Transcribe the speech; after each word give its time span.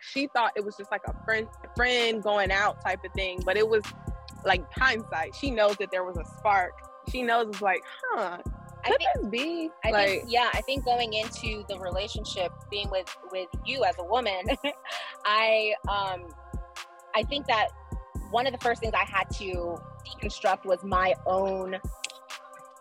she 0.00 0.28
thought 0.28 0.52
it 0.56 0.64
was 0.64 0.76
just 0.76 0.90
like 0.90 1.02
a 1.06 1.24
friend 1.24 1.46
friend 1.76 2.22
going 2.22 2.50
out 2.50 2.82
type 2.84 3.04
of 3.04 3.12
thing, 3.12 3.40
but 3.44 3.56
it 3.56 3.68
was 3.68 3.82
like 4.44 4.64
hindsight. 4.72 5.34
She 5.34 5.50
knows 5.50 5.76
that 5.76 5.90
there 5.90 6.04
was 6.04 6.16
a 6.16 6.24
spark. 6.38 6.72
She 7.10 7.22
knows 7.22 7.48
it's 7.48 7.62
like, 7.62 7.82
huh, 8.12 8.38
I 8.84 8.88
think, 8.88 9.00
this 9.14 9.26
be? 9.26 9.70
I 9.84 9.90
like, 9.90 10.08
think, 10.08 10.24
yeah, 10.28 10.50
I 10.52 10.60
think 10.62 10.84
going 10.84 11.12
into 11.12 11.64
the 11.68 11.78
relationship, 11.78 12.52
being 12.70 12.90
with 12.90 13.14
with 13.30 13.48
you 13.64 13.84
as 13.84 13.96
a 13.98 14.04
woman, 14.04 14.42
I 15.24 15.74
um, 15.88 16.28
I 17.14 17.22
think 17.24 17.46
that 17.46 17.68
one 18.30 18.46
of 18.46 18.52
the 18.52 18.58
first 18.58 18.80
things 18.80 18.94
I 18.94 19.04
had 19.04 19.28
to 19.38 19.76
deconstruct 20.06 20.64
was 20.64 20.82
my 20.84 21.14
own 21.26 21.76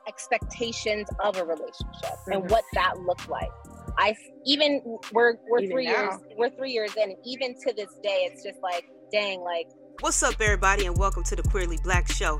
expectations 0.08 1.08
of 1.20 1.38
a 1.38 1.44
relationship 1.44 1.86
mm-hmm. 2.04 2.32
and 2.34 2.50
what 2.50 2.64
that 2.74 3.00
looked 3.00 3.30
like. 3.30 3.52
I 4.00 4.16
even 4.46 4.82
we're 5.12 5.36
we're 5.50 5.60
even 5.60 5.72
three 5.72 5.86
now. 5.86 5.92
years 5.92 6.14
we're 6.38 6.50
three 6.52 6.72
years 6.72 6.96
in, 6.96 7.10
and 7.10 7.18
even 7.26 7.54
to 7.56 7.74
this 7.74 7.94
day, 8.02 8.30
it's 8.32 8.42
just 8.44 8.60
like, 8.64 8.86
dang, 9.12 9.42
like. 9.42 9.68
What's 10.00 10.24
up, 10.24 10.36
everybody, 10.40 10.86
and 10.86 10.98
welcome 10.98 11.24
to 11.24 11.36
the 11.36 11.44
Queerly 11.44 11.78
Blax 11.80 12.14
Show. 12.14 12.40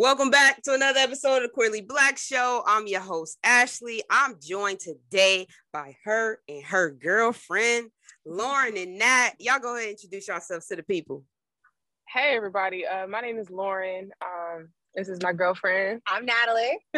Welcome 0.00 0.30
back 0.30 0.62
to 0.62 0.72
another 0.72 0.98
episode 0.98 1.36
of 1.36 1.42
the 1.42 1.48
Queerly 1.50 1.82
Blax 1.82 2.26
Show. 2.26 2.62
I'm 2.66 2.86
your 2.86 3.02
host, 3.02 3.36
Ashley. 3.44 4.02
I'm 4.08 4.36
joined 4.40 4.80
today 4.80 5.46
by 5.74 5.94
her 6.04 6.38
and 6.48 6.64
her 6.64 6.90
girlfriend, 6.90 7.90
Lauren 8.24 8.78
and 8.78 8.98
Nat. 8.98 9.32
Y'all 9.38 9.58
go 9.58 9.74
ahead 9.76 9.88
and 9.88 9.98
introduce 9.98 10.26
yourselves 10.26 10.68
to 10.68 10.76
the 10.76 10.82
people. 10.82 11.22
Hey, 12.08 12.34
everybody. 12.34 12.86
Uh, 12.86 13.08
my 13.08 13.20
name 13.20 13.36
is 13.36 13.50
Lauren. 13.50 14.10
Um, 14.24 14.70
this 14.94 15.10
is 15.10 15.20
my 15.22 15.34
girlfriend. 15.34 16.00
I'm 16.06 16.24
Natalie. 16.24 16.78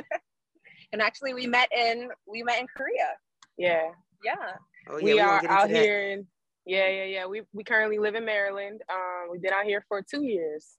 and 0.93 1.03
actually, 1.03 1.35
we 1.35 1.49
met 1.49 1.71
in 1.77 2.09
we 2.29 2.45
met 2.45 2.61
in 2.61 2.69
Korea. 2.69 3.17
Yeah. 3.59 3.91
Yeah. 4.25 4.35
Oh, 4.89 4.99
yeah 4.99 5.05
we, 5.05 5.15
we 5.15 5.19
are 5.19 5.45
out 5.49 5.71
here 5.71 6.13
in 6.13 6.27
yeah, 6.67 6.89
yeah, 6.89 7.05
yeah. 7.07 7.27
We 7.27 7.43
we 7.53 7.65
currently 7.65 7.99
live 7.99 8.15
in 8.15 8.25
Maryland. 8.25 8.81
Um, 8.89 9.29
we've 9.29 9.43
been 9.43 9.53
out 9.53 9.65
here 9.65 9.85
for 9.89 10.03
two 10.09 10.23
years. 10.23 10.77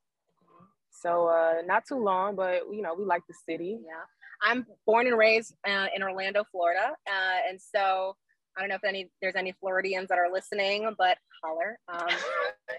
So 1.04 1.28
uh, 1.28 1.62
not 1.66 1.86
too 1.86 1.98
long, 1.98 2.36
but 2.36 2.64
you 2.72 2.82
know, 2.82 2.96
we 2.98 3.04
like 3.06 3.24
the 3.28 3.36
city. 3.48 3.80
Yeah. 3.86 4.06
I'm 4.42 4.66
born 4.86 5.08
and 5.08 5.18
raised 5.18 5.54
uh, 5.68 5.88
in 5.96 6.04
Orlando, 6.04 6.44
Florida. 6.52 6.94
Uh, 7.08 7.40
and 7.50 7.60
so 7.60 8.16
I 8.56 8.62
don't 8.62 8.70
know 8.70 8.76
if 8.76 8.84
any 8.84 9.10
there's 9.22 9.36
any 9.36 9.54
Floridians 9.60 10.10
that 10.10 10.18
are 10.18 10.32
listening, 10.32 10.90
but 10.98 11.18
holler. 11.44 11.78
Um, 11.88 12.08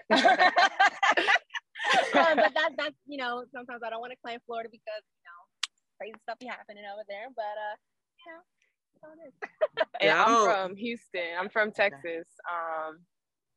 uh, 0.11 0.51
but 2.35 2.53
that, 2.53 2.71
that's, 2.77 2.95
you 3.05 3.17
know, 3.17 3.45
sometimes 3.53 3.81
I 3.85 3.89
don't 3.89 3.99
want 3.99 4.11
to 4.11 4.17
claim 4.23 4.39
Florida 4.45 4.69
because, 4.71 5.03
you 5.03 5.25
know, 5.25 5.39
crazy 5.99 6.15
stuff 6.23 6.39
be 6.39 6.45
happening 6.47 6.83
over 6.91 7.03
there. 7.07 7.27
But, 7.35 7.43
uh, 7.43 7.75
you 8.19 8.31
know, 8.31 8.41
and 10.01 10.11
I'm 10.11 10.45
from 10.45 10.75
Houston. 10.77 11.37
I'm 11.39 11.49
from 11.49 11.71
Texas. 11.71 12.25
Um, 12.49 12.99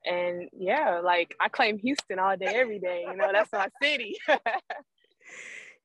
and 0.04 0.48
yeah, 0.52 1.00
like 1.02 1.34
I 1.40 1.48
claim 1.48 1.78
Houston 1.78 2.18
all 2.18 2.36
day, 2.36 2.46
every 2.46 2.78
day. 2.78 3.04
You 3.08 3.16
know, 3.16 3.30
that's 3.32 3.52
my 3.52 3.68
city. 3.82 4.16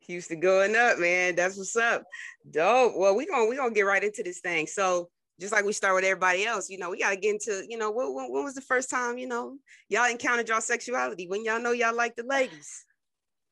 Houston 0.08 0.40
going 0.40 0.76
up, 0.76 1.00
man. 1.00 1.36
That's 1.36 1.58
what's 1.58 1.76
up. 1.76 2.04
Dope. 2.50 2.94
Well, 2.96 3.16
we 3.16 3.26
gonna 3.26 3.46
we 3.46 3.56
gonna 3.56 3.74
get 3.74 3.84
right 3.86 4.04
into 4.04 4.24
this 4.24 4.40
thing. 4.40 4.68
So 4.68 5.10
just 5.40 5.54
like 5.54 5.66
we 5.66 5.74
start 5.74 5.96
with 5.96 6.04
everybody 6.04 6.46
else, 6.46 6.70
you 6.70 6.78
know, 6.78 6.90
we 6.90 7.00
gotta 7.00 7.16
get 7.16 7.34
into, 7.34 7.64
you 7.68 7.78
know, 7.78 7.92
what 7.92 8.14
when, 8.14 8.32
when 8.32 8.44
was 8.44 8.54
the 8.54 8.62
first 8.62 8.90
time, 8.90 9.18
you 9.18 9.28
know, 9.28 9.58
y'all 9.90 10.10
encountered 10.10 10.48
y'all 10.48 10.62
sexuality 10.62 11.28
when 11.28 11.44
y'all 11.44 11.60
know 11.60 11.72
y'all 11.72 11.96
like 11.96 12.16
the 12.16 12.24
ladies? 12.24 12.86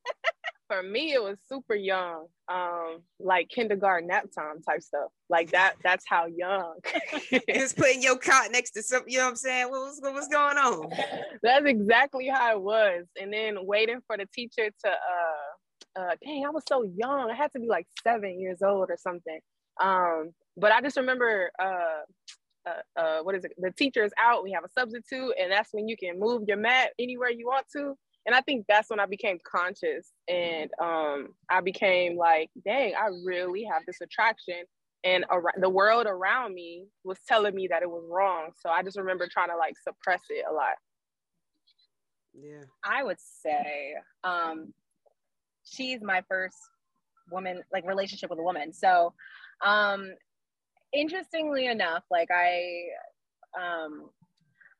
for 0.72 0.82
me 0.82 1.12
it 1.12 1.22
was 1.22 1.38
super 1.48 1.74
young 1.74 2.26
um 2.48 3.00
like 3.20 3.48
kindergarten 3.48 4.08
nap 4.08 4.26
time 4.34 4.62
type 4.62 4.80
stuff. 4.82 5.10
Like 5.28 5.50
that 5.50 5.74
that's 5.84 6.04
how 6.08 6.26
young. 6.26 6.76
Just 7.54 7.76
putting 7.76 8.02
your 8.02 8.16
cot 8.16 8.50
next 8.50 8.70
to 8.72 8.82
something 8.82 9.12
you 9.12 9.18
know 9.18 9.24
what 9.24 9.30
i'm 9.30 9.36
saying? 9.36 9.70
What 9.70 9.80
was, 9.82 9.98
what 10.00 10.14
was 10.14 10.28
going 10.28 10.56
on? 10.56 10.90
That's 11.42 11.66
exactly 11.66 12.28
how 12.28 12.52
it 12.52 12.62
was. 12.62 13.06
And 13.20 13.32
then 13.32 13.56
waiting 13.66 14.00
for 14.06 14.16
the 14.16 14.26
teacher 14.34 14.70
to 14.84 14.90
uh 14.90 16.00
uh 16.00 16.16
dang 16.24 16.46
i 16.46 16.50
was 16.50 16.64
so 16.66 16.84
young. 16.84 17.30
I 17.30 17.34
had 17.34 17.52
to 17.52 17.60
be 17.60 17.68
like 17.68 17.86
seven 18.02 18.40
years 18.40 18.62
old 18.62 18.88
or 18.90 18.96
something. 18.96 19.40
Um 19.82 20.30
but 20.56 20.72
i 20.72 20.80
just 20.80 20.96
remember 20.96 21.50
uh 21.58 22.02
uh, 22.64 23.00
uh, 23.00 23.18
what 23.22 23.34
is 23.34 23.44
it? 23.44 23.52
The 23.58 23.72
teacher 23.72 24.04
is 24.04 24.12
out. 24.16 24.44
We 24.44 24.52
have 24.52 24.62
a 24.62 24.68
substitute, 24.68 25.34
and 25.36 25.50
that's 25.50 25.70
when 25.72 25.88
you 25.88 25.96
can 25.96 26.20
move 26.20 26.44
your 26.46 26.58
mat 26.58 26.90
anywhere 26.96 27.28
you 27.28 27.44
want 27.44 27.66
to 27.72 27.96
and 28.26 28.34
I 28.34 28.40
think 28.40 28.66
that's 28.68 28.88
when 28.88 29.00
I 29.00 29.06
became 29.06 29.38
conscious 29.44 30.12
and 30.28 30.70
um, 30.80 31.28
I 31.50 31.60
became 31.60 32.16
like, 32.16 32.50
dang, 32.64 32.94
I 32.94 33.08
really 33.24 33.64
have 33.64 33.82
this 33.86 34.00
attraction. 34.00 34.62
And 35.04 35.24
ar- 35.28 35.54
the 35.60 35.68
world 35.68 36.06
around 36.06 36.54
me 36.54 36.86
was 37.02 37.18
telling 37.26 37.54
me 37.54 37.66
that 37.68 37.82
it 37.82 37.90
was 37.90 38.04
wrong. 38.08 38.50
So 38.60 38.70
I 38.70 38.84
just 38.84 38.96
remember 38.96 39.26
trying 39.30 39.48
to 39.48 39.56
like 39.56 39.74
suppress 39.82 40.20
it 40.30 40.44
a 40.48 40.52
lot. 40.52 40.74
Yeah. 42.32 42.62
I 42.84 43.02
would 43.02 43.18
say 43.18 43.94
um, 44.22 44.72
she's 45.64 46.00
my 46.00 46.22
first 46.28 46.56
woman, 47.30 47.62
like 47.72 47.84
relationship 47.86 48.30
with 48.30 48.38
a 48.38 48.44
woman. 48.44 48.72
So 48.72 49.14
um, 49.66 50.10
interestingly 50.92 51.66
enough, 51.66 52.04
like 52.08 52.28
I, 52.32 52.84
um, 53.60 54.10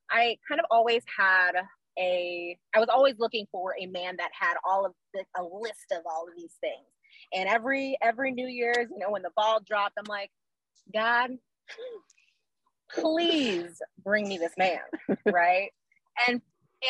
I 0.08 0.38
kind 0.48 0.60
of 0.60 0.66
always 0.70 1.02
had 1.18 1.52
a 1.98 2.56
I 2.74 2.80
was 2.80 2.88
always 2.88 3.14
looking 3.18 3.46
for 3.52 3.74
a 3.80 3.86
man 3.86 4.16
that 4.18 4.30
had 4.38 4.54
all 4.68 4.86
of 4.86 4.92
the, 5.14 5.24
a 5.36 5.42
list 5.42 5.92
of 5.92 6.02
all 6.06 6.26
of 6.28 6.34
these 6.36 6.54
things. 6.60 6.86
And 7.34 7.48
every 7.48 7.96
every 8.02 8.32
New 8.32 8.46
Year's, 8.48 8.88
you 8.90 8.98
know, 8.98 9.10
when 9.10 9.22
the 9.22 9.30
ball 9.36 9.60
dropped, 9.66 9.94
I'm 9.98 10.04
like, 10.08 10.30
God, 10.92 11.30
please 12.94 13.80
bring 14.02 14.28
me 14.28 14.38
this 14.38 14.52
man, 14.58 14.80
right? 15.26 15.70
and 16.28 16.40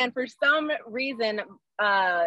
and 0.01 0.13
for 0.13 0.27
some 0.27 0.71
reason, 0.87 1.41
uh, 1.79 2.25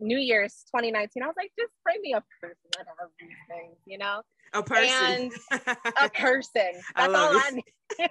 New 0.00 0.18
Year's 0.18 0.64
2019, 0.74 1.22
I 1.22 1.26
was 1.26 1.34
like, 1.36 1.50
just 1.58 1.72
bring 1.84 2.00
me 2.02 2.12
a 2.12 2.22
person 2.40 2.56
that 2.76 2.86
has 2.86 3.10
these 3.18 3.28
things, 3.48 3.76
you 3.86 3.98
know? 3.98 4.22
A 4.54 4.62
person. 4.62 4.90
And 4.90 5.32
a 6.00 6.08
person. 6.10 6.72
That's 6.96 7.14
I 7.14 7.18
all 7.18 7.36
I 7.36 7.50
need. 7.50 8.08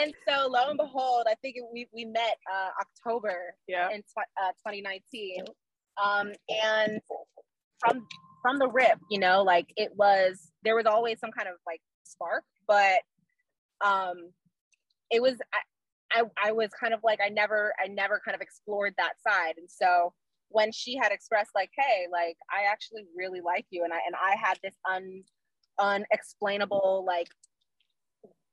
and 0.00 0.14
so 0.28 0.48
lo 0.48 0.68
and 0.68 0.78
behold, 0.78 1.26
I 1.28 1.34
think 1.42 1.56
we, 1.72 1.88
we 1.92 2.04
met 2.04 2.36
uh, 2.52 2.70
October 2.80 3.54
yeah. 3.66 3.90
in 3.90 4.02
tw- 4.02 4.30
uh, 4.40 4.52
2019. 4.66 5.44
Um, 6.02 6.32
and 6.48 7.00
from 7.80 8.06
from 8.42 8.58
the 8.58 8.68
rip, 8.68 8.98
you 9.10 9.18
know, 9.18 9.42
like 9.42 9.66
it 9.76 9.90
was 9.96 10.52
there 10.62 10.76
was 10.76 10.86
always 10.86 11.18
some 11.18 11.30
kind 11.32 11.48
of 11.48 11.54
like 11.66 11.80
spark, 12.04 12.44
but 12.68 13.00
um 13.84 14.30
it 15.10 15.20
was 15.20 15.36
I, 16.12 16.20
I, 16.20 16.48
I 16.48 16.52
was 16.52 16.70
kind 16.78 16.94
of 16.94 17.00
like 17.02 17.20
I 17.24 17.28
never 17.28 17.72
I 17.82 17.88
never 17.88 18.20
kind 18.24 18.34
of 18.34 18.40
explored 18.40 18.94
that 18.98 19.14
side. 19.26 19.54
And 19.56 19.68
so 19.68 20.12
when 20.48 20.72
she 20.72 20.96
had 20.96 21.12
expressed 21.12 21.50
like, 21.54 21.70
hey, 21.76 22.06
like 22.10 22.36
I 22.50 22.70
actually 22.70 23.04
really 23.16 23.40
like 23.40 23.66
you 23.70 23.84
and 23.84 23.92
I 23.92 23.98
and 24.06 24.14
I 24.14 24.36
had 24.36 24.58
this 24.62 24.74
un 24.90 25.22
unexplainable 25.78 27.04
like 27.06 27.28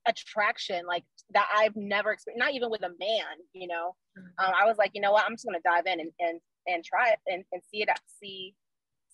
attraction 0.07 0.85
like 0.85 1.03
that 1.33 1.47
I've 1.55 1.75
never 1.75 2.11
experienced, 2.11 2.43
not 2.43 2.53
even 2.53 2.69
with 2.69 2.83
a 2.83 2.89
man, 2.99 3.37
you 3.53 3.67
know. 3.67 3.95
Mm-hmm. 4.17 4.45
Um, 4.45 4.53
I 4.59 4.65
was 4.65 4.77
like, 4.77 4.91
you 4.93 5.01
know 5.01 5.11
what, 5.11 5.23
I'm 5.25 5.33
just 5.33 5.45
gonna 5.45 5.59
dive 5.63 5.85
in 5.85 5.99
and 5.99 6.11
and, 6.19 6.39
and 6.67 6.83
try 6.83 7.09
it 7.09 7.19
and, 7.27 7.43
and 7.51 7.61
see 7.71 7.81
it 7.81 7.89
see 8.21 8.53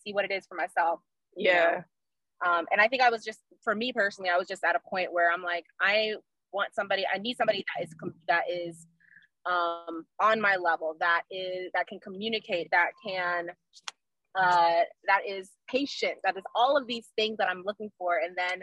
see 0.04 0.14
what 0.14 0.26
it 0.26 0.32
is 0.32 0.46
for 0.48 0.56
myself. 0.56 1.00
Yeah. 1.36 1.84
Um, 2.46 2.66
and 2.72 2.80
I 2.80 2.88
think 2.88 3.02
I 3.02 3.10
was 3.10 3.24
just 3.24 3.40
for 3.64 3.76
me 3.76 3.92
personally, 3.92 4.30
I 4.30 4.38
was 4.38 4.48
just 4.48 4.64
at 4.64 4.76
a 4.76 4.90
point 4.90 5.12
where 5.12 5.32
I'm 5.32 5.44
like, 5.44 5.66
I 5.82 6.14
want 6.54 6.74
somebody, 6.74 7.06
I 7.14 7.18
need 7.18 7.38
somebody 7.38 7.66
that 7.78 7.84
is 7.84 7.96
that 8.28 8.44
is 8.50 8.88
um 9.46 10.06
on 10.22 10.42
my 10.42 10.58
level, 10.58 10.96
that 11.00 11.24
is 11.32 11.72
that 11.74 11.88
can 11.88 12.00
communicate, 12.00 12.70
that 12.72 12.92
can 13.06 13.50
uh 14.36 14.82
that 15.08 15.22
is 15.28 15.50
patient, 15.70 16.16
that 16.24 16.38
is 16.38 16.44
all 16.56 16.78
of 16.78 16.88
these 16.88 17.08
things 17.18 17.38
that 17.38 17.50
I'm 17.50 17.64
looking 17.66 17.90
for. 17.98 18.18
And 18.18 18.36
then 18.38 18.62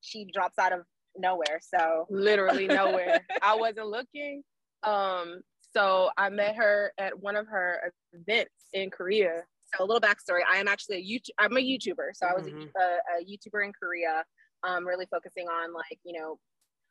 she 0.00 0.26
drops 0.32 0.58
out 0.58 0.72
of 0.72 0.80
nowhere. 1.16 1.60
So 1.60 2.06
literally 2.10 2.66
nowhere. 2.68 3.20
I 3.42 3.56
wasn't 3.56 3.88
looking. 3.88 4.42
Um, 4.82 5.40
so 5.72 6.10
I 6.16 6.28
met 6.28 6.56
her 6.56 6.92
at 6.98 7.18
one 7.18 7.36
of 7.36 7.46
her 7.48 7.92
events 8.12 8.52
in 8.72 8.90
Korea. 8.90 9.42
So 9.74 9.84
a 9.84 9.86
little 9.86 10.00
backstory: 10.00 10.40
I 10.48 10.58
am 10.58 10.68
actually 10.68 10.96
a 10.96 11.02
YouTube. 11.02 11.34
I'm 11.38 11.56
a 11.56 11.60
YouTuber. 11.60 12.10
So 12.14 12.26
I 12.26 12.34
was 12.34 12.44
mm-hmm. 12.44 12.62
a, 12.76 13.20
a, 13.20 13.24
YouTuber 13.24 13.64
in 13.64 13.72
Korea, 13.72 14.22
um, 14.62 14.86
really 14.86 15.06
focusing 15.10 15.48
on 15.48 15.72
like 15.72 15.98
you 16.04 16.20
know 16.20 16.38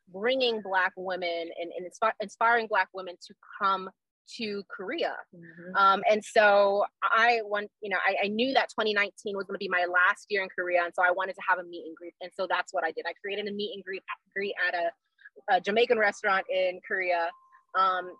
bringing 0.08 0.60
black 0.62 0.92
women 0.96 1.50
and, 1.60 1.70
and 1.76 1.86
inspi- 1.86 2.12
inspiring 2.20 2.66
black 2.66 2.88
women 2.94 3.16
to 3.26 3.34
come 3.60 3.90
to 4.36 4.62
Korea. 4.74 5.14
Mm-hmm. 5.34 5.76
Um, 5.76 6.02
and 6.10 6.24
so 6.24 6.84
I 7.02 7.40
want, 7.44 7.70
you 7.82 7.90
know, 7.90 7.98
I, 8.06 8.26
I 8.26 8.28
knew 8.28 8.54
that 8.54 8.70
2019 8.70 9.36
was 9.36 9.46
going 9.46 9.54
to 9.54 9.58
be 9.58 9.68
my 9.68 9.86
last 9.86 10.26
year 10.28 10.42
in 10.42 10.48
Korea. 10.48 10.84
And 10.84 10.92
so 10.94 11.02
I 11.02 11.10
wanted 11.10 11.34
to 11.34 11.42
have 11.48 11.58
a 11.58 11.64
meet 11.64 11.84
and 11.86 11.96
greet. 11.96 12.14
And 12.20 12.30
so 12.38 12.46
that's 12.48 12.72
what 12.72 12.84
I 12.84 12.92
did. 12.92 13.04
I 13.06 13.12
created 13.22 13.48
a 13.48 13.52
meet 13.52 13.74
and 13.74 13.84
greet, 13.84 14.02
greet 14.34 14.54
at 14.66 14.74
a, 14.74 15.56
a 15.56 15.60
Jamaican 15.60 15.98
restaurant 15.98 16.46
in 16.50 16.80
Korea. 16.86 17.28
Um, 17.78 18.12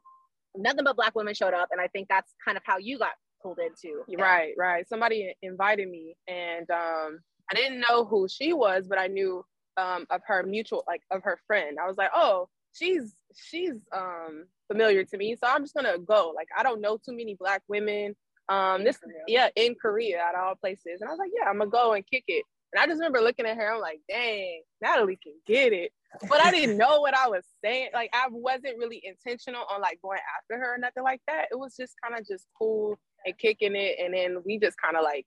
nothing 0.57 0.85
but 0.85 0.97
black 0.97 1.15
women 1.15 1.35
showed 1.35 1.55
up. 1.55 1.69
And 1.73 1.81
I 1.81 1.89
think 1.89 2.09
that's 2.09 2.33
kind 2.45 2.57
of 2.57 2.63
how 2.67 2.79
you 2.79 2.99
got 2.99 3.13
pulled 3.43 3.59
into. 3.59 4.03
Right, 4.19 4.55
right. 4.59 4.89
Somebody 4.89 5.35
invited 5.43 5.89
me 5.89 6.17
and 6.29 6.69
um, 6.71 7.21
I 7.51 7.55
didn't 7.55 7.81
know 7.81 8.05
who 8.05 8.27
she 8.29 8.53
was, 8.53 8.87
but 8.89 8.99
I 8.99 9.07
knew 9.07 9.45
um, 9.77 10.07
of 10.11 10.21
her 10.27 10.43
mutual, 10.43 10.85
like 10.87 11.03
of 11.11 11.23
her 11.25 11.39
friend. 11.47 11.79
I 11.83 11.87
was 11.87 11.97
like, 11.97 12.11
oh, 12.15 12.49
she's 12.75 13.15
she's 13.35 13.75
um 13.93 14.47
familiar 14.71 15.05
to 15.05 15.17
me 15.17 15.37
so 15.37 15.47
i'm 15.49 15.63
just 15.63 15.75
gonna 15.75 15.99
go. 15.99 16.33
Like 16.35 16.49
i 16.57 16.63
don't 16.63 16.81
know 16.81 16.99
too 16.99 17.17
many 17.17 17.35
black 17.35 17.63
women 17.69 18.15
um 18.49 18.85
this 18.85 18.99
Korea. 18.99 19.17
yeah 19.27 19.49
in 19.57 19.75
korea 19.81 20.19
at 20.19 20.35
all 20.35 20.55
places. 20.57 21.01
And 21.01 21.09
i 21.09 21.13
was 21.13 21.19
like 21.19 21.31
yeah 21.37 21.49
i'm 21.49 21.59
gonna 21.59 21.71
go 21.71 21.93
and 21.93 22.05
kick 22.07 22.25
it. 22.29 22.45
And 22.73 22.83
i 22.83 22.87
just 22.87 22.99
remember 22.99 23.21
looking 23.21 23.47
at 23.47 23.57
her 23.57 23.75
i'm 23.75 23.81
like 23.81 24.01
dang 24.09 24.63
natalie 24.83 25.19
can 25.23 25.35
get 25.47 25.73
it. 25.73 25.93
But 26.29 26.41
i 26.41 26.51
didn't 26.51 26.77
know 26.77 27.01
what 27.01 27.15
i 27.17 27.29
was 27.29 27.45
saying. 27.65 27.91
Like 27.95 28.11
i 28.13 28.27
wasn't 28.31 28.79
really 28.79 29.03
intentional 29.05 29.65
on 29.73 29.81
like 29.81 30.01
going 30.03 30.21
after 30.39 30.61
her 30.61 30.75
or 30.75 30.79
nothing 30.79 31.05
like 31.05 31.21
that. 31.29 31.47
It 31.51 31.59
was 31.59 31.77
just 31.77 31.95
kind 32.03 32.19
of 32.19 32.27
just 32.27 32.47
cool 32.59 32.99
and 33.25 33.39
kicking 33.39 33.75
it 33.75 33.97
and 34.03 34.15
then 34.15 34.43
we 34.45 34.59
just 34.59 34.77
kind 34.81 34.97
of 34.97 35.03
like 35.03 35.27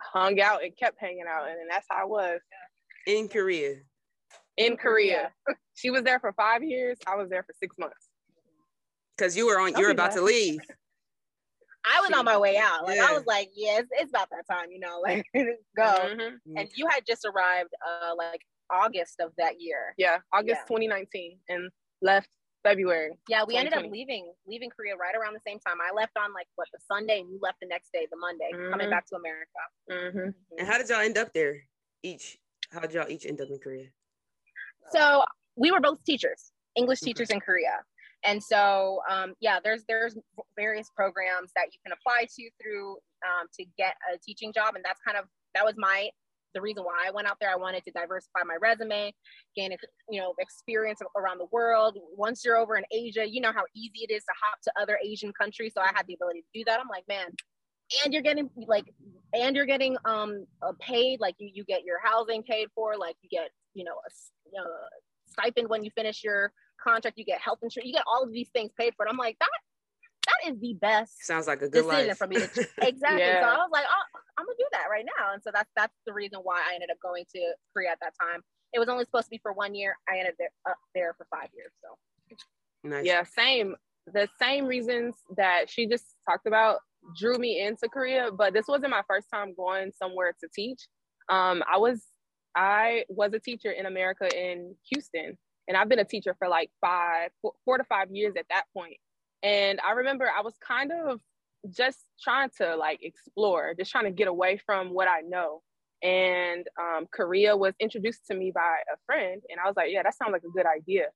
hung 0.00 0.40
out 0.40 0.62
and 0.62 0.76
kept 0.76 1.00
hanging 1.00 1.24
out 1.28 1.48
and 1.48 1.58
then 1.58 1.66
that's 1.68 1.86
how 1.90 2.02
i 2.02 2.04
was 2.04 2.38
in 3.06 3.28
korea 3.28 3.76
in 4.56 4.76
Korea. 4.76 5.30
she 5.74 5.90
was 5.90 6.02
there 6.02 6.20
for 6.20 6.32
five 6.32 6.62
years. 6.62 6.98
I 7.06 7.16
was 7.16 7.28
there 7.28 7.42
for 7.42 7.54
six 7.60 7.76
months. 7.78 8.08
Because 9.16 9.36
you 9.36 9.46
were 9.46 9.58
on, 9.58 9.74
you're 9.76 9.90
about 9.90 10.12
to 10.12 10.22
leave. 10.22 10.60
I 11.88 12.00
was 12.00 12.10
on 12.18 12.24
my 12.24 12.36
way 12.36 12.56
out. 12.56 12.84
Like 12.84 12.96
yeah. 12.96 13.06
I 13.08 13.12
was 13.12 13.24
like, 13.26 13.50
yeah, 13.54 13.78
it's, 13.78 13.88
it's, 13.92 14.10
about 14.10 14.28
that 14.30 14.52
time, 14.52 14.72
you 14.72 14.80
know, 14.80 15.00
like 15.04 15.24
go. 15.76 15.84
Mm-hmm. 15.84 16.56
And 16.56 16.68
you 16.74 16.88
had 16.90 17.04
just 17.06 17.24
arrived 17.24 17.70
uh 17.86 18.12
like 18.16 18.40
August 18.70 19.20
of 19.20 19.30
that 19.38 19.60
year. 19.60 19.94
Yeah, 19.96 20.18
August 20.32 20.62
yeah. 20.68 20.76
2019 20.76 21.38
and 21.48 21.70
left 22.02 22.28
February. 22.64 23.12
Yeah, 23.28 23.44
we 23.46 23.54
ended 23.54 23.72
up 23.72 23.84
leaving 23.88 24.32
leaving 24.48 24.68
Korea 24.68 24.96
right 24.96 25.14
around 25.14 25.34
the 25.34 25.46
same 25.46 25.60
time. 25.60 25.76
I 25.80 25.94
left 25.94 26.16
on 26.18 26.34
like 26.34 26.48
what 26.56 26.66
the 26.72 26.80
Sunday 26.90 27.20
and 27.20 27.30
you 27.30 27.38
left 27.40 27.58
the 27.62 27.68
next 27.68 27.92
day, 27.92 28.08
the 28.10 28.18
Monday, 28.18 28.50
mm-hmm. 28.52 28.72
coming 28.72 28.90
back 28.90 29.06
to 29.06 29.14
America. 29.14 29.62
Mm-hmm. 29.88 30.58
And 30.58 30.66
how 30.66 30.78
did 30.78 30.88
y'all 30.88 30.98
end 30.98 31.16
up 31.16 31.32
there? 31.32 31.62
Each 32.02 32.36
how 32.70 32.80
did 32.80 32.92
y'all 32.92 33.08
each 33.08 33.26
end 33.26 33.40
up 33.40 33.48
in 33.50 33.58
Korea? 33.58 33.86
So 34.92 35.24
we 35.56 35.70
were 35.70 35.80
both 35.80 36.02
teachers, 36.04 36.52
English 36.76 37.00
teachers 37.00 37.30
in 37.30 37.40
Korea. 37.40 37.82
And 38.24 38.42
so, 38.42 39.00
um, 39.10 39.34
yeah, 39.40 39.58
there's 39.62 39.84
there's 39.88 40.16
various 40.56 40.90
programs 40.94 41.52
that 41.54 41.66
you 41.72 41.78
can 41.84 41.92
apply 41.92 42.26
to 42.36 42.50
through 42.60 42.94
um, 43.24 43.46
to 43.58 43.64
get 43.78 43.94
a 44.12 44.18
teaching 44.18 44.52
job, 44.52 44.74
and 44.74 44.84
that's 44.84 45.00
kind 45.06 45.16
of 45.16 45.24
that 45.54 45.64
was 45.64 45.74
my 45.76 46.10
the 46.54 46.60
reason 46.60 46.84
why 46.84 47.04
I 47.06 47.10
went 47.10 47.28
out 47.28 47.36
there. 47.40 47.50
I 47.50 47.56
wanted 47.56 47.84
to 47.84 47.90
diversify 47.92 48.40
my 48.46 48.56
resume, 48.60 49.12
gain 49.54 49.76
you 50.08 50.20
know 50.20 50.34
experience 50.40 51.00
around 51.16 51.38
the 51.38 51.46
world. 51.52 51.98
Once 52.16 52.42
you're 52.44 52.56
over 52.56 52.76
in 52.76 52.84
Asia, 52.90 53.24
you 53.28 53.40
know 53.40 53.52
how 53.52 53.64
easy 53.76 54.06
it 54.08 54.12
is 54.12 54.24
to 54.24 54.32
hop 54.42 54.58
to 54.62 54.72
other 54.80 54.98
Asian 55.04 55.32
countries. 55.38 55.72
So 55.76 55.82
I 55.82 55.90
had 55.94 56.06
the 56.08 56.14
ability 56.14 56.40
to 56.40 56.58
do 56.58 56.64
that. 56.66 56.80
I'm 56.80 56.88
like, 56.88 57.04
man, 57.08 57.28
and 58.04 58.12
you're 58.12 58.22
getting 58.22 58.50
like, 58.56 58.84
and 59.32 59.54
you're 59.54 59.66
getting 59.66 59.96
um 60.04 60.46
paid. 60.80 61.20
Like 61.20 61.34
you 61.38 61.50
you 61.52 61.64
get 61.64 61.84
your 61.84 61.98
housing 62.02 62.42
paid 62.42 62.68
for. 62.74 62.96
Like 62.96 63.16
you 63.22 63.28
get 63.28 63.50
you 63.74 63.84
know 63.84 63.92
a 63.92 64.60
uh, 64.60 64.88
stipend 65.26 65.68
when 65.68 65.84
you 65.84 65.90
finish 65.94 66.24
your 66.24 66.52
contract. 66.82 67.18
You 67.18 67.24
get 67.24 67.40
health 67.40 67.58
insurance. 67.62 67.86
You 67.86 67.94
get 67.94 68.04
all 68.06 68.22
of 68.22 68.32
these 68.32 68.48
things 68.50 68.70
paid 68.78 68.94
for. 68.96 69.04
And 69.04 69.10
I'm 69.10 69.18
like, 69.18 69.36
that 69.40 69.48
that 70.26 70.52
is 70.52 70.60
the 70.60 70.74
best. 70.74 71.24
Sounds 71.24 71.46
like 71.46 71.62
a 71.62 71.68
good 71.68 71.84
decision 71.84 72.08
life. 72.08 72.18
for 72.18 72.26
me. 72.26 72.36
To, 72.36 72.44
exactly. 72.82 73.20
yeah. 73.20 73.40
So 73.40 73.48
I 73.48 73.56
was 73.56 73.70
like, 73.72 73.86
oh, 73.88 74.20
I'm 74.38 74.46
gonna 74.46 74.56
do 74.58 74.66
that 74.72 74.86
right 74.90 75.04
now. 75.18 75.32
And 75.32 75.42
so 75.42 75.50
that's 75.52 75.70
that's 75.76 75.94
the 76.06 76.12
reason 76.12 76.40
why 76.42 76.60
I 76.68 76.74
ended 76.74 76.90
up 76.90 76.98
going 77.02 77.24
to 77.34 77.54
Korea 77.72 77.90
at 77.90 77.98
that 78.02 78.14
time. 78.20 78.42
It 78.72 78.78
was 78.78 78.88
only 78.88 79.04
supposed 79.04 79.26
to 79.26 79.30
be 79.30 79.40
for 79.42 79.52
one 79.52 79.74
year. 79.74 79.96
I 80.10 80.18
ended 80.18 80.34
up 80.68 80.76
there 80.94 81.14
for 81.16 81.26
five 81.30 81.48
years. 81.54 81.70
So. 81.82 81.96
Nice. 82.84 83.04
Yeah, 83.04 83.22
same. 83.22 83.74
The 84.12 84.28
same 84.40 84.66
reasons 84.66 85.14
that 85.36 85.68
she 85.68 85.86
just 85.86 86.04
talked 86.28 86.46
about 86.46 86.78
drew 87.18 87.38
me 87.38 87.60
into 87.60 87.88
Korea, 87.88 88.30
but 88.30 88.52
this 88.52 88.66
wasn't 88.68 88.90
my 88.90 89.02
first 89.08 89.28
time 89.32 89.54
going 89.56 89.92
somewhere 89.98 90.32
to 90.40 90.48
teach. 90.54 90.80
Um, 91.28 91.62
I 91.70 91.78
was 91.78 92.02
I 92.56 93.04
was 93.08 93.32
a 93.34 93.40
teacher 93.40 93.70
in 93.70 93.86
America 93.86 94.28
in 94.34 94.74
Houston, 94.90 95.36
and 95.68 95.76
I've 95.76 95.88
been 95.88 95.98
a 95.98 96.04
teacher 96.04 96.34
for 96.38 96.48
like 96.48 96.70
five, 96.80 97.30
four, 97.64 97.78
to 97.78 97.84
five 97.84 98.10
years 98.10 98.34
at 98.38 98.46
that 98.50 98.64
point. 98.74 98.96
And 99.42 99.78
I 99.86 99.92
remember 99.92 100.26
I 100.26 100.40
was 100.42 100.54
kind 100.66 100.90
of 100.90 101.20
just 101.70 101.98
trying 102.22 102.50
to 102.58 102.76
like 102.76 103.00
explore, 103.02 103.74
just 103.78 103.90
trying 103.90 104.04
to 104.04 104.10
get 104.10 104.28
away 104.28 104.58
from 104.64 104.90
what 104.90 105.08
I 105.08 105.20
know. 105.20 105.62
And 106.02 106.66
um, 106.80 107.06
Korea 107.12 107.56
was 107.56 107.74
introduced 107.80 108.26
to 108.30 108.34
me 108.36 108.52
by 108.54 108.78
a 108.92 108.96
friend, 109.06 109.42
and 109.50 109.60
I 109.60 109.66
was 109.66 109.76
like, 109.76 109.88
yeah, 109.90 110.02
that 110.02 110.14
sounds 110.16 110.32
like 110.32 110.44
a 110.44 110.56
good 110.56 110.66
idea. 110.66 111.06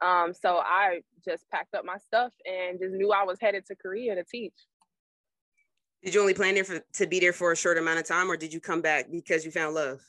Um, 0.00 0.32
so 0.32 0.58
I 0.58 1.00
just 1.24 1.44
packed 1.50 1.74
up 1.74 1.84
my 1.84 1.96
stuff 1.98 2.32
and 2.44 2.78
just 2.80 2.94
knew 2.94 3.10
I 3.10 3.24
was 3.24 3.38
headed 3.40 3.66
to 3.66 3.76
Korea 3.76 4.14
to 4.14 4.24
teach. 4.24 4.54
Did 6.04 6.14
you 6.14 6.20
only 6.20 6.34
plan 6.34 6.54
there 6.54 6.64
for, 6.64 6.80
to 6.94 7.06
be 7.06 7.18
there 7.18 7.32
for 7.32 7.52
a 7.52 7.56
short 7.56 7.76
amount 7.76 7.98
of 7.98 8.06
time, 8.06 8.30
or 8.30 8.36
did 8.36 8.52
you 8.52 8.60
come 8.60 8.80
back 8.80 9.10
because 9.10 9.44
you 9.44 9.50
found 9.50 9.74
love? 9.74 10.00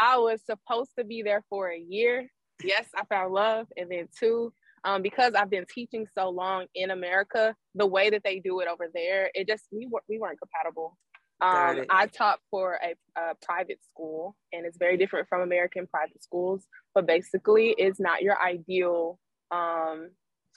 I 0.00 0.16
was 0.18 0.40
supposed 0.44 0.90
to 0.98 1.04
be 1.04 1.22
there 1.22 1.44
for 1.50 1.70
a 1.70 1.78
year. 1.78 2.30
Yes, 2.64 2.86
I 2.96 3.04
found 3.04 3.32
love. 3.32 3.66
And 3.76 3.90
then 3.90 4.08
two, 4.18 4.52
um, 4.84 5.02
because 5.02 5.34
I've 5.34 5.50
been 5.50 5.66
teaching 5.72 6.06
so 6.16 6.30
long 6.30 6.66
in 6.74 6.90
America, 6.90 7.54
the 7.74 7.86
way 7.86 8.10
that 8.10 8.22
they 8.24 8.40
do 8.40 8.60
it 8.60 8.68
over 8.68 8.88
there, 8.92 9.30
it 9.34 9.46
just 9.46 9.64
we 9.70 9.86
were 9.90 10.02
we 10.08 10.18
weren't 10.18 10.38
compatible. 10.40 10.96
Um, 11.40 11.84
I 11.88 12.06
taught 12.06 12.40
for 12.50 12.80
a, 12.82 13.20
a, 13.20 13.34
private 13.40 13.78
school, 13.84 14.34
and 14.52 14.66
it's 14.66 14.76
very 14.76 14.96
different 14.96 15.28
from 15.28 15.42
American 15.42 15.86
private 15.86 16.20
schools. 16.20 16.66
But 16.96 17.06
basically, 17.06 17.76
it's 17.78 18.00
not 18.00 18.22
your 18.22 18.42
ideal 18.42 19.20
um, 19.52 20.10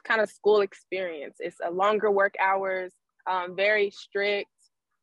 kind 0.03 0.21
of 0.21 0.31
school 0.31 0.61
experience. 0.61 1.37
It's 1.39 1.57
a 1.63 1.69
longer 1.69 2.09
work 2.09 2.33
hours, 2.39 2.93
um, 3.27 3.55
very 3.55 3.91
strict 3.91 4.49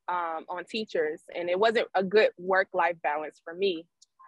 um, 0.08 0.44
on 0.48 0.64
teachers, 0.64 1.22
and 1.34 1.50
it 1.50 1.58
wasn't 1.58 1.88
a 1.94 2.02
good 2.02 2.30
work 2.38 2.68
life 2.72 2.96
balance 3.02 3.40
for 3.44 3.54
me 3.54 3.86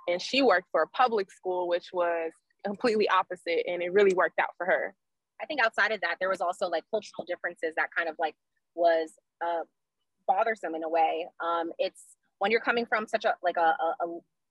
and 0.09 0.21
she 0.21 0.43
worked 0.43 0.69
for 0.71 0.83
a 0.83 0.89
public 0.89 1.31
school, 1.31 1.69
which 1.69 1.89
was 1.93 2.33
completely 2.65 3.09
opposite, 3.09 3.65
and 3.67 3.83
it 3.83 3.93
really 3.93 4.15
worked 4.15 4.39
out 4.39 4.51
for 4.57 4.67
her. 4.67 4.95
I 5.41 5.47
think 5.47 5.61
outside 5.65 5.93
of 5.93 6.01
that, 6.03 6.17
there 6.21 6.29
was 6.29 6.41
also 6.41 6.67
like 6.69 6.85
cultural 6.91 7.25
differences 7.27 7.73
that 7.77 7.89
kind 7.97 8.09
of 8.09 8.17
like 8.19 8.35
was 8.75 9.11
uh, 9.45 9.63
bothersome 10.27 10.75
in 10.75 10.85
a 10.85 10.89
way. 10.89 11.27
Um, 11.43 11.73
it's 11.79 12.03
when 12.39 12.51
you're 12.51 12.61
coming 12.61 12.87
from 12.87 13.07
such 13.07 13.25
a 13.25 13.35
like 13.43 13.57
a, 13.57 13.61
a, 13.61 14.07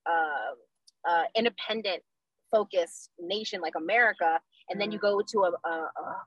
a, 0.08 1.10
a, 1.10 1.24
independent 1.36 2.02
focused 2.52 3.12
nation 3.20 3.62
like 3.62 3.74
America, 3.76 4.40
and 4.70 4.82
then 4.82 4.92
you 4.92 4.98
mm-hmm. 4.98 5.08
go 5.08 5.22
to 5.22 5.40
a, 5.44 5.70
a, 5.70 5.72
a 5.72 6.26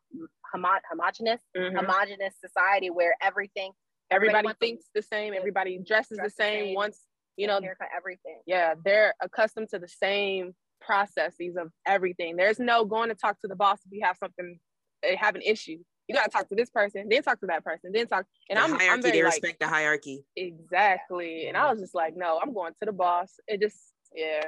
homo- 0.53 0.81
homogenous 0.89 1.41
mm-hmm. 1.57 1.77
homogenous 1.77 2.35
society 2.41 2.91
where 2.91 3.17
everything 3.21 3.73
everybody, 4.13 4.39
everybody 4.39 4.57
thinks 4.61 4.85
the 4.95 5.03
same, 5.03 5.35
everybody 5.35 5.79
dresses, 5.79 6.19
the 6.23 6.31
same, 6.31 6.67
same. 6.67 6.75
wants 6.75 7.01
you 7.37 7.47
know 7.47 7.61
haircut 7.61 7.89
everything. 7.97 8.41
yeah 8.47 8.75
they're 8.85 9.15
accustomed 9.23 9.69
to 9.71 9.79
the 9.79 9.89
same 9.89 10.55
processes 10.81 11.57
of 11.57 11.71
everything. 11.87 12.37
There's 12.37 12.59
no 12.59 12.85
going 12.85 13.09
to 13.09 13.15
talk 13.15 13.41
to 13.41 13.49
the 13.49 13.57
boss 13.57 13.79
if 13.87 13.93
you 13.93 14.05
have 14.05 14.17
something 14.19 14.59
they 15.03 15.17
have 15.17 15.35
an 15.35 15.43
issue. 15.43 15.79
You 16.09 16.15
got 16.17 16.25
to 16.25 16.31
talk 16.31 16.49
to 16.49 16.55
this 16.55 16.69
person 16.69 17.07
then 17.09 17.23
talk 17.23 17.41
to 17.41 17.47
that 17.47 17.65
person 17.65 17.91
then 17.93 18.07
talk 18.07 18.27
and 18.51 18.59
the 18.59 18.63
i'm 18.63 18.71
hierarchy, 18.71 18.89
I'm 18.89 19.03
very, 19.03 19.17
they 19.19 19.23
respect 19.23 19.45
like, 19.45 19.59
the 19.61 19.69
hierarchy. 19.69 20.25
Exactly. 20.37 21.47
And 21.47 21.57
i 21.57 21.71
was 21.71 21.81
just 21.81 21.95
like 21.95 22.15
no 22.17 22.39
i'm 22.43 22.53
going 22.53 22.73
to 22.81 22.87
the 22.87 22.93
boss. 22.93 23.33
It 23.47 23.61
just 23.61 23.79
yeah. 24.15 24.45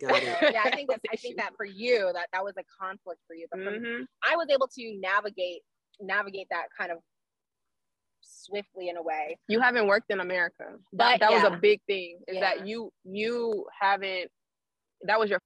Yeah, 0.00 0.10
I 0.64 0.70
think 0.70 0.88
that 0.90 1.00
I 1.12 1.16
think 1.16 1.36
that 1.36 1.52
for 1.56 1.66
you 1.66 2.10
that 2.14 2.28
that 2.32 2.44
was 2.44 2.54
a 2.58 2.64
conflict 2.80 3.20
for 3.26 3.34
you. 3.34 3.46
But 3.50 3.60
for 3.60 3.70
mm-hmm. 3.70 4.04
I 4.28 4.36
was 4.36 4.46
able 4.50 4.68
to 4.68 4.98
navigate 5.00 5.62
navigate 6.00 6.48
that 6.50 6.66
kind 6.78 6.90
of 6.90 6.98
swiftly 8.24 8.88
in 8.88 8.96
a 8.96 9.02
way. 9.02 9.38
You 9.48 9.60
haven't 9.60 9.86
worked 9.86 10.10
in 10.10 10.20
America. 10.20 10.64
That, 10.92 11.20
that 11.20 11.30
yeah. 11.30 11.42
was 11.42 11.52
a 11.52 11.56
big 11.56 11.80
thing. 11.86 12.18
Is 12.28 12.36
yeah. 12.36 12.40
that 12.40 12.66
you 12.66 12.92
you 13.04 13.66
haven't 13.78 14.30
that 15.02 15.18
was 15.18 15.30
your 15.30 15.40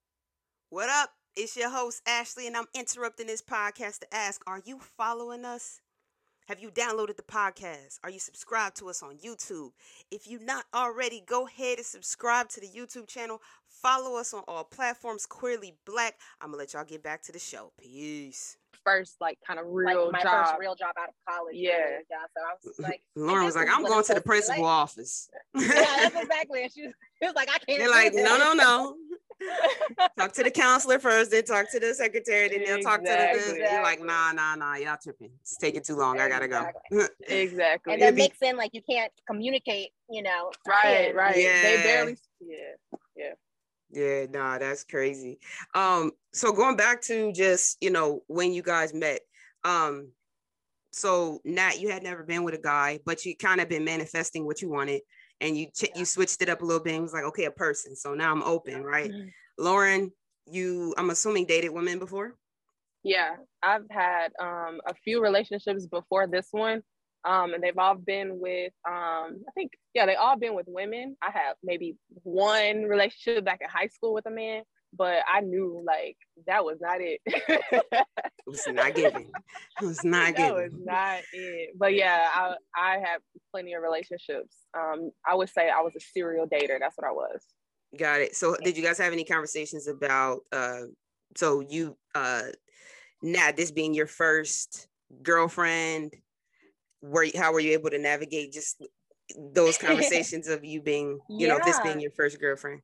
What 0.69 0.89
up? 0.89 1.11
It's 1.35 1.55
your 1.55 1.69
host 1.69 2.01
Ashley 2.07 2.47
and 2.47 2.57
I'm 2.57 2.65
interrupting 2.73 3.27
this 3.27 3.41
podcast 3.41 3.99
to 3.99 4.13
ask, 4.13 4.41
are 4.47 4.61
you 4.65 4.79
following 4.79 5.45
us? 5.45 5.81
Have 6.47 6.59
you 6.59 6.71
downloaded 6.71 7.15
the 7.15 7.21
podcast? 7.21 7.99
Are 8.03 8.09
you 8.09 8.17
subscribed 8.17 8.77
to 8.77 8.89
us 8.89 9.03
on 9.03 9.19
YouTube? 9.19 9.69
If 10.09 10.27
you're 10.27 10.43
not 10.43 10.65
already, 10.73 11.21
go 11.23 11.45
ahead 11.45 11.77
and 11.77 11.85
subscribe 11.85 12.49
to 12.49 12.59
the 12.59 12.67
YouTube 12.67 13.07
channel. 13.07 13.39
Follow 13.67 14.19
us 14.19 14.33
on 14.33 14.43
all 14.47 14.63
platforms, 14.63 15.27
Queerly 15.27 15.75
Blax. 15.85 16.13
I'm 16.41 16.49
gonna 16.49 16.57
let 16.57 16.73
y'all 16.73 16.85
get 16.85 17.03
back 17.03 17.21
to 17.23 17.31
the 17.31 17.37
show. 17.37 17.71
Peace 17.79 18.57
first 18.85 19.15
like 19.19 19.37
kind 19.45 19.59
of 19.59 19.65
real 19.69 20.05
like 20.05 20.13
my 20.13 20.21
job. 20.21 20.47
first 20.47 20.59
real 20.59 20.75
job 20.75 20.93
out 20.99 21.09
of 21.09 21.15
college. 21.27 21.55
Yeah. 21.55 21.71
yeah. 22.09 22.17
So 22.35 22.41
I 22.43 22.53
was 22.63 22.79
like, 22.79 23.01
Lauren 23.15 23.45
was 23.45 23.55
like, 23.55 23.67
I'm 23.71 23.83
going 23.83 24.03
to 24.03 24.13
the 24.13 24.21
principal 24.21 24.63
like. 24.63 24.71
office. 24.71 25.29
yeah, 25.55 25.67
that's 25.67 26.15
exactly. 26.15 26.63
And 26.63 26.71
she 26.71 26.83
was, 26.83 26.93
she 27.21 27.27
was 27.27 27.35
like, 27.35 27.49
I 27.49 27.57
can't. 27.59 27.79
They're 27.79 27.89
like, 27.89 28.13
no, 28.13 28.37
no, 28.37 28.53
no. 28.53 28.95
talk 30.19 30.33
to 30.33 30.43
the 30.43 30.51
counselor 30.51 30.99
first, 30.99 31.31
then 31.31 31.43
talk 31.43 31.71
to 31.71 31.79
the 31.79 31.93
secretary, 31.93 32.49
then 32.49 32.63
they'll 32.65 32.81
talk 32.83 32.99
to 32.99 33.05
the. 33.09 33.31
Exactly. 33.31 33.59
You're 33.59 33.83
like, 33.83 34.03
nah, 34.03 34.31
nah, 34.33 34.55
nah, 34.55 34.75
y'all 34.75 34.97
tripping. 35.01 35.31
It's 35.41 35.57
taking 35.57 35.81
too 35.81 35.95
long. 35.95 36.19
I 36.19 36.27
gotta 36.27 36.47
go. 36.47 36.67
exactly. 37.27 37.93
and 37.93 38.01
then 38.01 38.07
It'd 38.09 38.15
be- 38.15 38.21
mix 38.23 38.37
in 38.41 38.57
like 38.57 38.71
you 38.73 38.81
can't 38.89 39.11
communicate, 39.27 39.91
you 40.09 40.23
know. 40.23 40.51
right, 40.67 41.09
in. 41.11 41.15
right. 41.15 41.35
They 41.35 41.43
Yeah. 41.43 41.83
barely. 41.83 42.17
Yeah. 42.41 42.55
Yeah, 43.15 43.33
nah, 43.91 44.57
that's 44.57 44.83
crazy. 44.83 45.39
Um, 45.73 46.11
so 46.33 46.51
going 46.51 46.75
back 46.75 47.01
to 47.03 47.31
just, 47.33 47.77
you 47.81 47.89
know, 47.89 48.23
when 48.27 48.53
you 48.53 48.61
guys 48.61 48.93
met, 48.93 49.21
um, 49.63 50.11
so 50.91 51.39
Nat, 51.45 51.79
you 51.79 51.89
had 51.89 52.03
never 52.03 52.23
been 52.23 52.43
with 52.43 52.55
a 52.55 52.61
guy, 52.61 52.99
but 53.05 53.25
you 53.25 53.35
kind 53.35 53.61
of 53.61 53.69
been 53.69 53.83
manifesting 53.83 54.45
what 54.45 54.61
you 54.61 54.69
wanted 54.69 55.01
and 55.39 55.57
you 55.57 55.67
ch- 55.67 55.95
you 55.95 56.05
switched 56.05 56.41
it 56.41 56.49
up 56.49 56.61
a 56.61 56.65
little 56.65 56.83
bit 56.83 56.93
and 56.93 57.03
was 57.03 57.13
like, 57.13 57.23
okay, 57.25 57.45
a 57.45 57.51
person. 57.51 57.95
So 57.95 58.13
now 58.13 58.31
I'm 58.31 58.43
open, 58.43 58.83
right? 58.83 59.11
Mhm. 59.11 59.31
Lauren, 59.57 60.11
you 60.45 60.93
I'm 60.97 61.09
assuming 61.09 61.45
dated 61.45 61.71
women 61.71 61.99
before? 61.99 62.35
Yeah, 63.03 63.37
I've 63.63 63.85
had 63.89 64.33
um, 64.39 64.81
a 64.85 64.93
few 64.93 65.21
relationships 65.21 65.85
before 65.85 66.27
this 66.27 66.47
one, 66.51 66.81
um, 67.25 67.53
and 67.53 67.63
they've 67.63 67.77
all 67.77 67.95
been 67.95 68.39
with, 68.39 68.71
um, 68.87 69.43
I 69.47 69.51
think, 69.55 69.73
yeah, 69.93 70.05
they 70.05 70.15
all 70.15 70.37
been 70.37 70.55
with 70.55 70.65
women. 70.67 71.17
I 71.21 71.31
have 71.31 71.55
maybe 71.63 71.97
one 72.23 72.83
relationship 72.83 73.43
back 73.43 73.59
in 73.61 73.69
high 73.69 73.87
school 73.87 74.13
with 74.13 74.25
a 74.25 74.31
man, 74.31 74.63
but 74.93 75.19
I 75.31 75.41
knew 75.41 75.83
like 75.85 76.17
that 76.47 76.63
was 76.63 76.77
not 76.81 76.99
it. 77.01 77.21
It 78.47 78.51
was 78.51 78.67
not 78.67 78.95
given. 78.95 79.27
It 79.79 79.85
was 79.85 80.03
not 80.03 80.35
that 80.35 80.55
was 80.55 80.73
not 80.73 81.19
it. 81.33 81.69
But 81.77 81.93
yeah, 81.93 82.27
I 82.33 82.55
I 82.75 82.93
had 82.93 83.19
plenty 83.51 83.73
of 83.73 83.83
relationships. 83.83 84.55
Um, 84.75 85.11
I 85.23 85.35
would 85.35 85.49
say 85.49 85.69
I 85.69 85.81
was 85.81 85.93
a 85.95 85.99
serial 85.99 86.47
dater. 86.47 86.79
That's 86.79 86.97
what 86.97 87.05
I 87.05 87.11
was. 87.11 87.43
Got 87.95 88.21
it. 88.21 88.35
So 88.35 88.55
did 88.63 88.75
you 88.75 88.81
guys 88.81 88.97
have 88.97 89.13
any 89.13 89.23
conversations 89.23 89.87
about 89.87 90.39
uh 90.51 90.81
so 91.37 91.59
you 91.59 91.95
uh 92.15 92.43
Nat, 93.21 93.55
this 93.55 93.69
being 93.69 93.93
your 93.93 94.07
first 94.07 94.87
girlfriend, 95.21 96.15
were 97.01 97.27
how 97.35 97.53
were 97.53 97.59
you 97.59 97.73
able 97.73 97.89
to 97.89 97.97
navigate 97.97 98.51
just 98.51 98.81
those 99.53 99.77
conversations 99.79 100.47
of 100.47 100.63
you 100.63 100.81
being, 100.81 101.19
you 101.29 101.47
know, 101.47 101.59
this 101.65 101.79
being 101.79 101.99
your 101.99 102.11
first 102.11 102.39
girlfriend? 102.39 102.81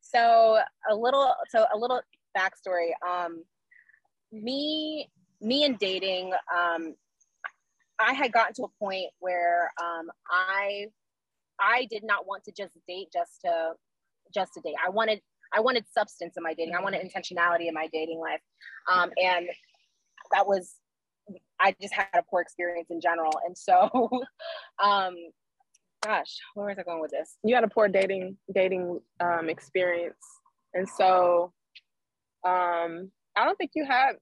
So 0.00 0.58
a 0.90 0.94
little, 0.94 1.34
so 1.50 1.66
a 1.72 1.76
little 1.76 2.00
backstory. 2.36 2.90
Um, 3.06 3.44
me, 4.32 5.10
me 5.40 5.64
and 5.64 5.78
dating. 5.78 6.32
Um, 6.54 6.94
I 7.98 8.12
had 8.12 8.32
gotten 8.32 8.54
to 8.54 8.64
a 8.64 8.78
point 8.78 9.10
where 9.18 9.72
um, 9.82 10.08
I, 10.30 10.86
I 11.60 11.86
did 11.90 12.04
not 12.04 12.26
want 12.26 12.44
to 12.44 12.52
just 12.52 12.72
date 12.86 13.08
just 13.12 13.40
to, 13.44 13.72
just 14.32 14.54
to 14.54 14.60
date. 14.60 14.76
I 14.84 14.90
wanted, 14.90 15.20
I 15.52 15.60
wanted 15.60 15.84
substance 15.92 16.34
in 16.36 16.42
my 16.42 16.54
dating. 16.54 16.74
I 16.74 16.82
wanted 16.82 17.02
intentionality 17.02 17.66
in 17.66 17.74
my 17.74 17.88
dating 17.92 18.20
life, 18.20 18.40
um, 18.92 19.10
and 19.22 19.48
that 20.32 20.46
was, 20.46 20.74
I 21.60 21.74
just 21.80 21.94
had 21.94 22.08
a 22.14 22.22
poor 22.22 22.40
experience 22.40 22.88
in 22.90 23.00
general. 23.00 23.32
And 23.46 23.56
so, 23.56 24.10
um, 24.82 25.14
gosh, 26.04 26.36
where 26.54 26.68
was 26.68 26.78
I 26.78 26.82
going 26.82 27.00
with 27.00 27.10
this? 27.10 27.36
You 27.44 27.54
had 27.54 27.64
a 27.64 27.68
poor 27.68 27.88
dating 27.88 28.36
dating 28.52 29.00
um, 29.20 29.48
experience, 29.48 30.24
and 30.74 30.88
so 30.88 31.52
um, 32.44 33.10
I 33.36 33.44
don't 33.44 33.56
think 33.56 33.72
you 33.74 33.84
have 33.84 34.16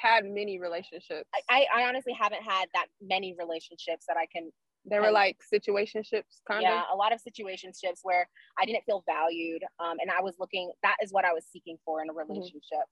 had 0.00 0.24
many 0.24 0.58
relationships. 0.60 1.28
I, 1.50 1.66
I 1.74 1.82
honestly 1.84 2.12
haven't 2.18 2.42
had 2.42 2.66
that 2.74 2.86
many 3.02 3.34
relationships 3.38 4.04
that 4.08 4.16
I 4.16 4.26
can. 4.34 4.50
They 4.86 5.00
were 5.00 5.10
like 5.10 5.38
situationships, 5.52 6.42
kind 6.46 6.60
yeah, 6.60 6.68
of. 6.68 6.74
Yeah, 6.74 6.82
a 6.92 6.96
lot 6.96 7.12
of 7.12 7.20
situationships 7.20 8.00
where 8.02 8.28
I 8.60 8.66
didn't 8.66 8.84
feel 8.84 9.02
valued, 9.06 9.62
um, 9.80 9.96
and 10.00 10.10
I 10.10 10.20
was 10.22 10.34
looking. 10.38 10.70
That 10.82 10.96
is 11.02 11.10
what 11.10 11.24
I 11.24 11.32
was 11.32 11.44
seeking 11.50 11.78
for 11.84 12.02
in 12.02 12.10
a 12.10 12.12
relationship. 12.12 12.84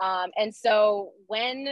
Um, 0.00 0.30
and 0.36 0.54
so 0.54 1.10
when 1.26 1.66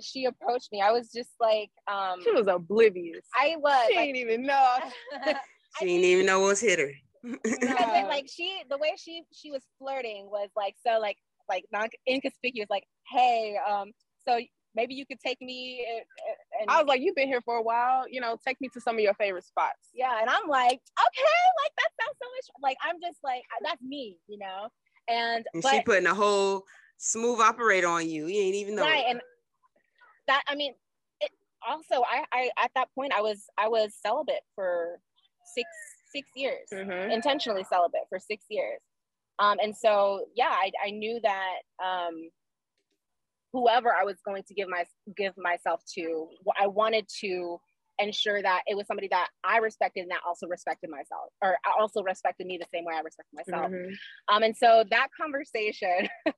she 0.00 0.24
approached 0.24 0.70
me, 0.72 0.80
I 0.80 0.90
was 0.90 1.10
just 1.12 1.30
like, 1.40 1.70
um, 1.90 2.20
She 2.22 2.30
was 2.32 2.46
oblivious. 2.46 3.24
I 3.36 3.56
was. 3.58 3.86
she 3.88 3.96
like, 3.96 4.06
didn't 4.06 4.16
even 4.16 4.42
know. 4.44 4.76
She 5.78 5.86
didn't 5.86 6.04
even 6.04 6.26
know 6.26 6.40
what's 6.40 6.60
hit 6.60 6.78
her. 6.78 6.90
because 7.22 7.58
Yeah. 7.62 7.90
then, 7.92 8.08
like 8.08 8.26
she, 8.28 8.62
the 8.68 8.76
way 8.76 8.92
she 8.98 9.22
she 9.32 9.50
was 9.50 9.62
flirting 9.78 10.28
was 10.30 10.50
like 10.54 10.74
so 10.86 10.98
like 11.00 11.16
like 11.48 11.64
non 11.72 11.88
inconspicuous. 12.06 12.68
Like, 12.68 12.84
hey, 13.10 13.56
um, 13.66 13.92
so 14.28 14.38
maybe 14.74 14.94
you 14.94 15.06
could 15.06 15.18
take 15.20 15.40
me. 15.40 15.86
uh, 15.90 16.00
uh, 16.00 16.60
And, 16.60 16.70
I 16.70 16.78
was 16.78 16.86
like, 16.88 17.00
you've 17.00 17.14
been 17.14 17.28
here 17.28 17.40
for 17.42 17.56
a 17.56 17.62
while. 17.62 18.04
You 18.06 18.20
know, 18.20 18.36
take 18.46 18.60
me 18.60 18.68
to 18.74 18.80
some 18.82 18.96
of 18.96 19.00
your 19.00 19.14
favorite 19.14 19.44
spots. 19.44 19.88
yeah 19.94 20.20
and 20.20 20.28
i'm 20.28 20.46
like 20.48 20.80
okay 21.06 21.42
like 21.62 21.72
that 21.78 21.90
sounds 22.00 22.16
so 22.22 22.28
much 22.36 22.46
like 22.62 22.76
i'm 22.84 22.96
just 23.02 23.18
like 23.24 23.42
that's 23.62 23.80
me 23.82 24.16
you 24.28 24.38
know 24.38 24.68
and, 25.08 25.44
And 25.54 25.62
but 25.62 25.70
she 25.70 25.80
putting 25.82 26.06
a 26.06 26.14
whole 26.14 26.64
smooth 26.98 27.40
operator 27.40 27.88
on 27.88 28.08
you. 28.08 28.26
You 28.26 28.40
ain't 28.42 28.54
even 28.54 28.76
know. 28.76 28.82
right 28.82 29.04
it. 29.06 29.10
and 29.10 29.20
that 30.26 30.42
i 30.48 30.54
mean 30.54 30.74
it 31.20 31.30
also 31.66 32.02
I, 32.02 32.24
I 32.32 32.50
at 32.62 32.70
that 32.74 32.88
point 32.94 33.12
i 33.16 33.20
was 33.20 33.44
i 33.58 33.68
was 33.68 33.94
celibate 34.04 34.42
for 34.54 35.00
six 35.54 35.68
six 36.12 36.28
years 36.36 36.68
Mhm. 36.72 37.12
intentionally 37.12 37.64
celibate 37.64 38.02
for 38.08 38.18
six 38.18 38.44
years 38.48 38.80
um 39.38 39.58
and 39.62 39.74
so 39.76 40.26
yeah 40.34 40.50
i, 40.50 40.70
I 40.84 40.90
knew 40.90 41.20
that 41.22 41.58
um 41.82 42.28
whoever 43.52 43.94
i 43.94 44.04
was 44.04 44.16
going 44.24 44.42
to 44.44 44.54
give 44.54 44.68
my 44.68 44.84
give 45.16 45.34
myself 45.36 45.82
to 45.94 46.28
i 46.58 46.66
wanted 46.66 47.06
to 47.20 47.58
ensure 47.98 48.40
that 48.42 48.62
it 48.66 48.74
was 48.76 48.86
somebody 48.86 49.08
that 49.08 49.28
i 49.44 49.58
respected 49.58 50.00
and 50.00 50.10
that 50.10 50.20
also 50.26 50.46
respected 50.46 50.88
myself 50.90 51.30
or 51.42 51.56
also 51.78 52.02
respected 52.02 52.46
me 52.46 52.56
the 52.58 52.66
same 52.74 52.84
way 52.84 52.94
i 52.94 53.00
respected 53.00 53.34
myself 53.34 53.70
Mhm. 53.70 53.92
um 54.28 54.42
and 54.42 54.56
so 54.56 54.84
that 54.90 55.08
conversation 55.18 56.08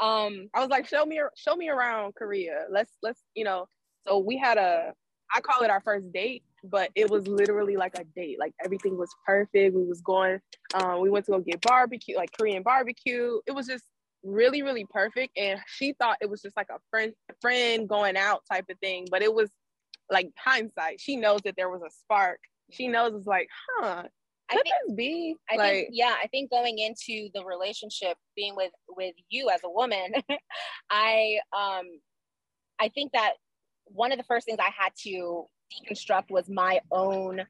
um 0.00 0.48
I 0.54 0.60
was 0.60 0.68
like, 0.68 0.86
show 0.86 1.04
me, 1.04 1.20
show 1.36 1.56
me 1.56 1.68
around 1.68 2.14
Korea. 2.14 2.66
Let's, 2.70 2.92
let's, 3.02 3.22
you 3.34 3.44
know. 3.44 3.66
So 4.06 4.18
we 4.18 4.36
had 4.36 4.58
a, 4.58 4.92
I 5.34 5.40
call 5.40 5.62
it 5.62 5.70
our 5.70 5.80
first 5.80 6.12
date, 6.12 6.42
but 6.64 6.90
it 6.94 7.10
was 7.10 7.26
literally 7.26 7.76
like 7.76 7.98
a 7.98 8.04
date. 8.16 8.38
Like 8.38 8.54
everything 8.64 8.96
was 8.96 9.10
perfect. 9.26 9.74
We 9.74 9.84
was 9.84 10.00
going, 10.00 10.40
um, 10.74 11.00
we 11.00 11.10
went 11.10 11.26
to 11.26 11.32
go 11.32 11.40
get 11.40 11.60
barbecue, 11.60 12.16
like 12.16 12.30
Korean 12.32 12.62
barbecue. 12.62 13.40
It 13.46 13.52
was 13.52 13.66
just 13.66 13.84
really, 14.22 14.62
really 14.62 14.86
perfect. 14.88 15.36
And 15.36 15.60
she 15.66 15.94
thought 15.94 16.18
it 16.20 16.30
was 16.30 16.42
just 16.42 16.56
like 16.56 16.68
a 16.70 16.78
friend, 16.90 17.12
friend 17.40 17.88
going 17.88 18.16
out 18.16 18.42
type 18.50 18.66
of 18.70 18.78
thing. 18.78 19.06
But 19.10 19.22
it 19.22 19.32
was 19.32 19.50
like 20.10 20.30
hindsight. 20.38 21.00
She 21.00 21.16
knows 21.16 21.40
that 21.44 21.54
there 21.56 21.68
was 21.68 21.82
a 21.82 21.90
spark. 21.90 22.40
She 22.70 22.88
knows 22.88 23.14
it's 23.14 23.26
like, 23.26 23.48
huh, 23.78 24.04
I 24.50 24.54
could 24.54 24.62
think 24.62 24.74
this 24.86 24.94
be 24.96 25.36
I 25.50 25.56
like? 25.56 25.72
think 25.72 25.88
yeah, 25.92 26.14
I 26.22 26.26
think 26.28 26.50
going 26.50 26.78
into 26.78 27.28
the 27.34 27.44
relationship, 27.44 28.16
being 28.36 28.56
with 28.56 28.72
with 28.88 29.14
you 29.28 29.50
as 29.50 29.60
a 29.64 29.70
woman, 29.70 30.12
I 30.90 31.38
um 31.56 31.86
I 32.80 32.88
think 32.88 33.12
that 33.12 33.34
one 33.86 34.12
of 34.12 34.18
the 34.18 34.24
first 34.24 34.46
things 34.46 34.58
I 34.60 34.70
had 34.76 34.92
to 35.04 35.46
deconstruct 35.72 36.30
was 36.30 36.48
my 36.48 36.80
own 36.90 37.46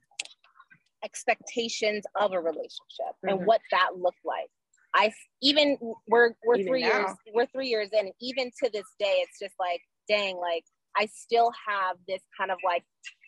expectations 1.04 2.04
of 2.20 2.32
a 2.32 2.40
relationship 2.40 3.14
and 3.22 3.40
Mhm. 3.40 3.44
what 3.44 3.60
that 3.70 3.96
looked 3.96 4.24
like. 4.24 4.50
I 4.94 5.12
even 5.42 5.78
we're 6.08 6.34
we're 6.44 6.56
Even 6.56 6.66
three 6.66 6.82
years 6.84 7.10
we're 7.32 7.46
three 7.46 7.68
years 7.68 7.90
in, 7.92 8.06
and 8.06 8.14
even 8.20 8.50
to 8.62 8.70
this 8.70 8.86
day, 8.98 9.22
it's 9.22 9.38
just 9.38 9.54
like 9.58 9.82
dang, 10.08 10.36
like 10.38 10.64
I 10.96 11.06
still 11.06 11.52
have 11.68 11.96
this 12.08 12.22
kind 12.36 12.50
of 12.50 12.58
like 12.64 12.84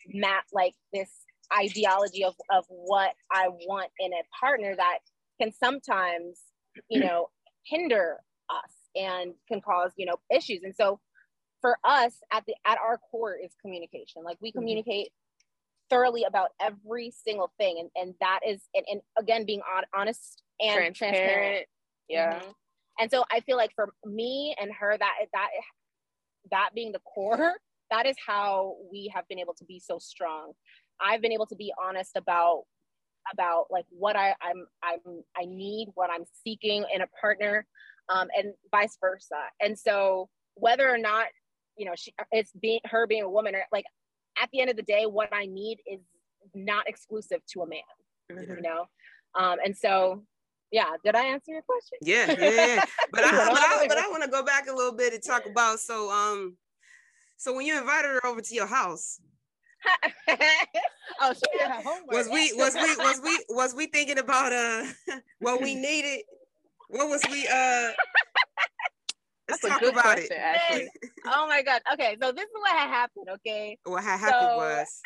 map, 0.07 0.45
like 0.51 0.73
this 0.91 1.20
ideology 1.57 2.23
of 2.25 2.35
of 2.49 2.65
what 2.69 3.13
I 3.31 3.49
want 3.49 3.91
in 3.99 4.13
a 4.13 4.21
partner 4.39 4.75
that 4.75 4.99
can 5.41 5.51
sometimes, 5.51 6.39
you 6.89 6.99
know, 6.99 7.29
hinder 7.65 8.19
us 8.49 8.73
and 8.95 9.33
can 9.47 9.61
cause, 9.61 9.91
you 9.97 10.05
know, 10.05 10.17
issues. 10.29 10.61
And 10.63 10.75
so 10.75 10.99
for 11.61 11.77
us 11.83 12.13
at 12.31 12.45
the 12.47 12.55
at 12.65 12.77
our 12.79 12.97
core 12.97 13.35
is 13.35 13.51
communication. 13.61 14.23
Like 14.23 14.37
we 14.41 14.51
Mhm. 14.51 14.55
communicate 14.55 15.11
thoroughly 15.89 16.23
about 16.23 16.51
every 16.61 17.11
single 17.11 17.51
thing. 17.57 17.79
And 17.79 17.91
and 17.95 18.15
that 18.21 18.41
is 18.47 18.61
and, 18.73 18.85
and 18.89 19.01
again 19.17 19.45
being 19.45 19.61
on, 19.61 19.83
honest 19.95 20.43
and 20.59 20.73
transparent. 20.73 20.95
transparent. 20.95 21.67
Yeah. 22.07 22.39
Mhm. 22.39 22.55
And 22.99 23.11
so 23.11 23.25
I 23.31 23.41
feel 23.41 23.57
like 23.57 23.73
for 23.75 23.93
me 24.05 24.55
and 24.59 24.71
her, 24.73 24.97
that 24.97 25.15
that 25.33 25.49
that 26.51 26.69
being 26.73 26.91
the 26.91 26.99
core, 26.99 27.55
that 27.91 28.05
is 28.05 28.15
how 28.25 28.77
we 28.91 29.11
have 29.13 29.27
been 29.27 29.39
able 29.39 29.53
to 29.55 29.65
be 29.65 29.79
so 29.79 29.99
strong. 29.99 30.53
I've 31.01 31.21
been 31.21 31.31
able 31.31 31.47
to 31.47 31.55
be 31.55 31.73
honest 31.83 32.15
about 32.15 32.63
about 33.31 33.65
like 33.69 33.85
what 33.89 34.15
I, 34.15 34.35
I'm 34.41 34.65
I'm 34.83 35.23
I 35.37 35.45
need, 35.45 35.89
what 35.95 36.09
I'm 36.11 36.23
seeking 36.43 36.85
in 36.93 37.01
a 37.01 37.07
partner, 37.19 37.65
um, 38.09 38.27
and 38.37 38.53
vice 38.71 38.97
versa. 38.99 39.35
And 39.59 39.77
so 39.77 40.29
whether 40.55 40.89
or 40.89 40.97
not 40.97 41.27
you 41.77 41.85
know 41.85 41.93
she 41.95 42.13
it's 42.31 42.51
being 42.59 42.79
her 42.85 43.07
being 43.07 43.23
a 43.23 43.29
woman 43.29 43.55
or 43.55 43.63
like 43.71 43.85
at 44.41 44.49
the 44.51 44.61
end 44.61 44.69
of 44.69 44.75
the 44.75 44.83
day, 44.83 45.05
what 45.05 45.33
I 45.33 45.45
need 45.45 45.79
is 45.85 45.99
not 46.55 46.87
exclusive 46.87 47.41
to 47.53 47.61
a 47.61 47.67
man, 47.67 47.81
you 48.29 48.61
know. 48.61 48.85
Um, 49.35 49.57
and 49.63 49.75
so 49.75 50.23
yeah, 50.71 50.85
did 51.03 51.15
I 51.15 51.25
answer 51.25 51.51
your 51.51 51.61
question? 51.63 51.97
Yeah, 52.01 52.31
yeah, 52.31 52.75
yeah. 52.75 52.85
But 53.11 53.25
I, 53.25 53.31
but 53.31 53.57
I, 53.57 53.85
but 53.87 53.97
I 53.97 54.09
want 54.09 54.23
to 54.23 54.29
go 54.29 54.43
back 54.43 54.67
a 54.69 54.73
little 54.73 54.95
bit 54.95 55.13
and 55.13 55.21
talk 55.21 55.45
about 55.45 55.79
so 55.79 56.09
um, 56.09 56.57
so 57.37 57.53
when 57.53 57.65
you 57.65 57.77
invited 57.77 58.07
her 58.07 58.25
over 58.25 58.41
to 58.41 58.55
your 58.55 58.67
house, 58.67 59.19
oh, 61.21 61.33
she 61.33 61.57
did 61.57 61.67
her 61.67 61.81
homework. 61.81 62.11
was 62.11 62.29
we 62.29 62.53
was 62.53 62.73
we 62.75 62.95
was 62.97 63.21
we 63.23 63.45
was 63.49 63.75
we 63.75 63.85
thinking 63.87 64.19
about 64.19 64.51
uh 64.53 64.83
what 65.39 65.61
we 65.61 65.75
needed 65.87 66.21
What 66.89 67.09
was 67.09 67.21
we 67.29 67.47
uh 67.47 67.91
let's 69.49 69.61
That's 69.61 69.63
a 69.65 69.67
talk 69.69 69.79
good 69.81 69.93
about 69.93 70.03
question, 70.03 70.37
it. 70.37 70.39
Ashley. 70.39 70.89
oh 71.27 71.47
my 71.47 71.61
god. 71.63 71.81
Okay, 71.93 72.17
so 72.21 72.31
this 72.31 72.45
is 72.45 72.51
what 72.53 72.71
had 72.71 72.89
happened. 72.89 73.27
Okay, 73.35 73.77
What 73.83 74.03
ha- 74.03 74.17
happened 74.17 74.49
So- 74.51 74.57
was 74.57 75.01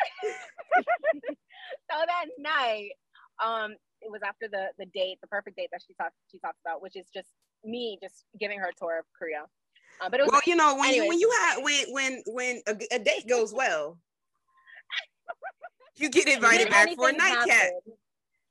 so 1.92 1.98
that 2.06 2.26
night, 2.38 2.90
um, 3.44 3.72
it 4.02 4.12
was 4.12 4.22
after 4.24 4.48
the 4.48 4.68
the 4.78 4.86
date, 4.94 5.18
the 5.22 5.28
perfect 5.28 5.58
date 5.58 5.70
that 5.72 5.82
she 5.86 5.94
talked 5.96 6.14
she 6.32 6.40
talked 6.40 6.60
about, 6.66 6.82
which 6.82 6.96
is 6.96 7.08
just 7.14 7.30
me 7.64 7.98
just 8.02 8.26
giving 8.40 8.60
her 8.60 8.68
a 8.70 8.74
tour 8.78 9.00
of 9.00 9.06
Korea. 9.18 9.46
Um, 10.02 10.12
but 10.12 10.20
it 10.20 10.24
was 10.24 10.32
well, 10.32 10.42
you 10.46 10.56
know, 10.56 10.76
when 10.76 10.94
you 10.94 11.08
when 11.08 11.20
you 11.20 11.32
have 11.42 11.64
when 11.64 11.86
when 11.94 12.24
when 12.28 12.62
a, 12.68 12.76
a 12.96 13.00
date 13.00 13.28
goes 13.28 13.54
well, 13.54 13.98
you 15.96 16.10
get 16.10 16.28
invited 16.28 16.70
back 16.70 16.90
for 16.96 17.10
a 17.10 17.14
nightcap. 17.14 17.72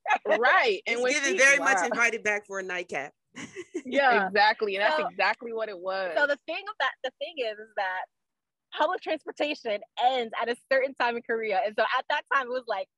happened- 0.07 0.40
right. 0.40 0.83
And 0.87 0.97
And 0.97 1.02
when 1.02 1.12
given 1.12 1.33
she- 1.33 1.38
very 1.38 1.59
much 1.59 1.85
invited 1.85 2.23
back 2.23 2.47
for 2.47 2.59
a 2.59 2.62
nightcap. 2.62 3.12
Yeah. 3.85 4.26
exactly. 4.28 4.76
And 4.76 4.85
that's 4.85 4.97
So- 4.97 5.07
exactly 5.09 5.52
what 5.52 5.69
it 5.69 5.78
was. 5.78 6.12
So 6.16 6.26
the 6.26 6.38
thing 6.47 6.62
of 6.69 6.75
that, 6.81 6.93
the 7.02 7.11
thing 7.19 7.35
is, 7.38 7.59
is 7.59 7.69
that 7.76 8.02
public 8.76 9.00
transportation 9.02 9.81
ends 10.02 10.33
at 10.40 10.49
a 10.49 10.57
certain 10.71 10.95
time 10.95 11.16
in 11.16 11.23
Korea, 11.23 11.61
and 11.64 11.75
so 11.78 11.85
at 11.99 12.04
that 12.11 12.23
time 12.33 12.47
it 12.47 12.50
was 12.50 12.64
like 12.66 12.88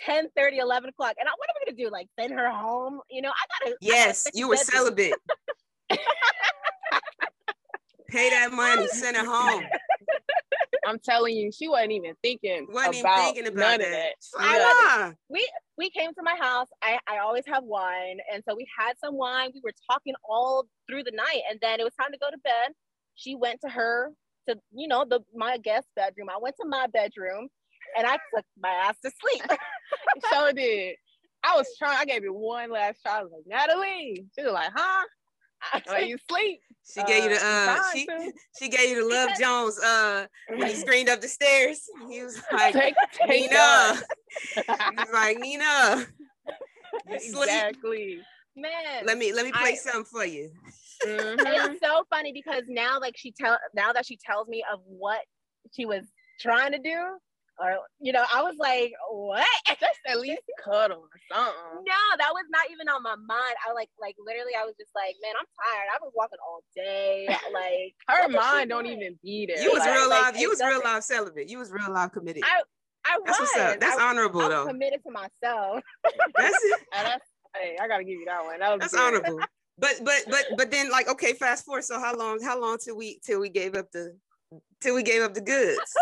10, 0.00 0.28
30, 0.36 0.58
11 0.58 0.88
o'clock. 0.90 1.14
And 1.18 1.28
I, 1.28 1.32
what 1.36 1.48
am 1.48 1.54
I 1.62 1.64
gonna 1.70 1.76
do? 1.76 1.90
Like 1.90 2.08
send 2.18 2.32
her 2.32 2.50
home? 2.50 3.00
You 3.10 3.22
know, 3.22 3.30
I 3.30 3.64
gotta. 3.64 3.66
I 3.66 3.70
gotta 3.70 3.78
Yes, 3.80 4.26
you 4.34 4.48
were 4.48 4.56
celibate. 4.56 5.14
Pay 8.08 8.30
that 8.30 8.52
money, 8.52 8.86
send 8.88 9.16
it 9.16 9.24
home. 9.26 9.64
I'm 10.86 10.98
telling 11.00 11.36
you, 11.36 11.50
she 11.52 11.68
wasn't 11.68 11.92
even 11.92 12.14
thinking 12.22 12.66
Wasn't 12.70 12.94
even 12.94 13.06
about 13.06 13.24
thinking 13.24 13.46
about 13.48 13.58
none 13.58 13.78
that. 13.80 13.86
of 13.86 13.92
that. 13.92 14.12
Yeah. 14.40 14.58
"Ah." 14.62 15.12
we 15.76 15.90
came 15.90 16.10
to 16.14 16.22
my 16.22 16.36
house. 16.40 16.68
I, 16.82 16.98
I 17.06 17.18
always 17.18 17.44
have 17.46 17.64
wine. 17.64 18.18
And 18.32 18.42
so 18.48 18.54
we 18.56 18.66
had 18.78 18.94
some 19.02 19.14
wine. 19.14 19.50
We 19.54 19.60
were 19.62 19.74
talking 19.90 20.14
all 20.28 20.66
through 20.88 21.04
the 21.04 21.12
night. 21.12 21.42
And 21.50 21.58
then 21.60 21.80
it 21.80 21.84
was 21.84 21.92
time 22.00 22.12
to 22.12 22.18
go 22.18 22.30
to 22.30 22.38
bed. 22.38 22.72
She 23.14 23.34
went 23.34 23.60
to 23.64 23.70
her, 23.70 24.10
to, 24.48 24.56
you 24.74 24.88
know, 24.88 25.04
the 25.08 25.20
my 25.34 25.58
guest 25.58 25.86
bedroom. 25.96 26.28
I 26.30 26.38
went 26.40 26.56
to 26.60 26.66
my 26.68 26.86
bedroom 26.92 27.48
and 27.96 28.06
I 28.06 28.18
took 28.34 28.44
my 28.58 28.70
ass 28.70 28.96
to 29.04 29.10
sleep. 29.20 29.42
So 30.32 30.50
did. 30.52 30.96
I 31.44 31.56
was 31.56 31.66
trying. 31.78 31.98
I 31.98 32.04
gave 32.06 32.24
it 32.24 32.34
one 32.34 32.70
last 32.72 33.00
try. 33.04 33.18
I 33.18 33.22
was 33.22 33.30
like, 33.32 33.44
Natalie. 33.46 34.26
She 34.36 34.44
was 34.44 34.52
like, 34.52 34.72
huh? 34.74 35.04
Are 35.88 36.00
you 36.00 36.16
sleep? 36.28 36.60
She 36.94 37.02
gave 37.04 37.24
you 37.24 37.30
the 37.30 37.44
uh 37.44 37.76
she 37.92 38.06
to. 38.06 38.32
she 38.58 38.68
gave 38.68 38.90
you 38.90 39.02
the 39.08 39.14
Love 39.14 39.30
Jones 39.40 39.78
uh 39.80 40.26
when 40.48 40.68
he 40.68 40.74
screamed 40.84 41.08
up 41.08 41.20
the 41.20 41.28
stairs. 41.28 41.80
He 42.08 42.22
was 42.22 42.40
like 42.52 42.74
take, 42.74 42.94
take 43.12 43.28
Nina. 43.42 43.54
that. 43.54 44.02
He 44.90 44.96
was 44.96 45.10
like 45.12 45.38
Nina. 45.38 46.06
You 47.08 47.20
sleep. 47.20 47.42
exactly. 47.48 48.18
Man. 48.56 49.04
Let 49.04 49.18
me 49.18 49.32
let 49.32 49.44
me 49.44 49.52
play 49.52 49.72
I- 49.72 49.74
something 49.74 50.04
for 50.04 50.24
you. 50.24 50.50
Mhm. 51.04 51.38
it's 51.44 51.80
so 51.84 52.04
funny 52.10 52.32
because 52.32 52.62
now 52.68 52.98
like 53.00 53.16
she 53.16 53.30
tell 53.32 53.58
now 53.74 53.92
that 53.92 54.06
she 54.06 54.16
tells 54.16 54.48
me 54.48 54.64
of 54.72 54.80
what 54.86 55.20
she 55.72 55.84
was 55.86 56.04
trying 56.40 56.72
to 56.72 56.78
do 56.78 56.98
or 57.58 57.78
you 58.00 58.12
know 58.12 58.24
i 58.34 58.42
was 58.42 58.54
like 58.58 58.92
what 59.10 59.44
Just 59.80 59.98
at 60.06 60.20
least 60.20 60.42
cuddle 60.62 61.08
or 61.08 61.20
something. 61.32 61.54
no 61.86 62.00
that 62.18 62.30
was 62.32 62.44
not 62.50 62.66
even 62.70 62.88
on 62.88 63.02
my 63.02 63.14
mind 63.16 63.54
i 63.66 63.72
like 63.72 63.88
like 64.00 64.14
literally 64.24 64.52
i 64.58 64.64
was 64.64 64.74
just 64.78 64.90
like 64.94 65.14
man 65.22 65.32
i'm 65.38 65.46
tired 65.64 65.88
I've 65.94 66.00
been 66.02 66.10
walking 66.14 66.38
all 66.46 66.60
day 66.74 67.26
like 67.52 67.94
Her 68.08 68.22
what 68.22 68.30
is 68.30 68.34
she 68.34 68.38
mind 68.38 68.70
don't 68.70 68.84
doing? 68.84 68.98
even 69.00 69.18
be 69.22 69.46
there. 69.46 69.62
You 69.62 69.72
was 69.72 69.80
Right, 69.80 69.96
real 69.96 70.08
like, 70.10 70.34
live. 70.34 70.36
You 70.40 70.48
was 70.50 70.60
real 70.60 70.80
doesn't- 70.80 70.84
live 70.84 71.04
celibate. 71.04 71.48
You 71.48 71.58
was 71.58 71.70
real 71.70 71.90
live 71.90 72.12
committed. 72.12 72.42
I- 72.44 72.62
i 73.06 73.18
That's 73.24 73.38
was 73.40 73.48
what's 73.54 73.56
up. 73.74 73.80
That's 73.80 73.98
I, 73.98 74.08
honorable 74.08 74.40
I 74.42 74.48
was 74.48 74.52
though. 74.52 74.66
committed 74.66 75.00
to 75.06 75.10
myself 75.12 75.82
That's 76.36 76.64
And 76.94 77.06
that's, 77.06 77.24
hey, 77.54 77.76
I 77.80 77.86
gotta 77.88 78.04
give 78.04 78.18
you 78.18 78.24
that 78.26 78.44
one. 78.44 78.58
That 78.60 78.72
was 78.72 78.80
that's 78.80 78.92
good. 78.94 79.00
honorable. 79.00 79.40
But 79.78 80.00
but 80.04 80.24
but 80.28 80.44
but 80.56 80.70
then 80.70 80.90
like 80.90 81.08
okay, 81.08 81.32
fast 81.34 81.64
forward. 81.64 81.84
So 81.84 82.00
how 82.00 82.14
long 82.16 82.40
how 82.42 82.60
long 82.60 82.78
till 82.78 82.96
we 82.96 83.20
till 83.24 83.40
we 83.40 83.48
gave 83.48 83.74
up 83.76 83.90
the 83.92 84.16
till 84.80 84.94
we 84.94 85.02
gave 85.02 85.22
up 85.22 85.34
the 85.34 85.40
goods? 85.42 85.94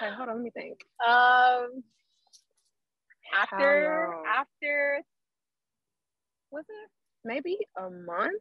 Okay, 0.00 0.12
hold 0.14 0.28
on. 0.28 0.36
Let 0.36 0.44
me 0.44 0.50
think. 0.50 0.78
um 1.06 1.82
after 3.34 4.14
after 4.26 5.02
was 6.50 6.64
it 6.68 6.90
Maybe 7.24 7.58
a 7.76 7.82
month. 7.90 8.40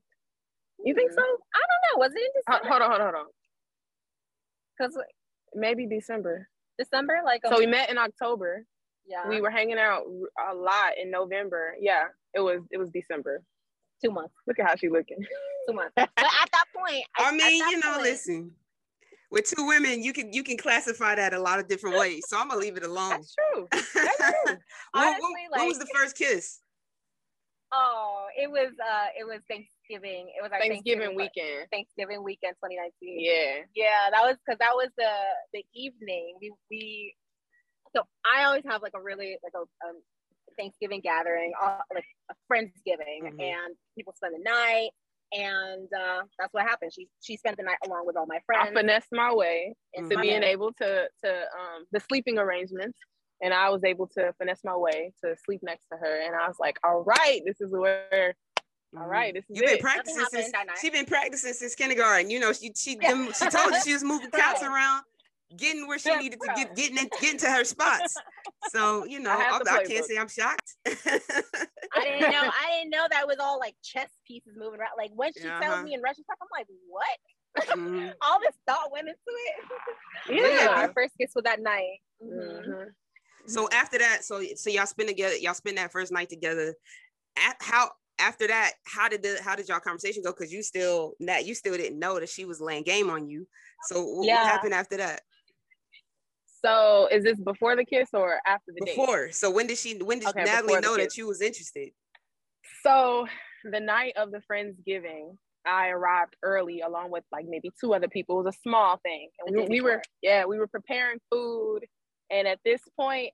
You 0.86 0.93
think 0.93 1.12
so? 1.12 1.19
i 1.19 1.23
don't 1.23 1.84
know 1.91 1.97
was 2.05 2.12
it 2.15 2.19
in 2.21 2.29
december 2.36 2.69
Hold 2.69 2.81
on, 2.84 2.89
hold 2.91 3.01
on, 3.01 3.13
hold 3.13 3.25
on. 3.25 3.31
because 4.77 4.97
Maybe 5.55 5.88
December. 5.88 6.47
december 6.77 7.19
like 7.25 7.41
a 7.43 7.49
So 7.49 7.58
we 7.58 7.65
met 7.65 7.89
in 7.89 7.97
October. 7.97 8.63
yeah 9.08 9.27
We 9.27 9.41
were 9.41 9.49
hanging 9.49 9.77
out 9.79 10.03
a 10.49 10.53
lot 10.53 10.91
in 11.01 11.10
November. 11.12 11.73
Yeah, 11.81 12.03
it 12.34 12.39
was 12.41 12.62
it 12.71 12.77
was 12.77 12.89
December. 12.91 13.41
two 14.03 14.12
months 14.12 14.36
Look 14.45 14.60
at 14.60 14.67
how 14.67 14.75
she 14.75 14.88
looking. 14.89 15.17
two 15.67 15.73
months. 15.73 15.93
But 15.97 16.10
at 16.17 16.49
that 16.51 16.65
point, 16.77 17.03
I 17.19 17.29
at 17.29 17.34
mean, 17.34 17.58
you 17.71 17.79
know, 17.79 17.91
point- 17.93 18.03
listen. 18.03 18.51
With 19.29 19.45
two 19.45 19.67
women, 19.67 20.03
you 20.03 20.13
can 20.13 20.31
you 20.31 20.41
can 20.43 20.57
classify 20.57 21.15
that 21.15 21.33
a 21.33 21.39
lot 21.39 21.59
of 21.59 21.67
different 21.67 21.97
ways. 21.97 22.23
So 22.27 22.37
I'm 22.39 22.47
gonna 22.47 22.61
leave 22.61 22.77
it 22.77 22.83
alone. 22.83 23.09
That's 23.09 23.35
true. 23.35 23.67
That's 23.71 23.87
true. 23.87 23.95
When- 24.47 24.57
when- 24.93 25.13
Honestly, 25.13 25.47
when 25.51 25.67
was 25.67 25.79
the 25.79 25.87
first 25.93 26.15
kiss? 26.17 26.59
Oh, 27.73 28.27
it 28.37 28.49
was 28.49 28.71
uh, 28.79 29.07
it 29.19 29.25
was 29.25 29.41
Thanksgiving. 29.49 30.31
It 30.31 30.41
was 30.41 30.51
our 30.53 30.59
Thanksgiving 30.59 31.15
week- 31.15 31.31
weekend. 31.35 31.67
Thanksgiving 31.69 32.23
weekend, 32.23 32.55
2019. 32.63 33.19
Yeah. 33.19 33.63
yeah, 33.75 34.09
that 34.11 34.23
was 34.23 34.37
because 34.45 34.57
that 34.59 34.71
was 34.73 34.87
the 34.97 35.11
the 35.53 35.65
evening. 35.75 36.37
We 36.39 36.53
we. 36.71 37.13
So 37.95 38.03
I 38.23 38.45
always 38.45 38.63
have 38.69 38.81
like 38.81 38.93
a 38.95 39.01
really 39.01 39.37
like 39.43 39.53
a 39.55 39.59
um, 39.87 39.99
Thanksgiving 40.57 41.01
gathering, 41.01 41.51
uh, 41.61 41.79
like 41.93 42.05
a 42.31 42.35
friendsgiving, 42.51 43.23
Mhm. 43.35 43.41
and 43.41 43.75
people 43.97 44.13
spend 44.15 44.35
the 44.35 44.43
night. 44.43 44.91
And 45.33 45.87
uh, 45.93 46.21
that's 46.39 46.53
what 46.53 46.63
happened. 46.63 46.91
She 46.93 47.07
she 47.21 47.35
spent 47.37 47.57
the 47.57 47.63
night 47.63 47.77
along 47.85 48.05
with 48.05 48.15
all 48.15 48.25
my 48.27 48.39
friends. 48.45 48.69
I 48.71 48.73
finessed 48.73 49.09
my 49.11 49.33
way 49.33 49.75
in 49.93 50.09
to 50.09 50.15
my 50.15 50.21
being 50.21 50.43
able 50.43 50.71
to 50.73 51.07
to 51.23 51.29
um 51.31 51.85
the 51.91 51.99
sleeping 51.99 52.37
arrangements. 52.37 52.97
And 53.41 53.53
I 53.53 53.69
was 53.69 53.83
able 53.83 54.07
to 54.17 54.33
finesse 54.39 54.61
my 54.63 54.75
way 54.75 55.13
to 55.23 55.35
sleep 55.45 55.61
next 55.63 55.85
to 55.91 55.97
her. 55.97 56.21
And 56.21 56.35
I 56.35 56.47
was 56.47 56.57
like, 56.59 56.77
all 56.83 57.03
right, 57.03 57.41
this 57.45 57.61
is 57.61 57.71
where 57.71 58.35
all 58.97 59.05
right, 59.05 59.33
this 59.33 59.43
is 59.49 59.57
You've 59.57 59.65
been 59.65 59.75
it. 59.75 59.81
practicing 59.81 60.21
Nothing 60.21 60.41
since 60.43 60.53
happened 60.53 60.69
that 60.69 60.73
night. 60.73 60.77
she 60.81 60.89
been 60.89 61.05
practicing 61.05 61.53
since 61.53 61.75
kindergarten. 61.75 62.29
You 62.31 62.39
know, 62.39 62.53
she 62.53 62.71
she 62.75 62.97
Yeah. 63.01 63.09
them, 63.13 63.33
she 63.33 63.47
told 63.49 63.73
you 63.73 63.81
she 63.81 63.93
was 63.93 64.03
moving 64.03 64.31
counts 64.31 64.61
Right. 64.61 64.71
around, 64.71 65.03
getting 65.55 65.88
where 65.88 65.99
she 65.99 66.10
Yeah, 66.10 66.19
needed 66.19 66.41
to 66.41 66.49
get 66.49 66.75
getting 66.75 66.97
in, 66.97 67.10
getting 67.19 67.39
to 67.39 67.49
her 67.51 67.63
spots. 67.63 68.21
So 68.62 69.05
you 69.05 69.19
know, 69.19 69.31
I 69.31 69.43
I, 69.43 69.75
I 69.75 69.83
can't 69.83 70.05
say 70.05 70.17
I'm 70.17 70.27
shocked. 70.27 70.75
I 70.86 72.03
didn't 72.03 72.31
know. 72.31 72.41
I 72.51 72.71
didn't 72.71 72.89
know 72.91 73.07
that 73.10 73.27
was 73.27 73.38
all 73.39 73.60
like 73.60 73.75
chess 73.83 74.10
pieces 74.27 74.53
moving 74.57 74.79
around. 74.79 74.91
Like 74.97 75.12
when 75.13 75.31
she 75.33 75.47
Uh-huh. 75.47 75.63
tells 75.63 75.83
me 75.83 75.93
in 75.93 76.01
Russian 76.01 76.23
talk, 76.25 76.38
I'm 76.41 76.47
like, 76.51 76.67
what? 76.89 77.17
Mhm. 77.75 78.13
All 78.21 78.39
this 78.39 78.55
thought 78.67 78.91
went 78.91 79.07
into 79.07 79.19
it. 79.27 79.55
Yeah. 80.29 80.75
Our 80.75 80.93
first 80.93 81.17
kiss 81.17 81.31
was 81.33 81.43
that 81.43 81.60
night. 81.62 81.99
Mhm. 82.21 82.63
Mhm. 82.67 82.95
So 83.47 83.69
after 83.71 83.97
that, 83.99 84.23
so 84.25 84.43
so 84.55 84.69
y'all 84.69 84.86
spend 84.86 85.10
together, 85.10 85.36
y'all 85.38 85.53
spend 85.53 85.77
that 85.77 85.91
first 85.91 86.12
night 86.12 86.29
together. 86.29 86.75
At 87.38 87.55
how 87.62 87.91
after 88.19 88.47
that, 88.47 88.73
how 88.86 89.07
did 89.10 89.23
the 89.23 89.39
how 89.41 89.55
did 89.55 89.69
y'all 89.69 89.79
conversation 89.79 90.23
go? 90.23 90.31
Because 90.33 90.51
you 90.51 90.62
still 90.62 91.13
that 91.21 91.45
you 91.45 91.55
still 91.55 91.77
didn't 91.77 91.99
know 91.99 92.19
that 92.19 92.29
she 92.29 92.45
was 92.45 92.60
laying 92.62 92.83
game 92.83 93.10
on 93.10 93.27
you. 93.29 93.47
So 93.81 94.03
what 94.03 94.27
Yeah. 94.27 94.43
happened 94.43 94.73
after 94.73 94.97
that? 94.97 95.21
So 96.67 97.08
is 97.12 97.23
this 97.23 97.39
before 97.39 97.75
the 97.75 97.86
kiss 97.86 98.10
or 98.13 98.39
after 98.45 98.71
the 98.75 98.86
date? 98.86 98.95
Before. 98.95 99.32
So 99.32 99.49
when 99.49 99.67
did 99.67 99.77
she 99.77 99.97
when 99.97 100.19
did 100.19 100.30
Okay, 100.30 100.43
Natalie 100.43 100.80
know 100.82 100.97
that 100.97 101.06
kiss. 101.06 101.17
you 101.17 101.27
was 101.27 101.41
interested? 101.41 101.89
So 102.84 103.25
the 103.71 103.80
night 103.80 104.13
of 104.17 104.32
the 104.32 104.41
Friendsgiving, 104.51 105.36
I 105.65 105.89
arrived 105.89 106.36
early 106.43 106.82
along 106.82 107.12
with 107.12 107.23
like 107.32 107.45
maybe 107.47 107.71
two 107.80 107.93
other 107.93 108.08
people. 108.08 108.39
It 108.39 108.43
was 108.45 108.56
a 108.56 108.60
small 108.62 108.99
thing. 109.03 109.30
And 109.45 109.56
we, 109.56 109.67
we 109.67 109.82
were, 109.82 110.01
yeah, 110.21 110.45
we 110.45 110.58
were 110.60 110.67
preparing 110.67 111.19
food. 111.32 111.82
And 112.30 112.47
at 112.47 112.60
this 112.65 112.82
point, 112.99 113.32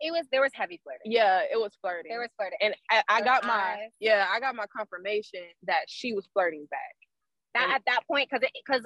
It 0.00 0.12
was 0.12 0.26
there 0.32 0.40
was 0.40 0.52
heavy 0.54 0.80
flirting. 0.82 1.10
yeah, 1.12 1.40
it 1.40 1.56
was 1.58 1.72
flirting. 1.80 2.10
There 2.10 2.20
was 2.20 2.30
flirting. 2.36 2.58
and 2.62 2.74
I, 2.90 3.02
I 3.08 3.18
Her 3.18 3.24
got 3.24 3.44
my, 3.44 3.52
eyes. 3.82 3.90
yeah, 4.00 4.26
I 4.32 4.40
got 4.40 4.54
my 4.54 4.66
confirmation 4.76 5.42
that 5.66 5.84
she 5.88 6.12
was 6.14 6.28
flirting 6.32 6.66
back. 6.70 6.96
that 7.54 7.64
and- 7.64 7.72
at 7.74 7.82
that 7.86 8.00
point 8.06 8.28
because 8.30 8.48
because 8.66 8.84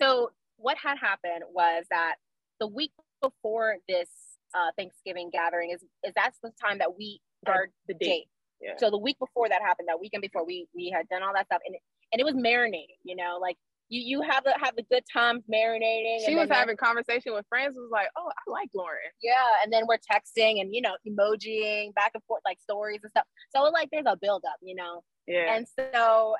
so 0.00 0.30
what 0.56 0.76
had 0.76 0.98
happened 0.98 1.44
was 1.52 1.84
that 1.90 2.16
the 2.60 2.66
week 2.66 2.92
before 3.20 3.76
this 3.88 4.08
uh, 4.54 4.70
Thanksgiving 4.76 5.30
gathering 5.32 5.70
is 5.70 5.82
is 6.04 6.12
that's 6.14 6.38
the 6.42 6.50
time 6.60 6.78
that 6.78 6.96
we 6.96 7.20
our 7.46 7.68
the 7.88 7.94
date. 7.94 8.06
date. 8.06 8.28
Yeah. 8.60 8.72
So 8.78 8.90
the 8.90 8.98
week 8.98 9.18
before 9.18 9.48
that 9.48 9.62
happened, 9.62 9.88
that 9.88 10.00
weekend 10.00 10.22
before 10.22 10.44
we 10.44 10.66
we 10.74 10.90
had 10.94 11.08
done 11.08 11.22
all 11.22 11.32
that 11.34 11.46
stuff, 11.46 11.62
and 11.64 11.74
it, 11.74 11.80
and 12.12 12.20
it 12.20 12.24
was 12.24 12.34
marinating. 12.34 12.98
You 13.04 13.16
know, 13.16 13.38
like 13.40 13.56
you 13.88 14.02
you 14.02 14.22
have 14.22 14.44
the 14.44 14.54
have 14.62 14.76
the 14.76 14.84
good 14.90 15.04
times 15.12 15.44
marinating. 15.52 16.26
She 16.26 16.34
was 16.34 16.48
having 16.50 16.76
conversation 16.76 17.32
with 17.34 17.46
friends. 17.48 17.74
Was 17.76 17.90
like, 17.90 18.08
oh, 18.16 18.28
I 18.28 18.50
like 18.50 18.68
Lauren. 18.74 18.98
yeah, 19.22 19.34
and 19.62 19.72
then 19.72 19.84
we're 19.86 19.98
texting 19.98 20.60
and 20.60 20.74
you 20.74 20.82
know 20.82 20.96
emojiing 21.08 21.94
back 21.94 22.12
and 22.14 22.22
forth 22.24 22.42
like 22.44 22.60
stories 22.60 23.00
and 23.02 23.10
stuff. 23.10 23.24
So 23.54 23.62
like 23.64 23.88
there's 23.90 24.06
a 24.06 24.16
build 24.20 24.44
up, 24.46 24.56
you 24.62 24.74
know. 24.74 25.02
Yeah. 25.26 25.54
And 25.54 25.66
so 25.78 26.34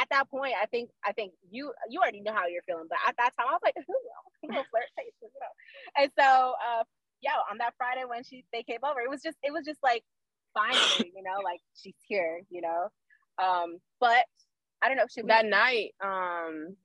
at 0.00 0.08
that 0.10 0.30
point, 0.30 0.54
I 0.60 0.66
think 0.66 0.90
I 1.04 1.12
think 1.12 1.32
you 1.50 1.72
you 1.88 2.00
already 2.00 2.20
know 2.20 2.32
how 2.32 2.46
you're 2.46 2.62
feeling, 2.62 2.86
but 2.88 2.98
at 3.06 3.16
that 3.18 3.32
time 3.36 3.46
I 3.48 3.52
was 3.52 3.60
like, 3.64 3.74
ooh, 3.78 3.82
a 3.82 4.46
little 4.46 4.64
flirtation, 4.70 5.22
you 5.22 5.40
know. 5.40 6.02
And 6.02 6.10
so 6.18 6.54
uh 6.58 6.84
yeah, 7.22 7.36
on 7.50 7.58
that 7.58 7.74
Friday 7.76 8.04
when 8.06 8.24
she 8.24 8.44
they 8.52 8.62
came 8.62 8.80
over, 8.84 9.00
it 9.00 9.10
was 9.10 9.22
just 9.22 9.36
it 9.42 9.52
was 9.52 9.64
just 9.64 9.80
like 9.82 10.04
finally, 10.54 11.12
you 11.14 11.22
know, 11.22 11.40
like 11.44 11.60
she's 11.80 11.94
here, 12.06 12.42
you 12.50 12.62
know. 12.62 12.88
Um, 13.42 13.78
but 14.00 14.24
I 14.82 14.88
don't 14.88 14.96
know. 14.96 15.06
Should 15.14 15.28
that 15.28 15.46
night, 15.46 15.92
um, 16.02 16.76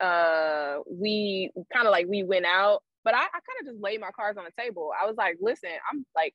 uh, 0.00 0.78
we 0.90 1.50
kind 1.72 1.86
of 1.86 1.92
like 1.92 2.06
we 2.08 2.22
went 2.22 2.46
out, 2.46 2.82
but 3.04 3.14
I, 3.14 3.18
I 3.18 3.22
kind 3.22 3.60
of 3.60 3.66
just 3.66 3.82
laid 3.82 4.00
my 4.00 4.10
cards 4.14 4.38
on 4.38 4.44
the 4.44 4.62
table. 4.62 4.90
I 5.00 5.06
was 5.06 5.16
like, 5.16 5.36
listen, 5.40 5.70
I'm 5.90 6.04
like, 6.14 6.34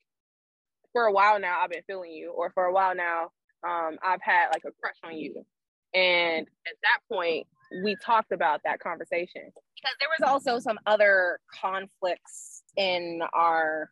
for 0.94 1.06
a 1.06 1.12
while 1.12 1.40
now, 1.40 1.60
I've 1.62 1.70
been 1.70 1.84
feeling 1.88 2.12
you, 2.12 2.32
or 2.32 2.52
for 2.54 2.66
a 2.66 2.74
while 2.74 2.96
now, 2.96 3.30
um, 3.68 3.98
I've 4.04 4.22
had 4.22 4.50
like 4.54 4.64
a 4.66 4.72
crush 4.82 4.96
on 5.04 5.18
you. 5.18 5.46
And 5.94 6.48
at 6.68 6.76
that 6.84 7.14
point, 7.14 7.48
we 7.84 7.96
talked 8.04 8.32
about 8.32 8.62
that 8.66 8.80
conversation 8.80 9.44
because 9.46 9.96
there 10.00 10.10
was 10.20 10.30
also 10.30 10.60
some 10.60 10.78
other 10.86 11.40
conflicts 11.62 12.64
in 12.78 13.22
our 13.34 13.90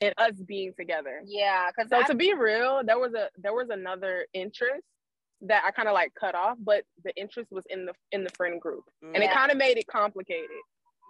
in 0.00 0.12
us 0.16 0.32
being 0.46 0.72
together. 0.78 1.22
Yeah, 1.26 1.66
because 1.76 1.90
so 1.90 2.02
to 2.12 2.14
be 2.14 2.34
real, 2.34 2.82
there 2.84 2.98
was 2.98 3.14
a 3.14 3.28
there 3.36 3.52
was 3.52 3.68
another 3.70 4.26
interest 4.32 4.84
that 5.42 5.64
I 5.64 5.70
kind 5.70 5.88
of 5.88 5.94
like 5.94 6.12
cut 6.18 6.34
off, 6.34 6.56
but 6.60 6.84
the 7.04 7.14
interest 7.16 7.50
was 7.50 7.64
in 7.70 7.86
the 7.86 7.92
in 8.12 8.24
the 8.24 8.30
friend 8.30 8.60
group, 8.60 8.84
and 9.02 9.22
it 9.22 9.30
kind 9.32 9.50
of 9.50 9.56
made 9.56 9.78
it 9.78 9.86
complicated. 9.86 10.48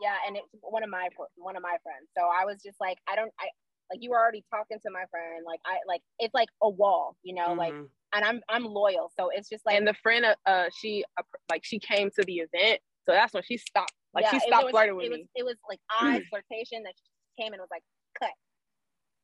Yeah, 0.02 0.14
and 0.26 0.36
it's 0.36 0.46
one 0.60 0.82
of 0.82 0.90
my 0.90 1.08
one 1.36 1.56
of 1.56 1.62
my 1.62 1.76
friends. 1.82 2.08
So 2.16 2.24
I 2.24 2.44
was 2.44 2.62
just 2.62 2.80
like, 2.80 2.98
I 3.08 3.16
don't, 3.16 3.32
I 3.40 3.48
like 3.90 4.02
you 4.02 4.10
were 4.10 4.18
already 4.18 4.44
talking 4.50 4.78
to 4.84 4.90
my 4.90 5.04
friend. 5.10 5.44
Like 5.46 5.60
I 5.66 5.78
like 5.86 6.02
it's 6.18 6.34
like 6.34 6.48
a 6.62 6.68
wall, 6.68 7.16
you 7.22 7.34
know, 7.34 7.48
mm-hmm. 7.48 7.58
like 7.58 7.74
and 8.14 8.24
I'm 8.24 8.40
I'm 8.48 8.64
loyal, 8.64 9.10
so 9.18 9.30
it's 9.34 9.48
just 9.48 9.64
like 9.66 9.76
and 9.76 9.86
the 9.86 9.94
friend 10.02 10.24
uh, 10.24 10.34
uh 10.46 10.64
she 10.76 11.04
uh, 11.18 11.22
like 11.50 11.64
she 11.64 11.78
came 11.78 12.10
to 12.10 12.24
the 12.24 12.36
event, 12.36 12.80
so 13.04 13.12
that's 13.12 13.32
when 13.32 13.42
she 13.42 13.56
stopped. 13.56 13.92
Like 14.14 14.24
yeah, 14.24 14.32
she 14.32 14.40
stopped 14.40 14.64
was, 14.64 14.70
flirting 14.72 14.96
with 14.96 15.06
it 15.06 15.10
me. 15.12 15.18
Was, 15.18 15.28
it 15.36 15.44
was 15.44 15.56
like 15.68 15.80
I 15.90 16.22
flirtation 16.30 16.82
that 16.84 16.94
she 16.96 17.42
came 17.42 17.52
and 17.52 17.60
was 17.60 17.68
like 17.70 17.82
cut. 18.18 18.30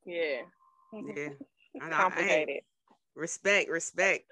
Yeah. 0.05 0.41
Yeah. 0.93 1.29
I 1.81 1.89
know, 1.89 1.95
Complicated. 1.95 2.61
I, 2.61 2.61
respect, 3.15 3.69
respect. 3.69 4.25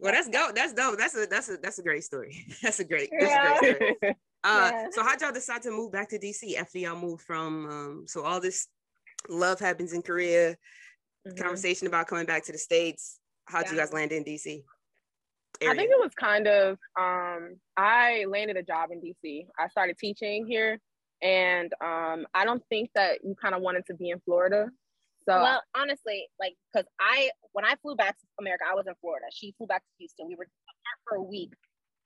Well, 0.00 0.12
that's 0.12 0.28
go. 0.28 0.50
That's 0.54 0.72
dope. 0.72 0.98
That's 0.98 1.16
a 1.16 1.26
that's 1.26 1.48
a 1.48 1.56
that's 1.58 1.78
a 1.78 1.82
great 1.82 2.04
story. 2.04 2.44
That's 2.62 2.80
a 2.80 2.84
great. 2.84 3.10
That's 3.18 3.30
yeah. 3.30 3.56
a 3.56 3.58
great 3.58 3.96
story. 3.98 4.16
Uh, 4.44 4.70
yeah. 4.72 4.86
So 4.92 5.02
how'd 5.02 5.20
y'all 5.20 5.32
decide 5.32 5.62
to 5.62 5.72
move 5.72 5.90
back 5.90 6.08
to 6.10 6.18
DC 6.18 6.54
after 6.56 6.78
y'all 6.78 6.96
moved 6.96 7.22
from? 7.22 7.66
Um, 7.66 8.04
so 8.06 8.22
all 8.22 8.40
this 8.40 8.68
love 9.28 9.58
happens 9.58 9.92
in 9.92 10.00
Korea. 10.00 10.52
Mm-hmm. 11.26 11.42
Conversation 11.42 11.88
about 11.88 12.06
coming 12.06 12.24
back 12.24 12.44
to 12.44 12.52
the 12.52 12.58
states. 12.58 13.18
How'd 13.48 13.66
yeah. 13.66 13.72
you 13.72 13.78
guys 13.78 13.92
land 13.92 14.12
in 14.12 14.24
DC? 14.24 14.62
Area? 15.60 15.72
I 15.72 15.76
think 15.76 15.90
it 15.90 15.98
was 15.98 16.12
kind 16.14 16.46
of. 16.46 16.78
Um, 16.98 17.56
I 17.76 18.26
landed 18.28 18.56
a 18.56 18.62
job 18.62 18.90
in 18.92 19.00
DC. 19.00 19.46
I 19.58 19.68
started 19.68 19.96
teaching 19.98 20.46
here, 20.46 20.78
and 21.22 21.72
um, 21.82 22.26
I 22.34 22.44
don't 22.44 22.62
think 22.68 22.90
that 22.94 23.24
you 23.24 23.34
kind 23.40 23.54
of 23.54 23.62
wanted 23.62 23.86
to 23.86 23.94
be 23.94 24.10
in 24.10 24.20
Florida. 24.20 24.68
So 25.28 25.34
well, 25.42 25.62
honestly, 25.74 26.28
like 26.38 26.54
because 26.72 26.86
I 27.00 27.30
when 27.52 27.64
I 27.64 27.74
flew 27.82 27.96
back 27.96 28.18
to 28.18 28.24
America, 28.38 28.64
I 28.70 28.74
was 28.74 28.86
in 28.86 28.94
Florida. 29.00 29.26
She 29.32 29.54
flew 29.58 29.66
back 29.66 29.82
to 29.82 29.88
Houston. 29.98 30.28
We 30.28 30.36
were 30.36 30.44
apart 30.44 30.98
for 31.08 31.16
a 31.16 31.22
week, 31.22 31.52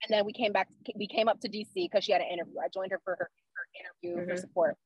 and 0.02 0.14
then 0.14 0.24
we 0.24 0.32
came 0.32 0.52
back. 0.52 0.68
We 0.96 1.06
came 1.06 1.28
up 1.28 1.40
to 1.40 1.48
DC 1.48 1.72
because 1.74 2.04
she 2.04 2.12
had 2.12 2.20
an 2.20 2.28
interview. 2.32 2.54
I 2.64 2.68
joined 2.72 2.92
her 2.92 3.00
for 3.04 3.16
her, 3.18 3.28
her 3.28 3.66
interview 4.06 4.22
mm-hmm. 4.22 4.30
for 4.30 4.36
support. 4.40 4.76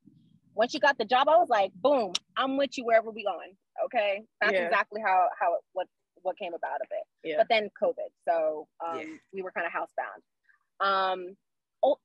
When 0.54 0.68
she 0.68 0.80
got 0.80 0.98
the 0.98 1.04
job, 1.04 1.28
I 1.28 1.36
was 1.36 1.48
like, 1.48 1.72
"Boom! 1.74 2.12
I'm 2.36 2.56
with 2.56 2.76
you 2.76 2.84
wherever 2.84 3.10
we 3.10 3.24
going." 3.24 3.52
Okay, 3.84 4.22
that's 4.40 4.54
yeah. 4.54 4.66
exactly 4.66 5.00
how 5.04 5.28
how 5.38 5.54
it, 5.54 5.60
what 5.72 5.86
what 6.26 6.38
came 6.38 6.54
about 6.54 6.80
of 6.82 6.88
it. 6.90 7.28
Yeah. 7.28 7.36
But 7.38 7.46
then 7.48 7.70
COVID, 7.82 8.10
so 8.28 8.66
um, 8.86 8.98
yeah. 8.98 9.06
we 9.32 9.42
were 9.42 9.52
kind 9.52 9.66
of 9.66 9.72
housebound. 9.72 10.20
Um, 10.84 11.36
oh, 11.82 11.96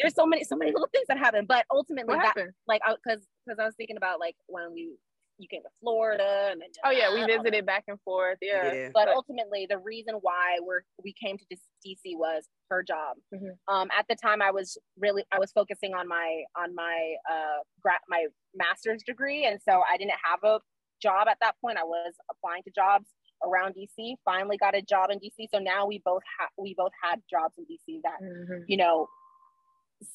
there's 0.00 0.14
so 0.14 0.26
many 0.26 0.44
so 0.44 0.56
many 0.56 0.72
little 0.72 0.88
things 0.92 1.06
that 1.08 1.18
happened, 1.18 1.48
but 1.48 1.64
ultimately, 1.70 2.16
that, 2.16 2.34
like, 2.66 2.82
because 2.84 3.22
because 3.46 3.58
I 3.60 3.64
was 3.64 3.74
thinking 3.76 3.96
about 3.96 4.20
like 4.20 4.36
when 4.48 4.72
we 4.72 4.96
you 5.38 5.48
came 5.48 5.62
to 5.62 5.68
Florida 5.80 6.48
and 6.50 6.60
then 6.60 6.68
oh 6.84 6.90
yeah, 6.90 7.12
we 7.12 7.24
visited 7.24 7.66
back 7.66 7.84
and 7.88 8.00
forth. 8.02 8.38
Yeah. 8.40 8.72
yeah. 8.72 8.88
But, 8.92 9.06
but, 9.06 9.14
ultimately 9.14 9.66
the 9.68 9.78
reason 9.78 10.14
why 10.20 10.58
we're 10.62 10.80
we 11.02 11.12
came 11.12 11.36
to 11.38 11.44
DC 11.86 12.16
was 12.16 12.44
her 12.70 12.82
job. 12.82 13.16
Mm-hmm. 13.34 13.74
Um, 13.74 13.88
at 13.96 14.06
the 14.08 14.16
time 14.16 14.40
I 14.40 14.50
was 14.50 14.78
really 14.98 15.24
I 15.32 15.38
was 15.38 15.52
focusing 15.52 15.94
on 15.94 16.08
my 16.08 16.42
on 16.56 16.74
my 16.74 17.14
uh 17.30 17.60
gra- 17.82 18.00
my 18.08 18.26
master's 18.54 19.02
degree 19.02 19.44
and 19.44 19.60
so 19.62 19.82
I 19.90 19.96
didn't 19.96 20.14
have 20.24 20.42
a 20.42 20.60
job 21.02 21.28
at 21.28 21.38
that 21.40 21.56
point. 21.60 21.78
I 21.78 21.84
was 21.84 22.14
applying 22.30 22.62
to 22.62 22.70
jobs 22.74 23.06
around 23.44 23.74
DC. 23.74 24.14
Finally 24.24 24.56
got 24.56 24.74
a 24.74 24.82
job 24.82 25.10
in 25.10 25.18
DC. 25.18 25.48
So 25.52 25.58
now 25.58 25.86
we 25.86 26.02
both 26.04 26.22
have 26.38 26.48
we 26.58 26.74
both 26.76 26.92
had 27.02 27.20
jobs 27.30 27.54
in 27.58 27.64
DC 27.64 28.00
that 28.02 28.22
mm-hmm. 28.22 28.62
you 28.66 28.76
know 28.76 29.08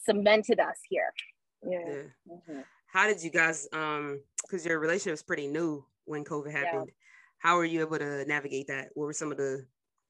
cemented 0.05 0.59
us 0.59 0.77
here. 0.89 1.13
Yeah. 1.63 1.79
yeah. 1.87 2.33
Mm-hmm 2.33 2.61
how 2.91 3.07
did 3.07 3.23
you 3.23 3.29
guys 3.29 3.67
um 3.73 4.21
because 4.43 4.65
your 4.65 4.79
relationship 4.79 5.13
was 5.13 5.23
pretty 5.23 5.47
new 5.47 5.83
when 6.05 6.23
covid 6.23 6.51
happened 6.51 6.87
yeah. 6.87 6.93
how 7.39 7.55
were 7.55 7.65
you 7.65 7.81
able 7.81 7.97
to 7.97 8.25
navigate 8.25 8.67
that 8.67 8.89
what 8.93 9.05
were 9.05 9.13
some 9.13 9.31
of 9.31 9.37
the 9.37 9.65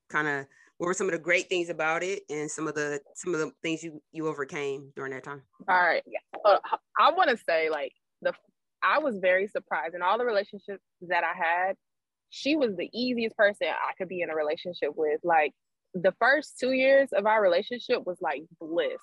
kind 0.09 0.27
of 0.27 0.45
what 0.77 0.87
were 0.87 0.93
some 0.93 1.07
of 1.07 1.13
the 1.13 1.19
great 1.19 1.47
things 1.47 1.69
about 1.69 2.03
it 2.03 2.23
and 2.29 2.49
some 2.49 2.67
of 2.67 2.75
the 2.75 2.99
some 3.15 3.33
of 3.33 3.39
the 3.39 3.51
things 3.61 3.83
you 3.83 4.01
you 4.11 4.27
overcame 4.27 4.91
during 4.95 5.11
that 5.11 5.23
time 5.23 5.41
all 5.69 5.81
right 5.81 6.03
yeah. 6.05 6.19
uh, 6.43 6.57
i 6.99 7.11
want 7.11 7.29
to 7.29 7.37
say 7.37 7.69
like 7.69 7.93
the 8.21 8.33
i 8.83 8.97
was 8.97 9.17
very 9.19 9.47
surprised 9.47 9.93
in 9.95 10.01
all 10.01 10.17
the 10.17 10.25
relationships 10.25 10.83
that 11.01 11.23
i 11.23 11.37
had 11.37 11.75
she 12.31 12.55
was 12.55 12.75
the 12.75 12.89
easiest 12.93 13.37
person 13.37 13.67
i 13.67 13.93
could 13.97 14.09
be 14.09 14.21
in 14.21 14.29
a 14.31 14.35
relationship 14.35 14.89
with 14.95 15.19
like 15.23 15.53
the 15.93 16.13
first 16.19 16.57
two 16.59 16.71
years 16.71 17.09
of 17.13 17.25
our 17.25 17.41
relationship 17.41 18.05
was 18.05 18.17
like 18.21 18.41
bliss 18.59 19.01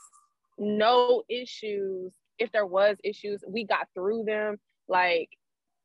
no 0.58 1.22
issues 1.28 2.12
if 2.38 2.52
there 2.52 2.66
was 2.66 2.96
issues, 3.04 3.42
we 3.46 3.64
got 3.64 3.88
through 3.94 4.24
them. 4.24 4.56
Like 4.88 5.28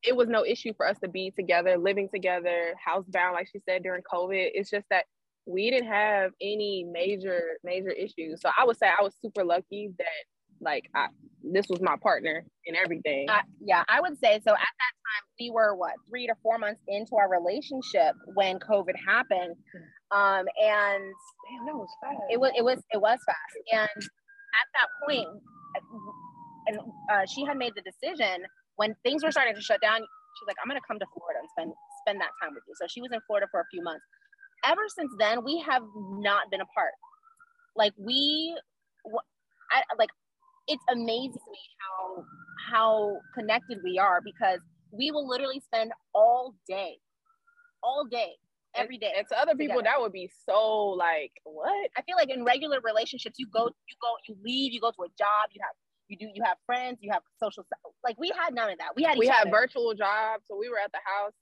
it 0.02 0.16
was 0.16 0.28
no 0.28 0.44
issue 0.44 0.72
for 0.76 0.86
us 0.86 0.98
to 1.00 1.08
be 1.08 1.30
together, 1.30 1.76
living 1.76 2.08
together, 2.12 2.74
housebound, 2.86 3.32
like 3.32 3.48
she 3.52 3.60
said 3.68 3.82
during 3.82 4.02
COVID. 4.02 4.50
It's 4.54 4.70
just 4.70 4.86
that 4.90 5.04
we 5.46 5.70
didn't 5.70 5.88
have 5.88 6.32
any 6.40 6.84
major 6.90 7.58
major 7.62 7.90
issues. 7.90 8.40
So 8.40 8.50
I 8.56 8.64
would 8.64 8.78
say 8.78 8.86
I 8.86 9.02
was 9.02 9.14
super 9.20 9.44
lucky 9.44 9.90
that 9.98 10.06
like 10.60 10.84
I, 10.94 11.08
this 11.42 11.66
was 11.68 11.80
my 11.80 11.96
partner 12.02 12.44
in 12.66 12.76
everything. 12.76 13.26
Uh, 13.28 13.42
yeah, 13.60 13.82
I 13.88 14.00
would 14.00 14.18
say 14.18 14.40
so. 14.44 14.52
At 14.52 14.74
that 14.80 14.94
time, 15.04 15.24
we 15.38 15.50
were 15.50 15.74
what 15.74 15.94
three 16.08 16.26
to 16.26 16.34
four 16.42 16.58
months 16.58 16.80
into 16.88 17.16
our 17.16 17.28
relationship 17.30 18.14
when 18.34 18.58
COVID 18.58 18.94
happened, 19.06 19.54
um, 20.10 20.46
and 20.62 21.02
Damn, 21.44 21.66
that 21.66 21.74
was 21.74 21.88
fast. 22.02 22.16
It 22.30 22.40
was 22.40 22.52
it 22.56 22.64
was 22.64 22.78
it 22.92 23.00
was 23.00 23.18
fast, 23.26 23.54
and 23.72 24.02
at 24.02 24.66
that 24.74 24.88
point, 25.06 25.28
and 26.68 26.78
uh, 27.12 27.26
she 27.26 27.44
had 27.44 27.56
made 27.56 27.72
the 27.76 27.82
decision 27.82 28.44
when 28.76 28.94
things 29.02 29.22
were 29.22 29.30
starting 29.30 29.54
to 29.54 29.60
shut 29.60 29.80
down. 29.80 30.00
She's 30.00 30.46
like, 30.48 30.56
I'm 30.62 30.68
gonna 30.68 30.80
come 30.86 30.98
to 30.98 31.06
Florida 31.14 31.40
and 31.40 31.48
spend 31.50 31.72
spend 32.04 32.20
that 32.20 32.30
time 32.42 32.54
with 32.54 32.62
you. 32.68 32.74
So 32.80 32.86
she 32.88 33.00
was 33.00 33.10
in 33.12 33.20
Florida 33.26 33.46
for 33.50 33.60
a 33.60 33.68
few 33.70 33.82
months. 33.82 34.04
Ever 34.64 34.82
since 34.88 35.12
then, 35.18 35.44
we 35.44 35.60
have 35.66 35.82
not 36.20 36.50
been 36.50 36.60
apart. 36.60 36.92
Like 37.76 37.92
we, 37.98 38.56
I 39.72 39.82
like, 39.98 40.10
it's 40.66 40.84
amazing 40.90 41.32
to 41.32 41.50
me 41.50 41.58
how 41.80 42.24
how 42.72 43.20
connected 43.34 43.78
we 43.84 43.98
are 43.98 44.20
because 44.24 44.60
we 44.90 45.10
will 45.10 45.28
literally 45.28 45.60
spend 45.60 45.92
all 46.14 46.54
day, 46.68 46.98
all 47.82 48.06
day 48.10 48.32
every 48.74 48.98
day. 48.98 49.12
And 49.16 49.26
to 49.28 49.38
other 49.38 49.54
people, 49.54 49.76
together. 49.76 49.94
that 49.94 50.00
would 50.00 50.12
be 50.12 50.30
so 50.48 50.94
like 50.96 51.32
what? 51.44 51.90
I 51.96 52.02
feel 52.02 52.16
like 52.16 52.30
in 52.30 52.44
regular 52.44 52.80
relationships, 52.82 53.36
you 53.38 53.46
go, 53.52 53.66
you 53.66 53.96
go, 54.00 54.14
you 54.28 54.36
leave, 54.42 54.72
you 54.72 54.80
go 54.80 54.90
to 54.90 55.02
a 55.02 55.08
job, 55.18 55.50
you 55.52 55.60
have 55.62 55.74
you 56.08 56.16
do 56.18 56.26
you 56.34 56.42
have 56.44 56.56
friends 56.66 56.98
you 57.00 57.10
have 57.10 57.22
social 57.40 57.64
like 58.02 58.18
we 58.18 58.30
had 58.38 58.54
none 58.54 58.70
of 58.70 58.78
that 58.78 58.90
we 58.96 59.02
had 59.02 59.16
we 59.16 59.26
had 59.26 59.50
virtual 59.50 59.94
jobs 59.94 60.42
so 60.46 60.56
we 60.56 60.68
were 60.68 60.78
at 60.78 60.92
the 60.92 60.98
house 61.04 61.32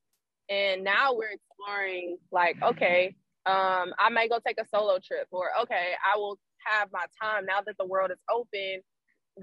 and 0.48 0.84
now 0.84 1.12
we're 1.12 1.30
exploring 1.30 2.16
like 2.30 2.56
okay 2.62 3.14
um 3.46 3.92
i 3.98 4.08
might 4.08 4.30
go 4.30 4.38
take 4.46 4.60
a 4.60 4.66
solo 4.72 4.98
trip 5.04 5.26
or 5.32 5.50
okay 5.60 5.92
i 6.14 6.16
will 6.16 6.38
have 6.64 6.88
my 6.92 7.04
time 7.20 7.44
now 7.44 7.58
that 7.66 7.74
the 7.78 7.86
world 7.86 8.10
is 8.12 8.18
open 8.32 8.80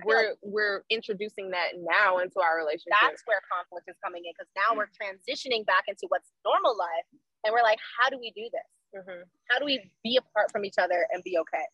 we're 0.06 0.30
like 0.30 0.38
we're 0.42 0.84
introducing 0.90 1.50
that 1.50 1.74
now 1.78 2.20
into 2.20 2.40
our 2.40 2.58
relationship 2.58 2.94
that's 3.02 3.24
where 3.26 3.42
conflict 3.50 3.90
is 3.90 3.96
coming 4.04 4.22
in 4.26 4.32
because 4.38 4.50
now 4.54 4.78
we're 4.78 4.90
transitioning 4.94 5.66
back 5.66 5.84
into 5.88 6.06
what's 6.10 6.30
normal 6.46 6.78
life 6.78 7.08
and 7.44 7.54
we're 7.54 7.64
like 7.64 7.80
how 7.98 8.10
do 8.10 8.18
we 8.20 8.32
do 8.36 8.46
this 8.54 8.70
mm-hmm. 9.02 9.22
how 9.50 9.58
do 9.58 9.66
we 9.66 9.82
be 10.04 10.18
apart 10.18 10.52
from 10.52 10.64
each 10.64 10.78
other 10.78 11.08
and 11.12 11.24
be 11.24 11.38
okay 11.38 11.66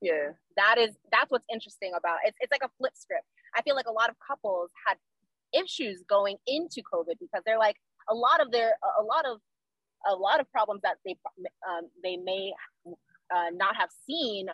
yeah 0.00 0.32
that 0.56 0.76
is 0.78 0.96
that's 1.12 1.30
what's 1.30 1.46
interesting 1.52 1.92
about 1.96 2.18
it. 2.24 2.32
it's, 2.32 2.38
it's 2.40 2.52
like 2.52 2.64
a 2.64 2.72
flip 2.78 2.96
script 2.96 3.26
i 3.54 3.62
feel 3.62 3.76
like 3.76 3.88
a 3.88 3.92
lot 3.92 4.08
of 4.08 4.16
couples 4.24 4.70
had 4.86 4.96
issues 5.52 6.02
going 6.08 6.36
into 6.46 6.80
covid 6.80 7.20
because 7.20 7.42
they're 7.44 7.58
like 7.58 7.76
a 8.08 8.14
lot 8.14 8.40
of 8.40 8.50
their 8.50 8.72
a 9.00 9.02
lot 9.02 9.26
of 9.26 9.38
a 10.06 10.14
lot 10.14 10.40
of 10.40 10.50
problems 10.50 10.80
that 10.82 10.96
they 11.04 11.16
um, 11.68 11.88
they 12.02 12.16
may 12.16 12.52
uh, 13.34 13.50
not 13.54 13.76
have 13.76 13.88
seen 14.06 14.48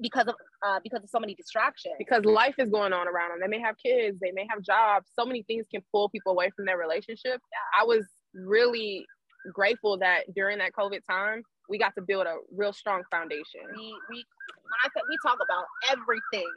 because 0.00 0.26
of 0.26 0.34
uh, 0.66 0.80
because 0.82 1.02
of 1.02 1.10
so 1.10 1.20
many 1.20 1.34
distractions. 1.34 1.94
Because 1.98 2.24
life 2.24 2.54
is 2.58 2.70
going 2.70 2.92
on 2.92 3.06
around 3.08 3.30
them. 3.30 3.38
They 3.40 3.56
may 3.56 3.62
have 3.62 3.76
kids. 3.78 4.18
They 4.20 4.32
may 4.32 4.46
have 4.50 4.62
jobs. 4.62 5.10
So 5.18 5.24
many 5.24 5.42
things 5.42 5.66
can 5.70 5.82
pull 5.92 6.08
people 6.08 6.32
away 6.32 6.50
from 6.56 6.66
their 6.66 6.78
relationship. 6.78 7.40
Yeah. 7.52 7.80
I 7.80 7.84
was 7.84 8.04
really 8.34 9.06
grateful 9.52 9.98
that 9.98 10.22
during 10.34 10.58
that 10.58 10.72
COVID 10.72 11.00
time, 11.08 11.42
we 11.68 11.78
got 11.78 11.94
to 11.96 12.02
build 12.02 12.26
a 12.26 12.36
real 12.54 12.72
strong 12.72 13.02
foundation. 13.10 13.60
We 13.76 13.94
we 14.10 14.16
when 14.16 14.80
I 14.84 14.88
said 14.94 15.02
we 15.08 15.16
talk 15.24 15.38
about 15.42 15.64
everything, 15.90 16.50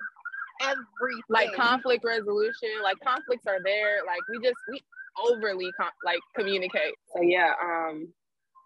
everything 0.62 1.22
like 1.30 1.54
conflict 1.54 2.04
resolution. 2.04 2.70
Like 2.84 2.98
conflicts 3.06 3.46
are 3.48 3.60
there. 3.64 4.00
Like 4.06 4.22
we 4.30 4.40
just 4.40 4.58
we 4.70 4.82
overly 5.30 5.72
com- 5.80 5.92
like 6.04 6.20
communicate. 6.36 6.96
So 7.16 7.22
yeah, 7.22 7.54
um, 7.62 8.08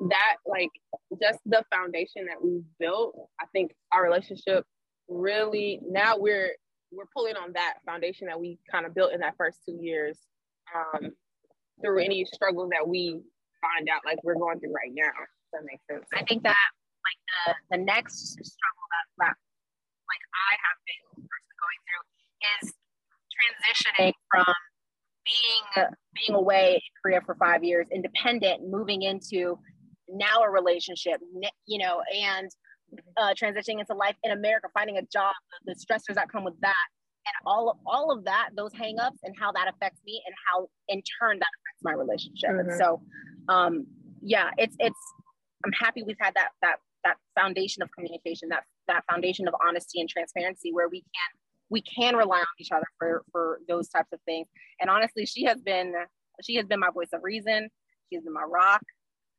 that 0.10 0.38
like 0.46 0.72
just 1.22 1.40
the 1.46 1.64
foundation 1.72 2.26
that 2.26 2.44
we've 2.44 2.66
built, 2.80 3.30
I 3.40 3.46
think 3.54 3.74
our 3.92 4.04
relationship 4.04 4.66
really 5.08 5.80
now 5.88 6.18
we're 6.18 6.52
we're 6.92 7.08
pulling 7.16 7.36
on 7.36 7.54
that 7.54 7.76
foundation 7.86 8.28
that 8.28 8.40
we 8.40 8.58
kind 8.70 8.86
of 8.86 8.94
built 8.94 9.14
in 9.14 9.20
that 9.22 9.36
first 9.38 9.60
two 9.66 9.78
years 9.80 10.18
um, 10.76 11.12
through 11.82 12.04
any 12.04 12.26
struggles 12.26 12.70
that 12.72 12.88
we 12.88 13.22
find 13.62 13.88
out 13.90 14.02
like 14.06 14.22
we're 14.24 14.36
going 14.36 14.60
through 14.60 14.74
right 14.74 14.92
now. 14.94 15.12
that 15.54 15.62
makes 15.64 15.84
sense. 15.90 16.06
I 16.14 16.24
think 16.24 16.44
that 16.44 16.56
like 17.06 17.20
the 17.46 17.78
the 17.78 17.84
next 17.84 18.34
struggle 18.34 18.88
that, 18.90 19.26
that 19.26 19.36
like 20.10 20.24
I 20.34 20.52
have 20.58 20.78
been 20.84 21.28
personally 21.30 21.58
going 21.62 21.82
through 21.86 22.04
is 22.58 22.74
transitioning 23.38 24.14
from 24.32 24.54
being 25.26 25.88
being 26.16 26.36
away 26.36 26.74
in 26.76 26.92
Korea 27.02 27.22
for 27.26 27.36
five 27.36 27.64
years, 27.64 27.88
independent, 27.94 28.68
moving 28.68 29.04
into 29.04 29.60
now 30.12 30.42
a 30.44 30.50
relationship, 30.50 31.20
you 31.66 31.80
know, 31.80 32.02
and 32.16 32.50
uh, 33.18 33.34
transitioning 33.42 33.80
into 33.80 33.94
life 33.94 34.16
in 34.24 34.32
America, 34.32 34.68
finding 34.74 34.98
a 34.98 35.02
job, 35.04 35.34
the 35.66 35.74
stressors 35.74 36.16
that 36.16 36.30
come 36.30 36.44
with 36.44 36.60
that, 36.62 36.76
and 37.26 37.34
all 37.46 37.70
of 37.70 37.78
all 37.86 38.12
of 38.12 38.26
that, 38.26 38.50
those 38.56 38.74
hangups, 38.74 39.18
and 39.24 39.36
how 39.40 39.52
that 39.52 39.68
affects 39.68 40.00
me, 40.06 40.22
and 40.26 40.36
how 40.48 40.68
in 40.90 41.02
turn 41.20 41.40
that 41.40 41.48
affects 41.60 41.84
my 41.84 41.94
relationship. 41.94 42.50
Mm-hmm. 42.52 42.70
And 42.70 42.80
so, 42.80 43.02
um, 43.50 43.86
yeah, 44.22 44.50
it's 44.58 44.76
it's. 44.80 45.00
I'm 45.64 45.72
happy 45.74 46.04
we've 46.04 46.18
had 46.20 46.34
that 46.34 46.50
that 46.62 46.78
that 47.04 47.18
foundation 47.40 47.84
of 47.84 47.90
communication, 47.92 48.50
that 48.50 48.64
that 48.88 49.04
foundation 49.10 49.48
of 49.48 49.54
honesty 49.66 50.00
and 50.00 50.10
transparency, 50.10 50.72
where 50.72 50.90
we 50.90 51.02
can 51.02 51.40
we 51.70 51.82
can 51.82 52.16
rely 52.16 52.40
on 52.40 52.46
each 52.60 52.72
other 52.72 52.86
for 52.98 53.24
for 53.32 53.60
those 53.68 53.88
types 53.90 54.10
of 54.12 54.20
things. 54.26 54.48
And 54.80 54.90
honestly, 54.90 55.26
she 55.26 55.44
has 55.46 55.62
been 55.62 55.94
she 56.44 56.56
has 56.56 56.66
been 56.66 56.80
my 56.80 56.90
voice 56.90 57.10
of 57.14 57.22
reason. 57.24 57.70
She's 58.12 58.24
been 58.24 58.34
my 58.34 58.44
rock. 58.44 58.82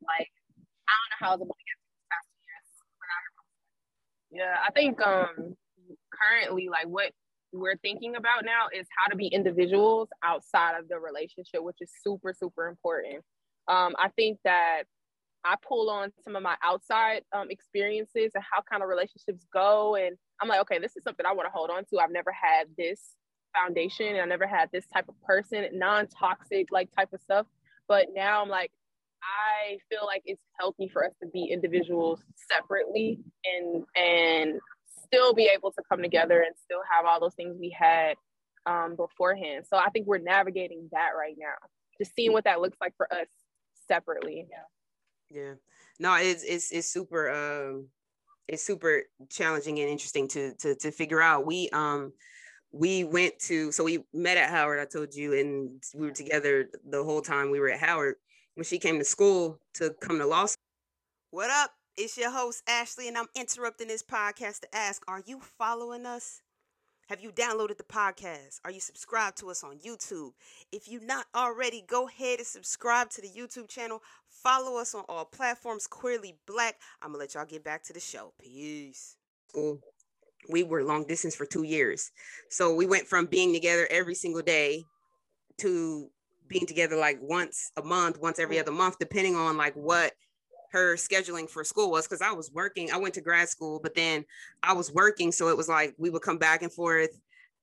Like 0.04 0.30
How 1.20 1.32
was 1.32 1.40
able 1.40 1.54
to 1.54 1.64
get 1.66 1.82
yeah, 4.32 4.56
I 4.66 4.70
think 4.72 5.00
um 5.02 5.54
currently 6.10 6.68
like 6.70 6.86
what 6.86 7.12
we're 7.52 7.76
thinking 7.76 8.16
about 8.16 8.44
now 8.44 8.66
is 8.74 8.86
how 8.96 9.08
to 9.08 9.16
be 9.16 9.26
individuals 9.26 10.08
outside 10.22 10.78
of 10.78 10.88
the 10.88 10.98
relationship, 10.98 11.62
which 11.62 11.76
is 11.82 11.90
super, 12.02 12.32
super 12.32 12.66
important. 12.66 13.22
Um, 13.68 13.94
I 13.98 14.08
think 14.16 14.38
that 14.44 14.84
I 15.44 15.56
pull 15.66 15.90
on 15.90 16.12
some 16.24 16.34
of 16.34 16.42
my 16.42 16.56
outside 16.64 17.22
um, 17.36 17.50
experiences 17.50 18.30
and 18.34 18.42
how 18.50 18.62
kind 18.62 18.82
of 18.82 18.88
relationships 18.88 19.44
go. 19.52 19.96
And 19.96 20.16
I'm 20.40 20.48
like, 20.48 20.60
okay, 20.62 20.78
this 20.78 20.96
is 20.96 21.04
something 21.04 21.26
I 21.26 21.34
want 21.34 21.46
to 21.46 21.52
hold 21.52 21.68
on 21.68 21.84
to. 21.90 21.98
I've 21.98 22.10
never 22.10 22.32
had 22.32 22.68
this 22.78 23.00
foundation. 23.54 24.06
and 24.06 24.20
I 24.20 24.24
never 24.24 24.46
had 24.46 24.70
this 24.72 24.86
type 24.86 25.08
of 25.08 25.20
person, 25.22 25.66
non 25.74 26.06
toxic, 26.06 26.68
like 26.70 26.88
type 26.96 27.12
of 27.12 27.20
stuff. 27.20 27.46
But 27.86 28.08
now 28.14 28.40
I'm 28.40 28.48
like, 28.48 28.70
I 29.22 29.78
feel 29.88 30.06
like 30.06 30.22
it's 30.26 30.42
healthy 30.58 30.88
for 30.92 31.04
us 31.04 31.12
to 31.22 31.28
be 31.28 31.44
individuals 31.44 32.20
separately 32.50 33.20
and 33.44 33.84
and 33.96 34.60
still 35.04 35.34
be 35.34 35.50
able 35.54 35.70
to 35.72 35.82
come 35.88 36.02
together 36.02 36.40
and 36.42 36.54
still 36.64 36.80
have 36.90 37.06
all 37.06 37.20
those 37.20 37.34
things 37.34 37.56
we 37.58 37.74
had 37.78 38.14
um, 38.66 38.96
beforehand. 38.96 39.64
So 39.68 39.76
I 39.76 39.90
think 39.90 40.06
we're 40.06 40.18
navigating 40.18 40.88
that 40.92 41.10
right 41.18 41.34
now, 41.38 41.54
just 41.98 42.14
seeing 42.14 42.32
what 42.32 42.44
that 42.44 42.60
looks 42.60 42.78
like 42.80 42.94
for 42.96 43.12
us 43.12 43.26
separately. 43.86 44.46
Yeah. 44.50 45.40
Yeah. 45.42 45.54
No, 45.98 46.14
it's 46.16 46.42
it's 46.42 46.70
it's 46.72 46.88
super 46.88 47.30
um 47.30 47.88
it's 48.48 48.64
super 48.64 49.02
challenging 49.30 49.78
and 49.78 49.88
interesting 49.88 50.28
to 50.28 50.54
to 50.56 50.74
to 50.76 50.90
figure 50.90 51.22
out. 51.22 51.46
We 51.46 51.68
um 51.70 52.12
we 52.72 53.04
went 53.04 53.38
to 53.40 53.70
so 53.72 53.84
we 53.84 54.04
met 54.12 54.36
at 54.36 54.50
Howard, 54.50 54.80
I 54.80 54.86
told 54.86 55.14
you, 55.14 55.38
and 55.38 55.82
we 55.94 56.06
were 56.06 56.12
together 56.12 56.68
the 56.88 57.04
whole 57.04 57.22
time 57.22 57.50
we 57.50 57.60
were 57.60 57.70
at 57.70 57.80
Howard 57.80 58.16
when 58.54 58.64
she 58.64 58.78
came 58.78 58.98
to 58.98 59.04
school 59.04 59.58
to 59.74 59.94
come 60.00 60.18
to 60.18 60.26
law 60.26 60.46
school. 60.46 60.62
What 61.30 61.50
up? 61.50 61.72
It's 61.96 62.16
your 62.16 62.30
host, 62.30 62.62
Ashley, 62.68 63.08
and 63.08 63.16
I'm 63.16 63.26
interrupting 63.34 63.88
this 63.88 64.02
podcast 64.02 64.60
to 64.60 64.74
ask 64.74 65.02
Are 65.08 65.22
you 65.26 65.40
following 65.58 66.06
us? 66.06 66.40
Have 67.08 67.20
you 67.20 67.30
downloaded 67.30 67.76
the 67.76 67.84
podcast? 67.84 68.60
Are 68.64 68.70
you 68.70 68.80
subscribed 68.80 69.36
to 69.38 69.50
us 69.50 69.62
on 69.62 69.78
YouTube? 69.78 70.30
If 70.70 70.88
you're 70.88 71.04
not 71.04 71.26
already, 71.34 71.84
go 71.86 72.08
ahead 72.08 72.38
and 72.38 72.46
subscribe 72.46 73.10
to 73.10 73.20
the 73.20 73.28
YouTube 73.28 73.68
channel. 73.68 74.00
Follow 74.28 74.80
us 74.80 74.94
on 74.94 75.04
all 75.08 75.26
platforms, 75.26 75.86
Queerly 75.86 76.36
Blax. 76.46 76.72
I'm 77.02 77.12
going 77.12 77.14
to 77.14 77.18
let 77.18 77.34
y'all 77.34 77.44
get 77.44 77.64
back 77.64 77.82
to 77.84 77.92
the 77.92 78.00
show. 78.00 78.32
Peace. 78.40 79.16
We 80.48 80.62
were 80.62 80.84
long 80.84 81.04
distance 81.06 81.34
for 81.34 81.44
two 81.44 81.64
years. 81.64 82.10
So 82.48 82.74
we 82.74 82.86
went 82.86 83.06
from 83.06 83.26
being 83.26 83.52
together 83.52 83.86
every 83.90 84.14
single 84.14 84.42
day 84.42 84.84
to 85.58 86.08
being 86.52 86.66
together 86.66 86.96
like 86.96 87.18
once 87.20 87.72
a 87.76 87.82
month, 87.82 88.20
once 88.20 88.38
every 88.38 88.58
other 88.58 88.72
month, 88.72 88.98
depending 88.98 89.34
on 89.34 89.56
like 89.56 89.74
what 89.74 90.12
her 90.72 90.96
scheduling 90.96 91.48
for 91.48 91.64
school 91.64 91.90
was 91.90 92.06
because 92.06 92.22
I 92.22 92.32
was 92.32 92.50
working. 92.52 92.92
I 92.92 92.98
went 92.98 93.14
to 93.14 93.20
grad 93.20 93.48
school, 93.48 93.80
but 93.82 93.94
then 93.94 94.24
I 94.62 94.72
was 94.72 94.92
working, 94.92 95.32
so 95.32 95.48
it 95.48 95.56
was 95.56 95.68
like 95.68 95.94
we 95.98 96.10
would 96.10 96.22
come 96.22 96.38
back 96.38 96.62
and 96.62 96.72
forth 96.72 97.18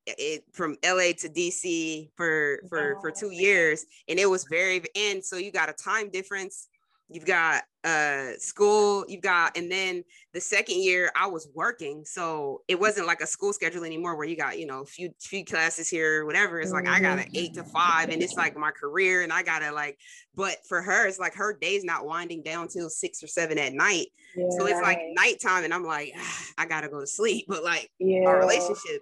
it 0.06 0.44
from 0.54 0.78
LA 0.84 1.12
to 1.20 1.30
DC 1.30 2.10
for 2.16 2.60
for 2.70 2.98
for 3.02 3.12
two 3.12 3.32
years, 3.32 3.86
and 4.08 4.20
it 4.20 4.30
was 4.30 4.46
very 4.46 4.84
and 4.96 5.24
so 5.24 5.38
you 5.38 5.52
got 5.52 5.70
a 5.70 5.74
time 5.74 6.10
difference 6.10 6.68
you've 7.10 7.26
got 7.26 7.64
uh 7.86 8.32
school 8.38 9.06
you've 9.08 9.22
got 9.22 9.56
and 9.58 9.72
then 9.72 10.04
the 10.34 10.42
second 10.42 10.84
year 10.84 11.10
i 11.16 11.26
was 11.26 11.48
working 11.54 12.04
so 12.04 12.62
it 12.68 12.78
wasn't 12.78 13.08
like 13.08 13.22
a 13.22 13.28
school 13.28 13.54
schedule 13.54 13.86
anymore 13.86 14.18
where 14.18 14.28
you 14.28 14.36
got 14.36 14.60
you 14.60 14.66
know 14.66 14.82
a 14.82 14.86
few 14.86 15.10
few 15.20 15.46
classes 15.46 15.90
here 15.90 16.26
whatever 16.26 16.60
it's 16.60 16.74
like 16.74 16.88
i 16.88 17.00
got 17.00 17.20
an 17.20 17.30
eight 17.36 17.54
to 17.54 17.64
five 17.64 18.10
and 18.10 18.22
it's 18.22 18.36
like 18.36 18.58
my 18.58 18.72
career 18.72 19.22
and 19.22 19.32
i 19.32 19.42
gotta 19.42 19.72
like 19.72 19.98
but 20.36 20.58
for 20.68 20.82
her 20.82 21.08
it's 21.08 21.20
like 21.20 21.34
her 21.34 21.58
day's 21.60 21.86
not 21.86 22.06
winding 22.06 22.44
down 22.44 22.68
till 22.68 22.90
six 22.90 23.24
or 23.24 23.28
seven 23.28 23.58
at 23.58 23.74
night 23.74 24.08
yeah. 24.36 24.50
so 24.58 24.66
it's 24.66 24.82
like 24.82 25.00
nighttime 25.14 25.64
and 25.64 25.74
i'm 25.74 25.86
like 25.86 26.12
ah, 26.18 26.44
i 26.58 26.66
gotta 26.66 26.90
go 26.90 27.00
to 27.00 27.08
sleep 27.08 27.46
but 27.48 27.64
like 27.64 27.90
yeah. 27.98 28.26
our 28.26 28.40
relationship 28.40 29.00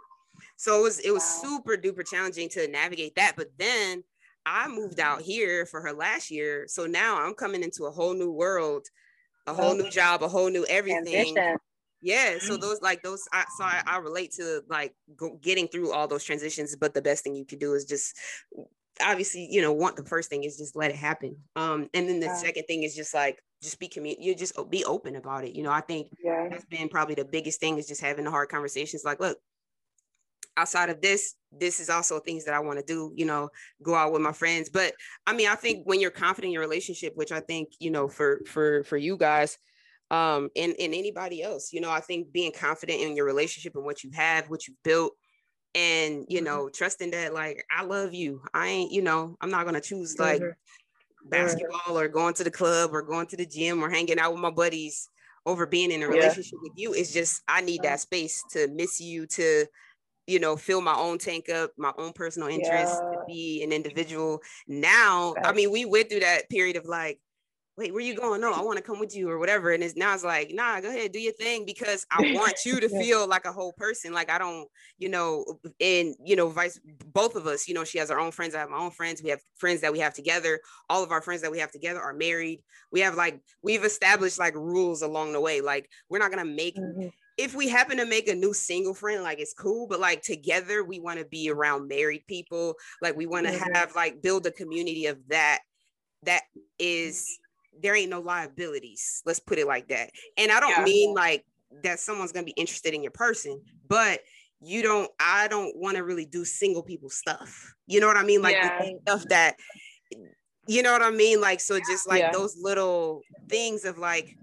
so 0.55 0.79
it 0.79 0.83
was 0.83 0.99
it 0.99 1.11
was 1.11 1.23
wow. 1.23 1.49
super 1.49 1.77
duper 1.77 2.07
challenging 2.07 2.47
to 2.47 2.67
navigate 2.67 3.15
that 3.15 3.33
but 3.35 3.47
then 3.57 4.03
I 4.47 4.67
moved 4.69 4.99
out 4.99 5.21
here 5.21 5.65
for 5.65 5.81
her 5.81 5.91
last 5.91 6.31
year. 6.31 6.65
So 6.67 6.85
now 6.85 7.21
I'm 7.21 7.33
coming 7.33 7.63
into 7.63 7.83
a 7.83 7.91
whole 7.91 8.13
new 8.13 8.31
world, 8.31 8.87
a 9.45 9.53
whole 9.53 9.75
new 9.75 9.89
job, 9.89 10.23
a 10.23 10.27
whole 10.27 10.49
new 10.49 10.65
everything. 10.69 11.35
Transition. 11.35 11.57
Yeah. 12.01 12.37
So 12.39 12.55
mm. 12.55 12.61
those 12.61 12.81
like 12.81 13.03
those, 13.03 13.27
I, 13.33 13.43
so 13.57 13.65
I, 13.65 13.83
I 13.85 13.97
relate 13.97 14.31
to 14.33 14.61
like 14.69 14.95
go, 15.17 15.37
getting 15.41 15.67
through 15.67 15.91
all 15.91 16.07
those 16.07 16.23
transitions. 16.23 16.75
But 16.75 16.93
the 16.93 17.01
best 17.01 17.23
thing 17.23 17.35
you 17.35 17.45
can 17.45 17.59
do 17.59 17.73
is 17.73 17.83
just 17.83 18.17
obviously, 19.01 19.47
you 19.51 19.61
know, 19.61 19.73
want 19.73 19.97
the 19.97 20.05
first 20.05 20.29
thing 20.29 20.43
is 20.43 20.57
just 20.57 20.75
let 20.75 20.91
it 20.91 20.97
happen. 20.97 21.35
Um, 21.55 21.89
and 21.93 22.07
then 22.07 22.19
the 22.19 22.27
yeah. 22.27 22.35
second 22.35 22.63
thing 22.63 22.83
is 22.83 22.95
just 22.95 23.13
like 23.13 23.43
just 23.61 23.79
be 23.79 23.89
commu- 23.89 24.17
you 24.19 24.35
just 24.35 24.53
be 24.69 24.85
open 24.85 25.15
about 25.15 25.43
it. 25.43 25.55
You 25.55 25.63
know, 25.63 25.71
I 25.71 25.81
think 25.81 26.07
yeah. 26.23 26.47
that's 26.49 26.65
been 26.65 26.87
probably 26.87 27.15
the 27.15 27.25
biggest 27.25 27.59
thing 27.59 27.77
is 27.77 27.87
just 27.87 28.01
having 28.01 28.25
the 28.25 28.31
hard 28.31 28.49
conversations. 28.49 29.03
Like, 29.03 29.19
look, 29.19 29.39
outside 30.57 30.89
of 30.89 31.01
this 31.01 31.35
this 31.51 31.79
is 31.79 31.89
also 31.89 32.19
things 32.19 32.43
that 32.43 32.53
i 32.53 32.59
want 32.59 32.77
to 32.77 32.85
do 32.85 33.13
you 33.15 33.25
know 33.25 33.49
go 33.81 33.95
out 33.95 34.11
with 34.11 34.21
my 34.21 34.33
friends 34.33 34.69
but 34.69 34.93
i 35.25 35.33
mean 35.33 35.47
i 35.47 35.55
think 35.55 35.85
when 35.85 35.99
you're 35.99 36.11
confident 36.11 36.49
in 36.49 36.53
your 36.53 36.61
relationship 36.61 37.13
which 37.15 37.31
i 37.31 37.39
think 37.39 37.69
you 37.79 37.91
know 37.91 38.07
for 38.07 38.41
for 38.45 38.83
for 38.83 38.97
you 38.97 39.15
guys 39.15 39.57
um 40.11 40.49
and 40.55 40.73
and 40.79 40.93
anybody 40.93 41.41
else 41.41 41.71
you 41.71 41.79
know 41.79 41.91
i 41.91 41.99
think 41.99 42.31
being 42.31 42.51
confident 42.51 43.01
in 43.01 43.15
your 43.15 43.25
relationship 43.25 43.75
and 43.75 43.85
what 43.85 44.03
you 44.03 44.11
have 44.13 44.49
what 44.49 44.67
you've 44.67 44.81
built 44.83 45.13
and 45.75 46.25
you 46.27 46.37
mm-hmm. 46.37 46.45
know 46.45 46.59
mm-hmm. 46.63 46.73
trusting 46.73 47.11
that 47.11 47.33
like 47.33 47.63
i 47.71 47.83
love 47.83 48.13
you 48.13 48.41
i 48.53 48.67
ain't 48.67 48.91
you 48.91 49.01
know 49.01 49.35
i'm 49.41 49.51
not 49.51 49.65
gonna 49.65 49.81
choose 49.81 50.17
like 50.17 50.41
mm-hmm. 50.41 51.29
basketball 51.29 51.97
or 51.97 52.07
going 52.07 52.33
to 52.33 52.43
the 52.43 52.51
club 52.51 52.91
or 52.93 53.01
going 53.01 53.27
to 53.27 53.37
the 53.37 53.45
gym 53.45 53.83
or 53.83 53.89
hanging 53.89 54.19
out 54.19 54.31
with 54.31 54.41
my 54.41 54.51
buddies 54.51 55.09
over 55.45 55.65
being 55.65 55.91
in 55.91 56.03
a 56.03 56.07
relationship 56.07 56.53
yeah. 56.53 56.69
with 56.69 56.73
you 56.75 56.93
it's 56.93 57.13
just 57.13 57.41
i 57.47 57.61
need 57.61 57.81
that 57.83 57.99
space 57.99 58.41
to 58.49 58.67
miss 58.69 58.99
you 58.99 59.25
to 59.27 59.65
you 60.27 60.39
know, 60.39 60.57
fill 60.57 60.81
my 60.81 60.95
own 60.95 61.17
tank 61.17 61.49
up, 61.49 61.71
my 61.77 61.93
own 61.97 62.11
personal 62.11 62.49
interest, 62.49 63.01
yeah. 63.01 63.11
to 63.11 63.23
be 63.27 63.63
an 63.63 63.71
individual. 63.71 64.41
Now, 64.67 65.33
I 65.43 65.53
mean, 65.53 65.71
we 65.71 65.85
went 65.85 66.09
through 66.09 66.19
that 66.19 66.49
period 66.49 66.75
of 66.75 66.85
like, 66.85 67.19
wait, 67.77 67.93
where 67.93 68.01
you 68.01 68.15
going? 68.15 68.41
No, 68.41 68.51
I 68.51 68.61
want 68.61 68.77
to 68.77 68.83
come 68.83 68.99
with 68.99 69.15
you 69.15 69.29
or 69.29 69.37
whatever. 69.37 69.71
And 69.71 69.83
it's 69.83 69.95
now 69.95 70.13
it's 70.13 70.23
like, 70.23 70.51
nah, 70.51 70.81
go 70.81 70.89
ahead, 70.89 71.11
do 71.11 71.19
your 71.19 71.33
thing 71.33 71.63
because 71.63 72.05
I 72.11 72.17
want 72.33 72.57
you 72.65 72.79
to 72.79 72.89
feel 72.89 73.27
like 73.27 73.45
a 73.45 73.51
whole 73.51 73.71
person. 73.73 74.13
Like 74.13 74.31
I 74.31 74.37
don't, 74.37 74.67
you 74.97 75.09
know, 75.09 75.45
and 75.79 76.15
you 76.25 76.35
know, 76.35 76.49
vice 76.49 76.79
both 77.13 77.35
of 77.35 77.45
us, 77.45 77.67
you 77.67 77.75
know, 77.75 77.83
she 77.83 77.99
has 77.99 78.11
our 78.11 78.19
own 78.19 78.31
friends. 78.31 78.55
I 78.55 78.59
have 78.59 78.69
my 78.69 78.77
own 78.77 78.91
friends. 78.91 79.21
We 79.23 79.29
have 79.29 79.39
friends 79.57 79.81
that 79.81 79.93
we 79.93 79.99
have 79.99 80.13
together. 80.13 80.59
All 80.89 81.03
of 81.03 81.11
our 81.11 81.21
friends 81.21 81.41
that 81.43 81.51
we 81.51 81.59
have 81.59 81.71
together 81.71 82.01
are 82.01 82.13
married. 82.13 82.63
We 82.91 83.01
have 83.01 83.15
like 83.15 83.39
we've 83.61 83.85
established 83.85 84.39
like 84.39 84.55
rules 84.55 85.03
along 85.03 85.33
the 85.33 85.41
way. 85.41 85.61
Like 85.61 85.87
we're 86.09 86.19
not 86.19 86.31
gonna 86.31 86.45
make 86.45 86.75
mm-hmm 86.75 87.07
if 87.37 87.55
we 87.55 87.67
happen 87.67 87.97
to 87.97 88.05
make 88.05 88.27
a 88.27 88.35
new 88.35 88.53
single 88.53 88.93
friend, 88.93 89.23
like 89.23 89.39
it's 89.39 89.53
cool, 89.53 89.87
but 89.87 89.99
like 89.99 90.21
together 90.21 90.83
we 90.83 90.99
want 90.99 91.19
to 91.19 91.25
be 91.25 91.49
around 91.49 91.87
married 91.87 92.23
people. 92.27 92.75
Like 93.01 93.15
we 93.15 93.25
want 93.25 93.45
to 93.45 93.53
mm-hmm. 93.53 93.73
have 93.73 93.95
like 93.95 94.21
build 94.21 94.45
a 94.45 94.51
community 94.51 95.05
of 95.05 95.19
that. 95.29 95.59
That 96.23 96.43
is 96.79 97.39
there 97.79 97.95
ain't 97.95 98.09
no 98.09 98.21
liabilities. 98.21 99.21
Let's 99.25 99.39
put 99.39 99.59
it 99.59 99.67
like 99.67 99.87
that. 99.89 100.09
And 100.37 100.51
I 100.51 100.59
don't 100.59 100.71
yeah. 100.77 100.83
mean 100.83 101.13
like 101.13 101.45
that 101.83 101.99
someone's 101.99 102.31
gonna 102.31 102.45
be 102.45 102.53
interested 102.57 102.93
in 102.93 103.03
your 103.03 103.11
person, 103.11 103.61
but 103.87 104.21
you 104.59 104.81
don't. 104.81 105.11
I 105.19 105.47
don't 105.47 105.77
want 105.77 105.97
to 105.97 106.03
really 106.03 106.25
do 106.25 106.43
single 106.43 106.81
people 106.81 107.09
stuff. 107.09 107.73
You 107.85 107.99
know 107.99 108.07
what 108.07 108.17
I 108.17 108.23
mean? 108.23 108.41
Like 108.41 108.55
yeah. 108.55 108.81
stuff 109.05 109.23
that 109.29 109.55
you 110.67 110.83
know 110.83 110.91
what 110.91 111.01
I 111.01 111.11
mean? 111.11 111.41
Like, 111.41 111.59
so 111.59 111.79
just 111.79 112.07
like 112.07 112.19
yeah. 112.19 112.31
those 112.31 112.57
little 112.61 113.21
things 113.49 113.85
of 113.85 113.97
like, 113.97 114.37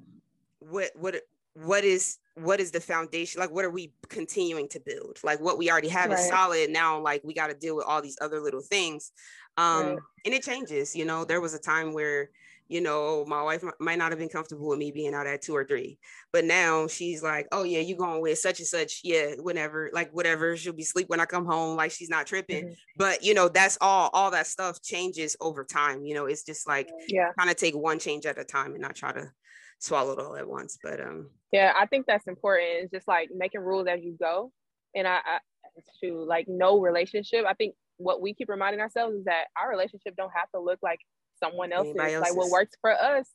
what, 0.59 0.91
what, 0.95 1.17
what 1.53 1.85
is, 1.85 2.19
what 2.35 2.61
is 2.61 2.71
the 2.71 2.81
foundation? 2.81 3.41
Like, 3.41 3.51
what 3.51 3.65
are 3.65 3.71
we 3.71 3.93
continuing 4.09 4.69
to 4.71 4.81
build? 4.81 5.19
Like, 5.23 5.41
what 5.41 5.59
we 5.59 5.71
already 5.71 5.89
have 5.89 6.11
right. 6.11 6.19
is 6.19 6.29
solid. 6.29 6.71
Now, 6.71 7.01
like, 7.01 7.23
we 7.25 7.35
got 7.35 7.49
to 7.49 7.55
deal 7.55 7.77
with 7.77 7.87
all 7.87 8.03
these 8.03 8.19
other 8.21 8.41
little 8.41 8.61
things. 8.63 9.13
Um, 9.57 9.87
right. 9.87 9.99
and 10.25 10.35
it 10.35 10.43
changes. 10.43 10.97
You 10.97 11.05
know, 11.05 11.25
there 11.25 11.41
was 11.41 11.55
a 11.55 11.61
time 11.61 11.93
where 11.93 12.31
you 12.69 12.81
know, 12.81 13.25
my 13.27 13.43
wife 13.43 13.63
might 13.79 13.99
not 13.99 14.11
have 14.11 14.19
been 14.19 14.29
comfortable 14.29 14.69
with 14.69 14.79
me 14.79 14.91
being 14.91 15.15
out 15.15 15.27
at 15.27 15.43
two 15.43 15.55
or 15.55 15.65
three, 15.65 15.99
but 16.33 16.45
now 16.45 16.87
she's 16.87 17.23
like, 17.23 17.47
oh 17.53 17.63
yeah, 17.63 17.81
you 17.81 17.95
going 17.95 18.23
with 18.23 18.39
such 18.39 18.59
and 18.59 18.67
such, 18.67 19.01
yeah, 19.05 19.35
whatever, 19.41 19.91
like 19.93 20.11
whatever. 20.13 20.57
She'll 20.57 20.73
be 20.73 20.83
sleep 20.83 21.09
when 21.11 21.21
I 21.21 21.27
come 21.27 21.45
home, 21.45 21.77
like 21.77 21.91
she's 21.91 22.09
not 22.09 22.27
tripping. 22.27 22.65
Mm-hmm. 22.65 22.75
But 22.97 23.23
you 23.23 23.35
know, 23.35 23.49
that's 23.49 23.77
all. 23.81 24.11
All 24.13 24.31
that 24.31 24.47
stuff 24.47 24.81
changes 24.83 25.37
over 25.41 25.65
time. 25.65 26.05
You 26.05 26.15
know, 26.15 26.27
it's 26.27 26.45
just 26.45 26.67
like 26.67 26.91
yeah, 27.09 27.33
kind 27.39 27.51
of 27.51 27.57
take 27.57 27.77
one 27.77 27.99
change 27.99 28.25
at 28.25 28.39
a 28.39 28.45
time 28.45 28.73
and 28.73 28.81
not 28.81 28.95
try 28.95 29.13
to 29.13 29.31
swallow 29.79 30.13
it 30.13 30.19
all 30.19 30.37
at 30.37 30.49
once. 30.49 30.79
But 30.83 31.01
um, 31.01 31.31
yeah, 31.53 31.73
I 31.79 31.87
think 31.87 32.07
that's 32.07 32.27
important. 32.27 32.69
It's 32.83 32.93
just 32.93 33.09
like 33.09 33.31
making 33.35 33.61
rules 33.61 33.87
as 33.87 34.03
you 34.03 34.17
go, 34.19 34.53
and 34.95 35.07
I, 35.07 35.17
I 35.17 35.39
it's 35.77 35.91
true. 35.99 36.27
Like 36.27 36.47
no 36.49 36.81
relationship. 36.81 37.45
I 37.49 37.55
think 37.55 37.75
what 37.97 38.21
we 38.21 38.35
keep 38.35 38.49
reminding 38.49 38.81
ourselves 38.81 39.17
is 39.17 39.25
that 39.25 39.45
our 39.61 39.71
relationship 39.71 40.15
don't 40.17 40.33
have 40.35 40.51
to 40.55 40.61
look 40.61 40.79
like 40.83 41.01
someone 41.43 41.73
else's. 41.73 41.95
else's. 41.99 42.21
Like 42.21 42.37
what 42.37 42.51
works 42.51 42.75
for 42.81 42.93
us, 42.93 43.29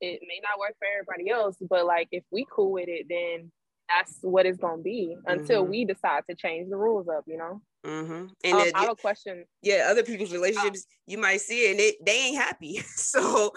it 0.00 0.20
may 0.26 0.40
not 0.42 0.58
work 0.58 0.74
for 0.78 0.86
everybody 0.92 1.30
else. 1.30 1.56
But 1.60 1.86
like 1.86 2.08
if 2.12 2.24
we 2.30 2.46
cool 2.50 2.72
with 2.72 2.88
it, 2.88 3.06
then 3.08 3.50
that's 3.88 4.18
what 4.22 4.46
it's 4.46 4.58
gonna 4.58 4.82
be 4.82 5.16
until 5.26 5.62
mm-hmm. 5.62 5.70
we 5.70 5.84
decide 5.84 6.22
to 6.28 6.36
change 6.36 6.70
the 6.70 6.76
rules 6.76 7.08
up. 7.08 7.24
You 7.26 7.38
know. 7.38 7.62
Mm-hmm. 7.84 8.26
And 8.44 8.54
um, 8.54 8.70
I 8.74 8.80
have 8.80 8.90
a 8.90 8.96
question. 8.96 9.44
Yeah, 9.62 9.88
other 9.90 10.02
people's 10.02 10.32
relationships, 10.32 10.86
you 11.06 11.18
might 11.18 11.40
see 11.40 11.66
it, 11.66 11.70
and 11.72 11.80
it 11.80 11.96
they 12.04 12.18
ain't 12.18 12.36
happy. 12.36 12.78
so, 12.96 13.52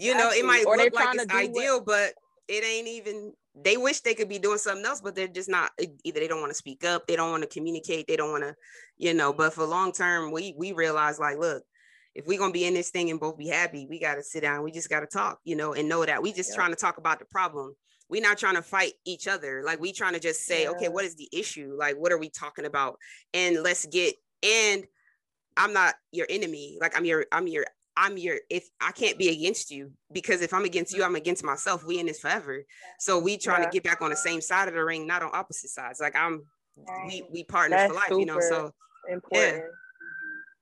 you 0.00 0.14
know, 0.14 0.30
it 0.30 0.44
might 0.44 0.66
or 0.66 0.76
look 0.76 0.94
like 0.94 1.14
it's 1.14 1.32
ideal, 1.32 1.76
what... 1.76 1.86
but 1.86 2.14
it 2.48 2.64
ain't 2.64 2.88
even. 2.88 3.32
They 3.54 3.76
wish 3.76 4.00
they 4.00 4.14
could 4.14 4.28
be 4.28 4.38
doing 4.38 4.58
something 4.58 4.84
else, 4.84 5.00
but 5.00 5.14
they're 5.14 5.28
just 5.28 5.48
not. 5.48 5.72
Either 6.04 6.20
they 6.20 6.28
don't 6.28 6.40
want 6.40 6.50
to 6.50 6.56
speak 6.56 6.84
up, 6.84 7.06
they 7.06 7.16
don't 7.16 7.30
want 7.30 7.42
to 7.42 7.48
communicate, 7.48 8.06
they 8.06 8.16
don't 8.16 8.30
want 8.30 8.44
to, 8.44 8.54
you 8.96 9.14
know. 9.14 9.32
But 9.32 9.52
for 9.52 9.64
long 9.64 9.92
term, 9.92 10.30
we 10.30 10.54
we 10.56 10.72
realize 10.72 11.18
like, 11.18 11.38
look, 11.38 11.62
if 12.14 12.26
we're 12.26 12.38
gonna 12.38 12.52
be 12.52 12.64
in 12.64 12.74
this 12.74 12.90
thing 12.90 13.10
and 13.10 13.20
both 13.20 13.38
be 13.38 13.48
happy, 13.48 13.86
we 13.88 13.98
gotta 13.98 14.22
sit 14.22 14.40
down. 14.40 14.64
We 14.64 14.72
just 14.72 14.88
gotta 14.88 15.06
talk, 15.06 15.40
you 15.44 15.56
know, 15.56 15.74
and 15.74 15.88
know 15.88 16.04
that 16.04 16.22
we 16.22 16.32
just 16.32 16.50
yeah. 16.50 16.56
trying 16.56 16.70
to 16.70 16.76
talk 16.76 16.98
about 16.98 17.18
the 17.18 17.24
problem. 17.26 17.74
We're 18.08 18.22
not 18.22 18.38
trying 18.38 18.56
to 18.56 18.62
fight 18.62 18.94
each 19.04 19.28
other. 19.28 19.62
Like 19.64 19.80
we 19.80 19.92
trying 19.92 20.14
to 20.14 20.20
just 20.20 20.44
say, 20.44 20.64
yeah. 20.64 20.70
okay, 20.70 20.88
what 20.88 21.04
is 21.04 21.14
the 21.14 21.28
issue? 21.32 21.76
Like, 21.78 21.96
what 21.96 22.10
are 22.10 22.18
we 22.18 22.28
talking 22.28 22.64
about? 22.64 22.98
And 23.34 23.62
let's 23.62 23.86
get 23.86 24.16
and 24.42 24.84
I'm 25.56 25.72
not 25.72 25.94
your 26.12 26.26
enemy. 26.28 26.78
Like 26.80 26.96
I'm 26.96 27.04
your, 27.04 27.26
I'm 27.30 27.46
your, 27.46 27.66
I'm 28.00 28.16
your, 28.16 28.38
if 28.48 28.68
I 28.80 28.92
can't 28.92 29.18
be 29.18 29.28
against 29.28 29.70
you, 29.70 29.92
because 30.10 30.40
if 30.40 30.54
I'm 30.54 30.64
against 30.64 30.96
you, 30.96 31.04
I'm 31.04 31.16
against 31.16 31.44
myself. 31.44 31.84
We 31.84 31.98
in 31.98 32.06
this 32.06 32.20
forever. 32.20 32.64
So 32.98 33.18
we 33.18 33.36
trying 33.36 33.62
yeah. 33.62 33.68
to 33.68 33.72
get 33.72 33.84
back 33.84 34.00
on 34.00 34.10
the 34.10 34.16
same 34.16 34.40
side 34.40 34.68
of 34.68 34.74
the 34.74 34.84
ring, 34.84 35.06
not 35.06 35.22
on 35.22 35.30
opposite 35.32 35.70
sides. 35.70 36.00
Like 36.00 36.16
I'm 36.16 36.42
we 37.06 37.24
we 37.30 37.44
partners 37.44 37.78
That's 37.78 37.92
for 37.92 37.96
life, 37.96 38.20
you 38.20 38.26
know. 38.26 38.40
So 38.40 38.72
important 39.10 39.64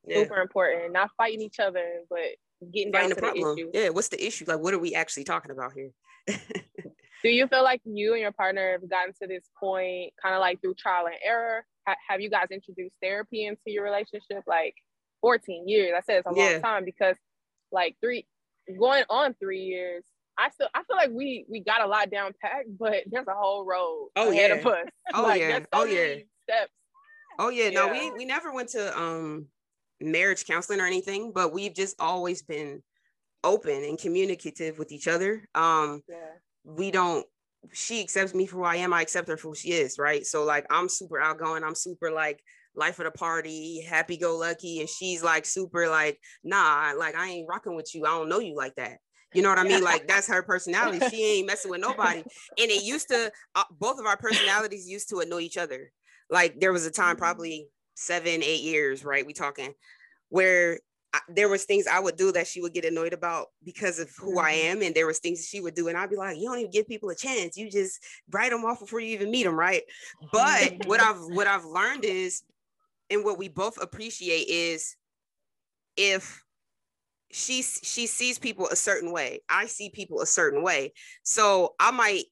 yeah. 0.09 0.22
super 0.22 0.40
important. 0.40 0.92
Not 0.92 1.11
fighting 1.16 1.40
each 1.40 1.61
other, 1.61 2.03
but 2.09 2.18
getting 2.72 2.92
down 2.92 3.09
to 3.11 3.14
the, 3.14 3.20
problem. 3.20 3.57
the. 3.57 3.70
Yeah, 3.72 3.88
what's 3.90 4.09
the 4.09 4.24
issue? 4.24 4.44
Like, 4.46 4.61
what 4.61 4.74
are 4.74 4.79
we 4.79 4.94
actually 4.94 5.24
talking 5.24 5.51
about 5.51 5.72
here? 5.72 5.90
Do 7.22 7.29
you 7.31 7.48
feel 7.48 7.64
like 7.64 7.81
you 7.85 8.12
and 8.12 8.22
your 8.22 8.33
partner 8.33 8.72
have 8.72 8.88
gotten 8.88 9.12
to 9.20 9.27
this 9.27 9.44
point, 9.59 10.12
kind 10.22 10.35
of 10.35 10.40
like 10.40 10.61
through 10.61 10.74
trial 10.74 11.07
and 11.07 11.16
error? 11.24 11.64
Ha- 11.87 11.96
have 12.09 12.20
you 12.20 12.31
guys 12.31 12.46
introduced 12.53 12.94
therapy 13.03 13.46
into 13.46 13.61
your 13.66 13.83
relationship? 13.85 14.44
Like 14.46 14.74
14 15.20 15.68
years. 15.68 15.94
I 15.96 16.01
said 16.03 16.18
it's 16.18 16.27
a 16.29 16.33
yeah. 16.37 16.53
long 16.53 16.62
time 16.62 16.85
because, 16.85 17.16
like 17.72 17.96
three, 18.02 18.26
going 18.78 19.04
on 19.09 19.35
three 19.40 19.62
years. 19.62 20.04
I 20.38 20.50
still 20.50 20.68
I 20.72 20.83
feel 20.85 20.96
like 20.96 21.11
we 21.11 21.44
we 21.48 21.61
got 21.61 21.83
a 21.83 21.87
lot 21.87 22.11
down 22.11 22.33
packed, 22.40 22.68
but 22.78 23.02
there's 23.07 23.26
a 23.26 23.35
whole 23.35 23.64
road 23.64 24.11
oh, 24.16 24.31
ahead 24.31 24.50
yeah. 24.50 24.57
of 24.57 24.66
us. 24.66 24.87
Oh 25.14 25.22
like, 25.22 25.40
yeah. 25.40 25.59
So 25.59 25.66
oh 25.72 25.85
yeah. 25.85 26.14
Steps. 26.44 26.72
Oh 27.38 27.48
yeah. 27.48 27.64
yeah. 27.64 27.70
No, 27.70 27.88
we 27.88 28.11
we 28.12 28.24
never 28.24 28.52
went 28.52 28.68
to 28.70 28.96
um 28.96 29.46
marriage 30.00 30.46
counseling 30.46 30.81
or 30.81 30.87
anything, 30.87 31.33
but 31.33 31.52
we've 31.52 31.74
just 31.74 31.96
always 32.00 32.42
been 32.42 32.83
open 33.42 33.85
and 33.85 33.98
communicative 33.98 34.78
with 34.78 34.92
each 34.92 35.09
other. 35.09 35.48
Um, 35.54 36.02
yeah. 36.09 36.16
we 36.64 36.90
don't 36.90 37.26
she 37.72 38.00
accepts 38.00 38.35
me 38.35 38.46
for 38.46 38.57
who 38.59 38.64
I 38.64 38.76
am, 38.76 38.92
I 38.92 39.02
accept 39.02 39.28
her 39.28 39.37
for 39.37 39.48
who 39.48 39.54
she 39.54 39.72
is, 39.72 39.98
right? 39.98 40.24
So 40.24 40.44
like 40.44 40.66
I'm 40.70 40.88
super 40.88 41.20
outgoing, 41.20 41.64
I'm 41.64 41.74
super 41.74 42.11
like 42.11 42.42
life 42.79 42.99
of 42.99 43.05
the 43.05 43.11
party, 43.11 43.83
happy 43.83 44.17
go 44.17 44.37
lucky, 44.37 44.81
and 44.81 44.88
she's 44.88 45.23
like 45.23 45.45
super 45.45 45.88
like, 45.88 46.19
nah, 46.43 46.93
like 46.97 47.14
I 47.14 47.29
ain't 47.29 47.49
rocking 47.49 47.77
with 47.77 47.95
you. 47.95 48.05
I 48.07 48.11
don't 48.11 48.29
know 48.29 48.38
you 48.38 48.57
like 48.57 48.75
that. 48.77 48.99
You 49.35 49.43
know 49.43 49.51
what 49.51 49.59
I 49.59 49.64
mean? 49.64 49.83
Like 49.85 50.09
that's 50.09 50.29
her 50.29 50.43
personality. 50.43 51.01
She 51.11 51.23
ain't 51.23 51.47
messing 51.47 51.71
with 51.71 51.81
nobody. 51.81 52.21
And 52.21 52.71
it 52.71 52.83
used 52.83 53.09
to, 53.09 53.31
uh, 53.55 53.64
both 53.79 54.01
of 54.01 54.07
our 54.07 54.17
personalities 54.17 54.88
used 54.88 55.11
to 55.11 55.19
annoy 55.21 55.41
each 55.41 55.59
other. 55.59 55.93
Like 56.31 56.61
there 56.61 56.73
was 56.73 56.87
a 56.87 56.91
time, 56.91 57.17
mm-hmm. 57.17 57.19
probably 57.19 57.69
seven, 57.95 58.43
eight 58.43 58.62
years, 58.62 59.05
right? 59.05 59.27
We 59.27 59.35
talking 59.35 59.75
where 60.31 60.79
I, 61.12 61.21
there 61.29 61.49
was 61.49 61.64
things 61.64 61.87
I 61.87 62.01
would 62.01 62.17
do 62.17 62.33
that 62.33 62.47
she 62.47 62.61
would 62.61 62.75
get 62.75 62.85
annoyed 62.85 63.12
about 63.14 63.47
because 63.64 63.99
of 63.99 64.11
who 64.19 64.38
I 64.38 64.53
mm-hmm. 64.53 64.69
am, 64.69 64.83
and 64.83 64.95
there 64.95 65.07
was 65.07 65.19
things 65.19 65.47
she 65.47 65.61
would 65.61 65.75
do, 65.75 65.88
and 65.88 65.97
I'd 65.97 66.11
be 66.11 66.17
like, 66.17 66.37
"You 66.37 66.49
don't 66.49 66.59
even 66.59 66.71
give 66.71 66.87
people 66.87 67.09
a 67.09 67.17
chance. 67.17 67.57
You 67.57 67.71
just 67.71 67.99
write 68.31 68.51
them 68.51 68.64
off 68.64 68.81
before 68.81 69.01
you 69.01 69.14
even 69.14 69.31
meet 69.31 69.45
them, 69.45 69.59
right?" 69.59 69.83
But 70.33 70.75
what 70.87 71.01
I've 71.01 71.21
what 71.31 71.47
I've 71.47 71.64
learned 71.64 72.05
is, 72.05 72.43
and 73.11 73.25
what 73.25 73.38
we 73.38 73.49
both 73.49 73.81
appreciate 73.81 74.49
is, 74.49 74.97
if 75.97 76.44
she 77.33 77.62
she 77.62 78.07
sees 78.07 78.38
people 78.38 78.68
a 78.68 78.77
certain 78.77 79.12
way, 79.12 79.40
I 79.49 79.66
see 79.66 79.90
people 79.90 80.21
a 80.21 80.27
certain 80.27 80.62
way, 80.62 80.92
so 81.23 81.75
I 81.81 81.90
might 81.90 82.25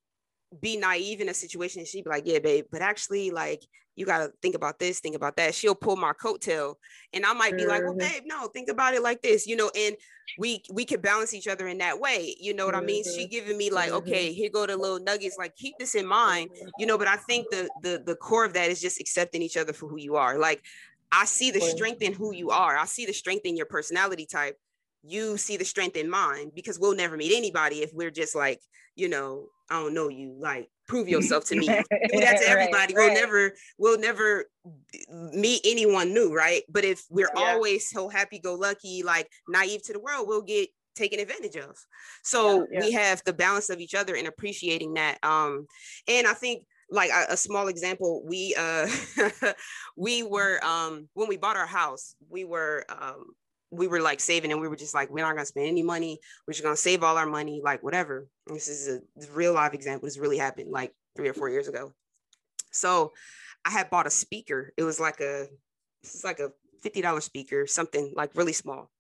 be 0.61 0.77
naive 0.77 1.21
in 1.21 1.29
a 1.29 1.35
situation 1.35 1.85
she'd 1.85 2.05
be 2.05 2.11
like, 2.11 2.27
Yeah, 2.27 2.39
babe, 2.39 2.67
but 2.71 2.83
actually, 2.83 3.31
like, 3.31 3.63
you 3.97 4.05
got 4.05 4.19
to 4.19 4.33
think 4.43 4.55
about 4.55 4.79
this, 4.79 5.01
think 5.01 5.17
about 5.17 5.37
that. 5.37 5.55
She'll 5.55 5.75
pull 5.75 5.97
my 5.97 6.13
coattail, 6.13 6.75
and 7.15 7.25
I 7.25 7.33
might 7.33 7.57
be 7.57 7.67
like, 7.67 7.83
"Well, 7.83 7.93
mm-hmm. 7.93 7.99
babe, 7.99 8.23
no, 8.27 8.47
think 8.49 8.69
about 8.69 8.95
it 8.95 9.03
like 9.03 9.23
this," 9.23 9.47
you 9.47 9.57
know. 9.57 9.71
And 9.75 9.97
we 10.39 10.63
we 10.71 10.85
could 10.85 11.01
balance 11.01 11.33
each 11.33 11.49
other 11.49 11.67
in 11.67 11.79
that 11.79 11.99
way, 11.99 12.37
you 12.39 12.53
know 12.53 12.67
what. 12.67 12.75
I 12.75 12.83
mean? 12.83 13.05
She 13.05 13.23
mm-hmm. 13.23 13.31
giving 13.31 13.57
me 13.57 13.71
like, 13.71 13.89
mm-hmm. 13.89 14.09
"Okay, 14.09 14.33
here 14.33 14.51
go 14.51 14.67
the 14.67 14.77
little 14.77 15.01
nuggets. 15.01 15.39
Like, 15.39 15.57
keep 15.57 15.79
this 15.79 15.95
in 15.95 16.07
mind," 16.07 16.51
you 16.79 16.87
know. 16.87 16.99
But 16.99 17.09
I 17.09 17.17
think 17.17 17.47
the 17.51 17.69
the 17.83 18.03
the 18.05 18.17
core 18.17 18.45
of 18.45 18.53
that 18.53 18.71
is 18.71 18.81
just 18.81 19.01
accepting 19.01 19.41
each 19.41 19.57
other 19.57 19.73
for 19.73 19.89
who 19.89 19.99
you 19.99 20.17
are. 20.17 20.39
Like, 20.39 20.63
I 21.11 21.25
see 21.25 21.51
the 21.51 21.61
strength 21.61 22.03
in 22.03 22.13
who 22.13 22.35
you 22.35 22.51
are. 22.51 22.77
I 22.77 22.85
see 22.85 23.07
the 23.07 23.15
strength 23.15 23.47
in 23.47 23.57
your 23.57 23.67
personality 23.67 24.27
type. 24.27 24.59
You 25.03 25.39
see 25.39 25.57
the 25.57 25.65
strength 25.65 25.97
in 25.97 26.11
mine 26.11 26.51
because 26.55 26.79
we'll 26.79 26.97
never 26.97 27.17
meet 27.17 27.35
anybody 27.35 27.77
if 27.77 27.93
we're 27.95 28.11
just 28.11 28.35
like, 28.35 28.61
you 28.97 29.09
know, 29.09 29.47
I 29.71 29.81
don't 29.81 29.95
know 29.95 30.09
you. 30.09 30.35
Like, 30.39 30.69
prove 30.89 31.09
yourself 31.15 31.45
to 31.47 31.57
me. 31.57 31.67
Do 31.67 32.21
that 32.21 32.41
to 32.41 32.49
everybody. 32.49 32.95
Right, 32.95 33.07
we'll 33.07 33.15
never, 33.15 33.53
we'll 33.79 33.99
never 33.99 34.47
meet 35.11 35.61
anyone 35.65 36.13
new, 36.13 36.35
right? 36.35 36.63
But 36.69 36.85
if 36.85 37.05
we're 37.11 37.31
yeah. 37.37 37.53
always 37.53 37.89
so 37.89 38.09
happy 38.09 38.39
go 38.39 38.55
lucky, 38.55 39.03
like 39.03 39.29
naive 39.49 39.83
to 39.85 39.93
the 39.93 40.01
world, 40.01 40.27
we'll 40.29 40.43
get 40.43 40.69
taken 40.97 41.21
advantage 41.21 41.57
of. 41.57 41.77
So 42.25 42.67
yeah, 42.71 42.81
yeah. 42.81 42.81
we 42.81 42.93
have 42.93 43.23
the 43.25 43.33
balance 43.33 43.71
of 43.71 43.81
each 43.81 43.95
other 43.95 44.17
and 44.17 44.27
appreciating 44.27 44.95
that. 44.95 45.19
Um, 45.23 45.67
and 46.09 46.27
I 46.27 46.33
think 46.33 46.65
like 46.91 47.11
a, 47.11 47.33
a 47.33 47.37
small 47.37 47.69
example, 47.69 48.23
we 48.25 48.55
uh 48.59 48.89
we 49.97 50.23
were 50.23 50.65
um 50.65 51.09
when 51.15 51.29
we 51.29 51.37
bought 51.37 51.57
our 51.57 51.67
house, 51.67 52.15
we 52.29 52.45
were 52.45 52.85
um 52.89 53.27
we 53.71 53.89
were 53.89 54.01
like 54.01 54.21
saving 54.21 54.53
and 54.53 54.61
we 54.61 54.69
were 54.69 54.77
just 54.77 54.95
like, 54.95 55.11
we're 55.11 55.25
not 55.25 55.35
gonna 55.35 55.47
spend 55.47 55.67
any 55.67 55.83
money. 55.83 56.19
We're 56.47 56.53
just 56.53 56.63
gonna 56.63 56.77
save 56.77 57.03
all 57.03 57.17
our 57.17 57.27
money, 57.27 57.61
like 57.65 57.83
whatever. 57.83 58.27
This 58.47 58.69
is 58.69 58.89
a 58.89 59.01
real 59.33 59.53
live 59.53 59.75
example. 59.75 60.07
This 60.07 60.19
really 60.19 60.39
happened 60.39 60.71
like 60.71 60.93
three 61.17 61.29
or 61.29 61.35
four 61.35 61.49
years 61.49 61.69
ago. 61.69 61.93
So 62.71 63.13
I 63.65 63.71
had 63.71 63.91
bought 63.91 64.07
a 64.07 64.11
speaker. 64.11 64.73
It 64.77 64.85
was 64.85 65.01
like 65.01 65.21
a, 65.21 65.47
this 66.03 66.15
is 66.15 66.25
like 66.25 66.39
a 66.39 66.51
$50 66.85 67.23
speaker, 67.23 67.67
something 67.67 68.13
like 68.15 68.31
really 68.35 68.53
small. 68.53 68.91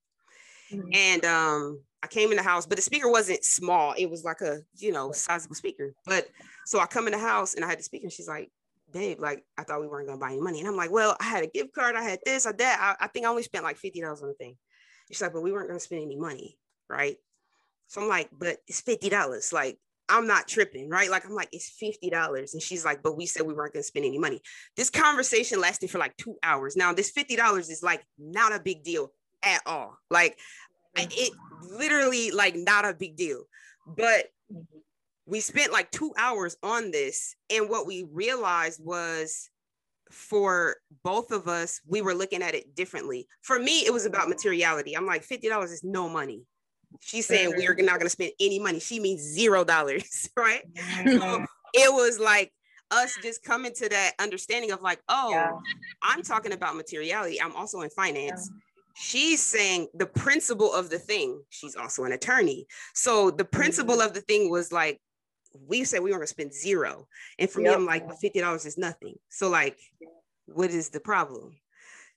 Mm-hmm. 0.72 0.88
And 0.92 1.24
um, 1.24 1.80
I 2.02 2.08
came 2.08 2.30
in 2.30 2.36
the 2.36 2.42
house, 2.42 2.66
but 2.66 2.76
the 2.76 2.82
speaker 2.82 3.10
wasn't 3.10 3.44
small. 3.44 3.94
It 3.96 4.10
was 4.10 4.24
like 4.24 4.40
a, 4.40 4.58
you 4.76 4.92
know, 4.92 5.12
sizable 5.12 5.54
speaker. 5.54 5.92
But 6.04 6.28
so 6.64 6.80
I 6.80 6.86
come 6.86 7.06
in 7.06 7.12
the 7.12 7.18
house 7.18 7.54
and 7.54 7.64
I 7.64 7.68
had 7.68 7.78
the 7.78 7.84
speaker 7.84 8.04
and 8.04 8.12
she's 8.12 8.28
like, 8.28 8.50
babe, 8.96 9.20
like 9.20 9.44
I 9.58 9.62
thought 9.62 9.80
we 9.80 9.88
weren't 9.88 10.08
gonna 10.08 10.18
buy 10.18 10.32
any 10.32 10.40
money. 10.40 10.60
And 10.60 10.68
I'm 10.68 10.76
like, 10.76 10.90
well, 10.90 11.16
I 11.20 11.24
had 11.24 11.44
a 11.44 11.48
gift 11.48 11.74
card, 11.74 11.96
I 11.96 12.02
had 12.02 12.20
this, 12.24 12.46
I 12.46 12.52
that. 12.52 12.96
I, 13.00 13.04
I 13.04 13.08
think 13.08 13.26
I 13.26 13.28
only 13.28 13.42
spent 13.42 13.64
like 13.64 13.78
$50 13.78 14.22
on 14.22 14.28
the 14.28 14.34
thing. 14.34 14.56
She's 15.10 15.20
like, 15.20 15.32
but 15.32 15.42
we 15.42 15.52
weren't 15.52 15.68
gonna 15.68 15.80
spend 15.80 16.02
any 16.02 16.16
money, 16.16 16.58
right? 16.88 17.16
So 17.88 18.00
I'm 18.00 18.08
like, 18.08 18.30
but 18.32 18.58
it's 18.66 18.82
$50. 18.82 19.52
Like, 19.52 19.78
I'm 20.08 20.26
not 20.26 20.48
tripping, 20.48 20.88
right? 20.88 21.10
Like, 21.10 21.24
I'm 21.24 21.34
like, 21.34 21.50
it's 21.52 21.76
$50. 21.80 22.52
And 22.52 22.62
she's 22.62 22.84
like, 22.84 23.02
but 23.02 23.16
we 23.16 23.26
said 23.26 23.42
we 23.42 23.54
weren't 23.54 23.74
gonna 23.74 23.82
spend 23.82 24.06
any 24.06 24.18
money. 24.18 24.40
This 24.76 24.90
conversation 24.90 25.60
lasted 25.60 25.90
for 25.90 25.98
like 25.98 26.16
two 26.16 26.36
hours. 26.42 26.74
Now, 26.74 26.92
this 26.92 27.12
$50 27.12 27.58
is 27.58 27.82
like 27.82 28.02
not 28.18 28.54
a 28.54 28.60
big 28.60 28.82
deal 28.82 29.12
at 29.42 29.60
all. 29.66 29.98
Like 30.10 30.38
it 30.96 31.32
literally 31.62 32.30
like 32.30 32.56
not 32.56 32.84
a 32.86 32.94
big 32.94 33.16
deal. 33.16 33.44
But 33.86 34.30
mm-hmm. 34.52 34.78
We 35.26 35.40
spent 35.40 35.72
like 35.72 35.90
two 35.90 36.12
hours 36.16 36.56
on 36.62 36.90
this 36.90 37.34
and 37.50 37.68
what 37.68 37.86
we 37.86 38.06
realized 38.12 38.80
was 38.82 39.50
for 40.10 40.76
both 41.02 41.32
of 41.32 41.48
us, 41.48 41.80
we 41.86 42.00
were 42.00 42.14
looking 42.14 42.42
at 42.42 42.54
it 42.54 42.74
differently. 42.74 43.26
For 43.42 43.58
me, 43.58 43.80
it 43.80 43.92
was 43.92 44.06
about 44.06 44.28
materiality. 44.28 44.96
I'm 44.96 45.06
like, 45.06 45.26
$50 45.26 45.64
is 45.64 45.82
no 45.82 46.08
money. 46.08 46.42
She's 47.00 47.26
saying 47.26 47.54
we're 47.56 47.74
not 47.74 47.98
going 47.98 48.06
to 48.06 48.10
spend 48.10 48.32
any 48.40 48.58
money. 48.58 48.78
She 48.78 49.00
means 49.00 49.20
zero 49.20 49.64
dollars, 49.64 50.30
right? 50.36 50.62
So 51.04 51.44
it 51.74 51.92
was 51.92 52.20
like 52.20 52.52
us 52.90 53.18
just 53.22 53.42
coming 53.42 53.72
to 53.74 53.88
that 53.88 54.12
understanding 54.20 54.70
of 54.70 54.80
like, 54.80 55.00
oh, 55.08 55.30
yeah. 55.30 55.50
I'm 56.02 56.22
talking 56.22 56.52
about 56.52 56.76
materiality. 56.76 57.42
I'm 57.42 57.54
also 57.56 57.80
in 57.80 57.90
finance. 57.90 58.48
Yeah. 58.50 58.60
She's 58.98 59.42
saying 59.42 59.88
the 59.92 60.06
principle 60.06 60.72
of 60.72 60.88
the 60.88 60.98
thing. 60.98 61.42
She's 61.50 61.74
also 61.74 62.04
an 62.04 62.12
attorney. 62.12 62.66
So 62.94 63.30
the 63.30 63.44
principle 63.44 63.96
mm-hmm. 63.96 64.06
of 64.06 64.14
the 64.14 64.22
thing 64.22 64.50
was 64.50 64.72
like, 64.72 65.00
we 65.66 65.84
said 65.84 66.00
we 66.00 66.10
were 66.10 66.18
gonna 66.18 66.26
spend 66.26 66.52
zero. 66.52 67.06
And 67.38 67.48
for 67.48 67.60
yep. 67.60 67.70
me, 67.70 67.74
I'm 67.74 67.86
like, 67.86 68.06
$50 68.08 68.66
is 68.66 68.78
nothing. 68.78 69.16
So 69.28 69.48
like, 69.48 69.78
what 70.46 70.70
is 70.70 70.90
the 70.90 71.00
problem? 71.00 71.56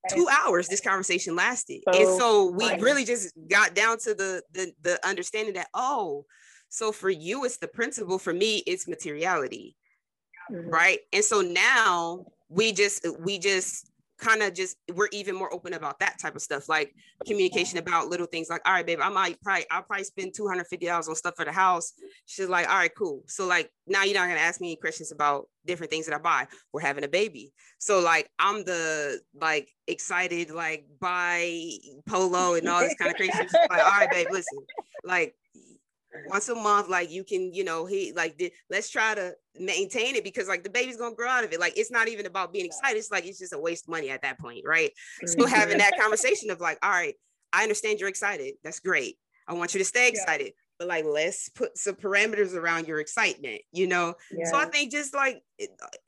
Two 0.09 0.27
hours 0.29 0.69
this 0.69 0.79
conversation 0.79 1.35
lasted. 1.35 1.81
So, 1.91 1.99
and 1.99 2.19
so 2.19 2.51
we 2.51 2.73
really 2.79 3.03
just 3.03 3.33
got 3.49 3.73
down 3.75 3.97
to 3.99 4.13
the, 4.13 4.41
the 4.53 4.71
the 4.81 5.05
understanding 5.05 5.55
that, 5.55 5.67
oh, 5.73 6.25
so 6.69 6.91
for 6.91 7.09
you, 7.09 7.43
it's 7.43 7.57
the 7.57 7.67
principle. 7.67 8.17
For 8.17 8.33
me, 8.33 8.63
it's 8.65 8.87
materiality. 8.87 9.75
Mm-hmm. 10.51 10.69
Right. 10.69 10.99
And 11.11 11.23
so 11.23 11.41
now 11.41 12.25
we 12.47 12.71
just 12.71 13.05
we 13.19 13.39
just 13.39 13.88
kind 14.19 14.41
of 14.41 14.53
just 14.53 14.77
we're 14.93 15.07
even 15.11 15.35
more 15.35 15.53
open 15.53 15.73
about 15.73 15.99
that 15.99 16.19
type 16.19 16.35
of 16.35 16.41
stuff 16.41 16.67
like 16.67 16.93
communication 17.25 17.77
about 17.77 18.07
little 18.07 18.25
things 18.25 18.49
like 18.49 18.61
all 18.65 18.73
right 18.73 18.85
babe 18.85 18.99
i 19.01 19.09
might 19.09 19.41
probably 19.41 19.65
i'll 19.71 19.81
probably 19.81 20.03
spend 20.03 20.33
$250 20.33 21.07
on 21.07 21.15
stuff 21.15 21.35
for 21.35 21.45
the 21.45 21.51
house. 21.51 21.93
She's 22.25 22.49
like 22.49 22.69
all 22.69 22.77
right 22.77 22.91
cool. 22.95 23.23
So 23.27 23.45
like 23.45 23.71
now 23.87 24.03
you're 24.03 24.15
not 24.15 24.25
going 24.25 24.37
to 24.37 24.43
ask 24.43 24.61
me 24.61 24.69
any 24.69 24.75
questions 24.75 25.11
about 25.11 25.47
different 25.65 25.91
things 25.91 26.05
that 26.05 26.15
i 26.15 26.17
buy. 26.17 26.47
We're 26.73 26.81
having 26.81 27.03
a 27.03 27.07
baby. 27.07 27.53
So 27.77 27.99
like 27.99 28.29
i'm 28.39 28.63
the 28.63 29.19
like 29.39 29.69
excited 29.87 30.51
like 30.51 30.85
buy 30.99 31.71
polo 32.07 32.55
and 32.55 32.67
all 32.67 32.81
this 32.81 32.95
kind 32.95 33.11
of 33.11 33.17
crazy 33.17 33.31
like 33.37 33.71
all 33.71 33.99
right 33.99 34.11
babe 34.11 34.27
listen. 34.31 34.59
Like 35.03 35.35
once 36.27 36.49
a 36.49 36.55
month 36.55 36.89
like 36.89 37.11
you 37.11 37.23
can 37.23 37.53
you 37.53 37.63
know 37.63 37.85
he 37.85 38.13
like 38.13 38.41
let's 38.69 38.89
try 38.89 39.15
to 39.15 39.33
maintain 39.59 40.15
it 40.15 40.23
because 40.23 40.47
like 40.47 40.63
the 40.63 40.69
baby's 40.69 40.97
gonna 40.97 41.15
grow 41.15 41.27
out 41.27 41.43
of 41.43 41.51
it. 41.51 41.59
Like 41.59 41.77
it's 41.77 41.91
not 41.91 42.07
even 42.07 42.25
about 42.25 42.53
being 42.53 42.65
excited. 42.65 42.97
It's 42.97 43.11
like 43.11 43.25
it's 43.25 43.39
just 43.39 43.53
a 43.53 43.59
waste 43.59 43.85
of 43.85 43.89
money 43.89 44.09
at 44.09 44.21
that 44.21 44.39
point 44.39 44.63
right? 44.65 44.91
So 45.25 45.37
mm-hmm. 45.37 45.53
having 45.53 45.77
that 45.79 45.97
conversation 45.99 46.49
of 46.49 46.59
like 46.59 46.77
all 46.83 46.89
right 46.89 47.15
i 47.51 47.63
understand 47.63 47.99
you're 47.99 48.09
excited. 48.09 48.55
That's 48.63 48.79
great. 48.79 49.17
I 49.47 49.53
want 49.53 49.73
you 49.73 49.79
to 49.79 49.85
stay 49.85 50.07
excited 50.07 50.47
yeah. 50.47 50.51
but 50.77 50.87
like 50.87 51.05
let's 51.05 51.49
put 51.49 51.77
some 51.77 51.95
parameters 51.95 52.53
around 52.53 52.87
your 52.87 52.99
excitement 52.99 53.61
you 53.71 53.87
know? 53.87 54.13
Yeah. 54.31 54.45
so 54.51 54.57
i 54.57 54.65
think 54.65 54.91
just 54.91 55.15
like 55.15 55.41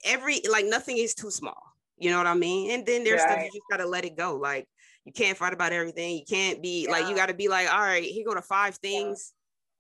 every 0.06 0.42
like 0.52 0.66
nothing 0.66 0.98
is 0.98 1.16
too 1.16 1.32
small 1.32 1.58
you 1.98 2.12
know 2.12 2.18
what 2.18 2.28
i 2.28 2.34
mean? 2.34 2.72
And 2.72 2.86
then 2.86 3.04
there's 3.04 3.22
right. 3.22 3.32
stuff 3.32 3.44
you 3.46 3.50
just 3.52 3.70
gotta 3.70 3.86
let 3.86 4.06
it 4.06 4.18
go. 4.18 4.36
Like 4.36 4.68
you 5.06 5.12
can't 5.12 5.38
fight 5.38 5.54
about 5.54 5.72
everything. 5.72 6.18
You 6.18 6.26
can't 6.28 6.62
be 6.62 6.86
yeah. 6.86 6.92
like 6.92 7.08
you 7.08 7.16
got 7.16 7.28
to 7.28 7.34
be 7.34 7.48
like 7.48 7.72
all 7.72 7.80
right 7.80 8.04
here 8.04 8.26
go 8.26 8.34
to 8.34 8.42
five 8.42 8.76
things 8.78 9.34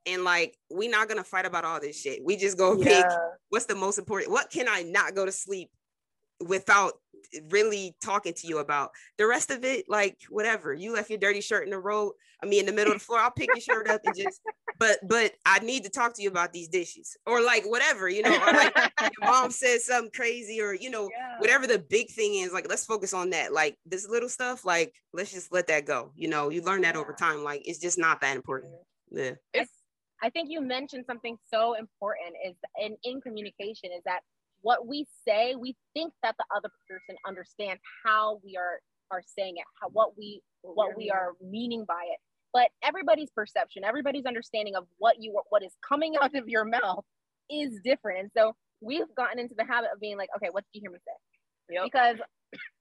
and 0.06 0.24
like 0.24 0.58
we're 0.70 0.90
not 0.90 1.08
gonna 1.08 1.24
fight 1.24 1.46
about 1.46 1.66
all 1.66 1.80
this 1.80 2.00
shit. 2.00 2.24
We 2.24 2.38
just 2.38 2.58
go 2.58 2.76
yeah. 2.78 3.02
pick 3.02 3.06
what's 3.50 3.66
the 3.66 3.76
most 3.76 4.00
important. 4.00 4.32
What 4.32 4.50
can 4.50 4.68
I 4.68 4.82
not 4.82 5.14
go 5.14 5.26
to 5.26 5.32
sleep 5.32 5.70
without 6.40 6.94
really 7.50 7.96
talking 8.04 8.34
to 8.34 8.48
you 8.48 8.58
about? 8.58 8.92
The 9.18 9.28
rest 9.28 9.52
of 9.52 9.64
it, 9.64 9.86
like 9.88 10.18
whatever. 10.30 10.74
You 10.74 10.94
left 10.94 11.10
your 11.10 11.20
dirty 11.20 11.42
shirt 11.42 11.66
in 11.66 11.70
the 11.70 11.80
road. 11.80 12.14
I 12.42 12.48
mean, 12.48 12.62
in 12.62 12.66
the 12.66 12.72
middle 12.72 12.94
of 12.94 13.00
the 13.00 13.06
floor. 13.06 13.20
I'll 13.20 13.30
pick 13.30 13.50
your 13.54 13.62
shirt 13.62 13.88
up 13.88 14.02
and 14.04 14.16
just. 14.16 14.42
But 14.80 14.98
but 15.08 15.34
I 15.46 15.60
need 15.60 15.84
to 15.84 15.92
talk 15.92 16.16
to 16.16 16.24
you 16.24 16.30
about 16.30 16.54
these 16.54 16.68
dishes 16.68 17.16
or 17.28 17.40
like 17.40 17.66
whatever 17.66 18.10
you 18.10 18.24
know. 18.24 18.34
Or 18.34 18.52
like 18.52 18.76
your 19.02 19.30
mom 19.30 19.52
says 19.52 19.86
something 19.86 20.10
crazy 20.12 20.60
or 20.60 20.74
you 20.74 20.90
know 20.90 21.08
yeah. 21.12 21.38
whatever 21.38 21.68
the 21.68 21.78
big 21.78 22.10
thing 22.10 22.34
is. 22.34 22.52
Like 22.52 22.68
let's 22.68 22.84
focus 22.84 23.14
on 23.14 23.30
that. 23.30 23.54
Like 23.54 23.78
this 23.86 24.10
little 24.10 24.28
stuff. 24.28 24.66
Like 24.66 24.96
let's 25.14 25.32
just 25.32 25.54
let 25.54 25.68
that 25.68 25.86
go. 25.86 26.14
You 26.16 26.30
know, 26.30 26.50
you 26.50 26.64
learn 26.64 26.82
that 26.82 26.96
over 26.96 27.14
time. 27.14 27.44
Like 27.44 27.62
it's 27.66 27.78
just 27.78 28.00
not 28.00 28.22
that 28.22 28.36
important. 28.36 28.74
Yeah. 29.12 29.34
It's 29.54 29.70
I 30.22 30.30
think 30.30 30.50
you 30.50 30.62
mentioned 30.62 31.06
something 31.08 31.38
so 31.52 31.74
important 31.74 32.36
is 32.46 32.56
in, 32.80 32.96
in 33.04 33.22
communication 33.22 33.90
is 33.96 34.04
that 34.06 34.22
what 34.62 34.88
we 34.88 35.08
say, 35.28 35.56
we 35.56 35.76
think 35.94 36.14
that 36.22 36.36
the 36.38 36.46
other 36.56 36.70
person 36.88 37.16
understands 37.28 37.82
how 38.06 38.40
we 38.44 38.56
are 38.58 38.80
are 39.12 39.22
saying 39.38 39.56
it, 39.58 39.64
how 39.82 39.90
what 39.90 40.18
we 40.18 40.42
what 40.62 40.96
we 40.96 41.10
are 41.10 41.34
meaning 41.42 41.86
by 41.88 42.04
it. 42.06 42.20
But 42.54 42.70
everybody's 42.84 43.30
perception, 43.32 43.84
everybody's 43.84 44.26
understanding 44.26 44.76
of 44.76 44.86
what 44.98 45.16
you 45.20 45.40
what 45.50 45.64
is 45.64 45.74
coming 45.88 46.16
out 46.22 46.36
of 46.36 46.48
your 46.48 46.66
mouth 46.66 47.04
is 47.50 47.80
different. 47.84 48.20
And 48.20 48.32
so 48.36 48.54
we've 48.80 49.14
gotten 49.16 49.40
into 49.40 49.56
the 49.58 49.66
habit 49.66 49.90
of 49.94 50.00
being 50.00 50.18
like, 50.18 50.30
okay, 50.38 50.48
what 50.52 50.64
did 50.66 50.80
you 50.80 50.82
hear 50.82 50.92
me 50.92 51.00
say? 51.06 51.76
Yep. 51.76 51.84
Because 51.86 52.18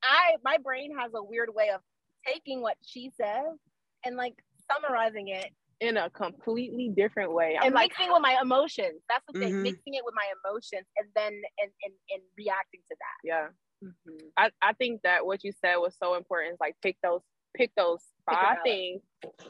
I 0.03 0.37
my 0.45 0.59
brain 0.63 0.97
has 0.99 1.13
a 1.15 1.23
weird 1.23 1.49
way 1.55 1.71
of 1.75 1.81
taking 2.27 2.61
what 2.61 2.77
she 2.87 3.11
says 3.19 3.57
and 4.05 4.17
like 4.17 4.35
summarizing 4.71 5.29
it 5.29 5.51
in 5.81 5.97
a 5.97 6.11
completely 6.11 6.91
different 6.95 7.33
way. 7.33 7.57
I'm 7.59 7.69
and 7.69 7.75
like, 7.75 7.91
mixing 7.91 8.13
with 8.13 8.23
my 8.23 8.37
emotions. 8.41 9.01
That's 9.09 9.25
the 9.33 9.41
thing. 9.41 9.53
Mm-hmm. 9.53 9.63
Mixing 9.63 9.95
it 9.95 10.03
with 10.05 10.15
my 10.15 10.27
emotions 10.45 10.87
and 10.97 11.09
then 11.15 11.33
and 11.33 11.71
and, 11.83 11.95
and 12.13 12.23
reacting 12.37 12.81
to 12.91 12.97
that. 12.99 13.19
Yeah. 13.25 13.47
Mm-hmm. 13.83 14.27
I, 14.37 14.51
I 14.61 14.73
think 14.75 15.01
that 15.05 15.25
what 15.25 15.43
you 15.43 15.53
said 15.61 15.77
was 15.77 15.97
so 16.03 16.15
important. 16.15 16.55
Is 16.55 16.61
like 16.61 16.77
pick 16.83 16.97
those 17.03 17.23
pick 17.57 17.73
those 17.77 18.01
five 18.29 18.59
pick 18.65 18.73
things, 18.73 19.03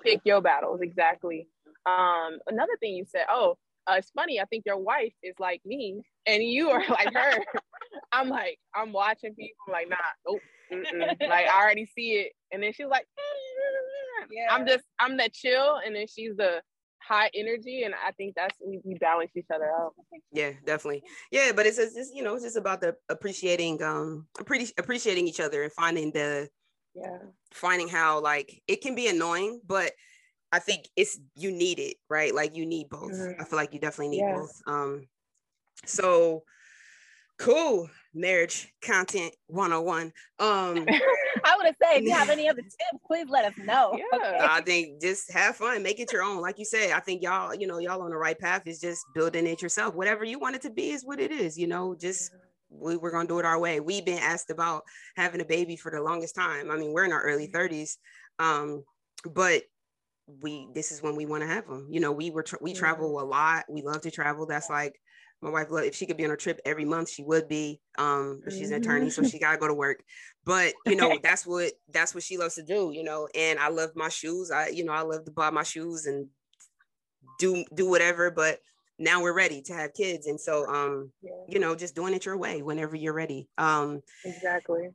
pick 0.03 0.21
your 0.25 0.41
battles 0.41 0.81
exactly. 0.83 1.49
Um, 1.87 2.39
another 2.47 2.77
thing 2.79 2.95
you 2.95 3.07
said, 3.09 3.25
oh, 3.29 3.57
uh, 3.91 3.95
it's 3.95 4.11
funny. 4.11 4.41
I 4.41 4.45
think 4.45 4.65
your 4.67 4.77
wife 4.77 5.15
is 5.23 5.35
like 5.39 5.63
me, 5.65 6.03
and 6.27 6.43
you 6.43 6.71
are 6.71 6.85
like 6.89 7.13
her. 7.15 7.45
I'm 8.13 8.29
like, 8.29 8.59
I'm 8.75 8.93
watching 8.93 9.35
people. 9.35 9.57
I'm 9.67 9.73
like, 9.73 9.89
nah, 9.89 9.97
nope. 10.27 10.41
like 11.21 11.49
I 11.49 11.63
already 11.63 11.87
see 11.87 12.13
it, 12.13 12.33
and 12.53 12.63
then 12.63 12.73
she's 12.73 12.87
like, 12.87 13.07
yeah. 14.31 14.47
I'm 14.51 14.67
just 14.67 14.85
I'm 14.99 15.17
the 15.17 15.29
chill, 15.33 15.81
and 15.85 15.95
then 15.95 16.07
she's 16.07 16.37
the 16.37 16.63
high 17.03 17.31
energy, 17.35 17.83
and 17.83 17.95
I 17.95 18.13
think 18.13 18.35
that's 18.37 18.57
we, 18.65 18.81
we 18.85 18.95
balance 18.95 19.33
each 19.37 19.47
other 19.53 19.71
out. 19.71 19.95
Yeah, 20.33 20.53
definitely. 20.65 21.03
Yeah, 21.31 21.53
but 21.55 21.67
it's 21.67 21.77
just 21.77 22.15
you 22.15 22.23
know 22.23 22.35
it's 22.35 22.45
just 22.45 22.57
about 22.57 22.81
the 22.81 22.97
appreciating 23.09 23.83
um 23.83 24.27
appreci- 24.39 24.79
appreciating 24.79 25.27
each 25.27 25.41
other 25.41 25.63
and 25.63 25.73
finding 25.73 26.13
the 26.13 26.49
yeah 26.95 27.19
finding 27.53 27.89
how 27.89 28.21
like 28.21 28.63
it 28.69 28.81
can 28.81 28.95
be 28.95 29.09
annoying, 29.09 29.61
but 29.67 29.93
I 30.53 30.59
think 30.59 30.89
it's 30.97 31.19
you 31.37 31.53
need 31.53 31.79
it 31.79 31.97
right. 32.09 32.35
Like 32.35 32.57
you 32.57 32.67
need 32.67 32.89
both. 32.89 33.13
Mm-hmm. 33.13 33.41
I 33.41 33.45
feel 33.45 33.57
like 33.57 33.73
you 33.73 33.81
definitely 33.81 34.17
need 34.19 34.35
both. 34.35 34.61
Um, 34.67 35.07
so 35.87 36.43
cool 37.39 37.89
marriage 38.13 38.71
content 38.83 39.35
101 39.47 40.13
um 40.41 40.87
i 41.45 41.57
would 41.57 41.67
have 41.67 41.77
said 41.83 41.99
if 41.99 42.05
you 42.05 42.13
have 42.13 42.31
any 42.31 42.49
other 42.49 42.63
tips 42.63 43.03
please 43.07 43.27
let 43.29 43.45
us 43.45 43.55
know. 43.59 43.97
Yeah. 43.97 44.05
Okay. 44.19 44.39
i 44.41 44.61
think 44.61 45.01
just 45.01 45.31
have 45.33 45.57
fun 45.57 45.83
make 45.83 46.01
it 46.01 46.13
your 46.13 46.23
own. 46.23 46.41
Like 46.41 46.59
you 46.59 46.65
said 46.65 46.93
i 46.93 47.01
think 47.01 47.23
y'all 47.23 47.55
you 47.55 47.67
know 47.67 47.79
y'all 47.79 48.03
on 48.03 48.11
the 48.11 48.17
right 48.17 48.39
path 48.39 48.63
is 48.67 48.81
just 48.81 49.05
building 49.15 49.47
it 49.47 49.63
yourself. 49.63 49.95
Whatever 49.95 50.25
you 50.25 50.39
want 50.39 50.57
it 50.57 50.63
to 50.63 50.71
be 50.71 50.91
is 50.91 51.05
what 51.05 51.21
it 51.21 51.31
is 51.31 51.59
you 51.59 51.67
know 51.67 51.95
just 51.95 52.33
we, 52.71 52.97
we're 52.97 53.11
gonna 53.11 53.29
do 53.29 53.39
it 53.41 53.45
our 53.45 53.59
way. 53.59 53.81
We've 53.81 54.05
been 54.05 54.19
asked 54.19 54.51
about 54.51 54.83
having 55.17 55.41
a 55.41 55.45
baby 55.45 55.77
for 55.77 55.91
the 55.91 56.01
longest 56.01 56.35
time. 56.35 56.71
I 56.71 56.77
mean 56.77 56.93
we're 56.93 57.05
in 57.05 57.13
our 57.13 57.23
early 57.23 57.49
30s 57.49 57.97
um 58.39 58.85
but 59.35 59.63
we 60.41 60.69
this 60.75 60.93
is 60.93 61.03
when 61.03 61.17
we 61.17 61.27
want 61.27 61.43
to 61.43 61.49
have 61.49 61.67
them 61.67 61.89
you 61.91 61.99
know 61.99 62.13
we 62.13 62.31
were 62.31 62.43
tra- 62.43 62.59
we 62.63 62.73
travel 62.73 63.21
a 63.21 63.25
lot. 63.25 63.65
We 63.69 63.83
love 63.83 64.03
to 64.03 64.11
travel. 64.11 64.47
That's 64.47 64.71
like 64.71 65.01
my 65.43 65.51
wife 65.51 65.69
if 65.71 65.95
she 65.95 66.07
could 66.07 66.17
be 66.17 66.25
on 66.25 66.31
a 66.31 66.37
trip 66.37 66.61
every 66.65 66.85
month 66.85 67.09
she 67.09 67.23
would 67.23 67.49
be 67.49 67.81
um 67.99 68.41
but 68.45 68.53
she's 68.53 68.71
an 68.71 68.81
attorney 68.81 69.11
so 69.11 69.23
mm-hmm. 69.23 69.31
she 69.31 69.39
got 69.39 69.53
to 69.53 69.59
go 69.59 69.69
to 69.69 69.75
work 69.75 70.03
but 70.45 70.75
you 70.87 70.97
know 70.97 71.19
that's 71.23 71.47
what 71.47 71.73
that's 71.93 72.15
what 72.15 72.23
she 72.23 72.37
loves 72.37 72.55
to 72.55 72.63
do 72.63 72.91
you 72.93 73.03
know 73.03 73.29
and 73.35 73.59
i 73.59 73.69
love 73.69 73.91
my 73.95 74.09
shoes 74.09 74.51
i 74.51 74.69
you 74.69 74.85
know 74.85 74.93
i 74.93 75.01
love 75.01 75.25
to 75.25 75.31
buy 75.31 75.51
my 75.51 75.63
shoes 75.63 76.07
and 76.07 76.27
do 77.39 77.65
do 77.75 77.89
whatever 77.89 78.31
but 78.31 78.61
now 78.99 79.23
we're 79.23 79.33
ready 79.33 79.63
to 79.63 79.73
have 79.73 79.95
kids 79.95 80.27
and 80.27 80.39
so 80.39 80.67
um 80.69 81.11
yeah. 81.23 81.31
you 81.49 81.59
know 81.59 81.75
just 81.75 81.95
doing 81.95 82.15
it 82.15 82.27
your 82.27 82.37
way 82.37 82.63
whenever 82.63 82.95
you're 82.95 83.15
ready 83.15 83.49
um 83.57 84.03
exactly 84.25 84.91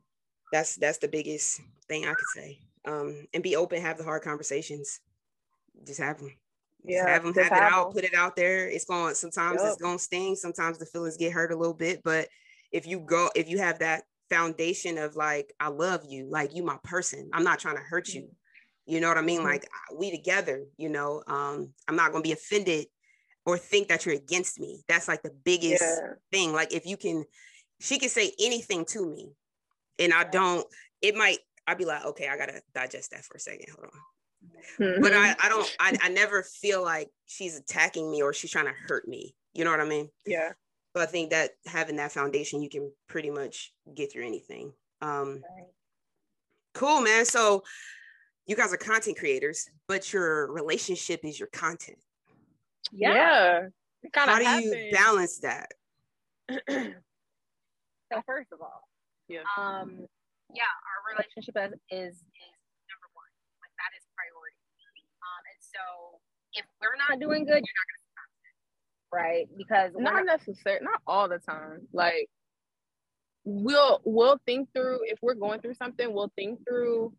that's 0.52 0.76
that's 0.76 0.98
the 0.98 1.08
biggest 1.08 1.60
thing 1.88 2.04
i 2.04 2.14
could 2.14 2.28
say 2.34 2.58
um 2.86 3.26
and 3.34 3.42
be 3.42 3.56
open 3.56 3.82
have 3.82 3.98
the 3.98 4.04
hard 4.04 4.22
conversations 4.22 5.00
just 5.84 6.00
have 6.00 6.18
them 6.18 6.32
yeah, 6.86 7.08
have 7.08 7.24
them 7.24 7.34
have 7.34 7.46
it 7.46 7.52
out, 7.52 7.92
put 7.92 8.04
it 8.04 8.14
out 8.14 8.36
there. 8.36 8.68
It's 8.68 8.84
going 8.84 9.14
sometimes 9.14 9.60
yep. 9.60 9.72
it's 9.72 9.82
going 9.82 9.98
to 9.98 10.02
sting. 10.02 10.36
Sometimes 10.36 10.78
the 10.78 10.86
feelings 10.86 11.16
get 11.16 11.32
hurt 11.32 11.52
a 11.52 11.56
little 11.56 11.74
bit, 11.74 12.02
but 12.04 12.28
if 12.72 12.86
you 12.86 13.00
go, 13.00 13.30
if 13.34 13.48
you 13.48 13.58
have 13.58 13.78
that 13.80 14.04
foundation 14.30 14.98
of 14.98 15.16
like, 15.16 15.52
I 15.60 15.68
love 15.68 16.02
you, 16.08 16.26
like 16.28 16.54
you 16.54 16.64
my 16.64 16.78
person. 16.84 17.30
I'm 17.32 17.44
not 17.44 17.58
trying 17.58 17.76
to 17.76 17.82
hurt 17.82 18.08
you. 18.08 18.22
Mm-hmm. 18.22 18.94
You 18.94 19.00
know 19.00 19.08
what 19.08 19.18
I 19.18 19.22
mean? 19.22 19.38
Mm-hmm. 19.38 19.48
Like 19.48 19.68
we 19.94 20.10
together. 20.10 20.64
You 20.76 20.88
know, 20.88 21.22
um, 21.26 21.72
I'm 21.88 21.96
not 21.96 22.12
going 22.12 22.22
to 22.22 22.28
be 22.28 22.32
offended 22.32 22.86
or 23.44 23.58
think 23.58 23.88
that 23.88 24.06
you're 24.06 24.14
against 24.14 24.60
me. 24.60 24.82
That's 24.88 25.08
like 25.08 25.22
the 25.22 25.34
biggest 25.44 25.82
yeah. 25.82 26.14
thing. 26.32 26.52
Like 26.52 26.72
if 26.72 26.86
you 26.86 26.96
can, 26.96 27.24
she 27.80 27.98
can 27.98 28.08
say 28.08 28.32
anything 28.40 28.84
to 28.86 29.06
me, 29.06 29.30
and 29.98 30.12
I 30.12 30.24
don't. 30.24 30.66
It 31.02 31.14
might. 31.14 31.38
I'd 31.66 31.78
be 31.78 31.84
like, 31.84 32.04
okay, 32.04 32.28
I 32.28 32.36
gotta 32.36 32.62
digest 32.74 33.10
that 33.10 33.24
for 33.24 33.36
a 33.36 33.40
second. 33.40 33.66
Hold 33.74 33.90
on. 33.92 34.00
Mm-hmm. 34.78 35.02
But 35.02 35.12
I, 35.12 35.34
I 35.42 35.48
don't 35.48 35.76
I, 35.80 35.96
I 36.02 36.08
never 36.08 36.42
feel 36.42 36.82
like 36.82 37.08
she's 37.26 37.56
attacking 37.56 38.10
me 38.10 38.22
or 38.22 38.32
she's 38.32 38.50
trying 38.50 38.66
to 38.66 38.72
hurt 38.88 39.08
me. 39.08 39.34
You 39.54 39.64
know 39.64 39.70
what 39.70 39.80
I 39.80 39.86
mean? 39.86 40.08
Yeah. 40.26 40.52
So 40.94 41.02
I 41.02 41.06
think 41.06 41.30
that 41.30 41.50
having 41.66 41.96
that 41.96 42.12
foundation, 42.12 42.62
you 42.62 42.68
can 42.68 42.90
pretty 43.08 43.30
much 43.30 43.72
get 43.94 44.12
through 44.12 44.26
anything. 44.26 44.72
Um, 45.02 45.42
right. 45.56 45.66
Cool, 46.74 47.00
man. 47.02 47.24
So 47.24 47.62
you 48.46 48.56
guys 48.56 48.72
are 48.72 48.78
content 48.78 49.18
creators, 49.18 49.68
but 49.88 50.12
your 50.12 50.52
relationship 50.52 51.20
is 51.24 51.38
your 51.38 51.48
content. 51.48 51.98
Yeah. 52.92 53.14
yeah. 53.14 53.60
How 54.14 54.38
do 54.38 54.44
happens. 54.44 54.66
you 54.72 54.90
balance 54.92 55.38
that? 55.40 55.68
so 56.50 58.22
first 58.24 58.52
of 58.52 58.60
all, 58.62 58.86
yeah, 59.28 59.42
um, 59.58 60.06
yeah, 60.54 60.70
our 60.70 61.00
relationship 61.10 61.58
is, 61.58 61.74
is 61.90 62.14
is 62.14 62.56
number 62.86 63.08
one. 63.18 63.32
Like 63.58 63.74
that 63.82 63.90
is 63.98 64.06
priority. 64.14 64.62
Um, 65.26 65.42
and 65.50 65.58
so 65.58 65.82
if 66.56 66.64
we're 66.80 66.96
not 67.08 67.20
doing 67.20 67.44
good, 67.44 67.62
you're 67.62 67.78
not 67.80 67.86
gonna 67.90 68.02
see 68.02 68.14
content, 68.18 69.12
right? 69.12 69.48
Because 69.56 69.92
not, 69.96 70.14
not 70.14 70.26
necessarily, 70.26 70.84
not 70.84 71.00
all 71.06 71.28
the 71.28 71.38
time. 71.38 71.86
Like 71.92 72.28
we'll 73.44 74.00
we'll 74.04 74.40
think 74.44 74.68
through 74.74 75.00
if 75.04 75.18
we're 75.22 75.34
going 75.34 75.60
through 75.60 75.74
something, 75.74 76.12
we'll 76.12 76.32
think 76.36 76.60
through 76.68 77.12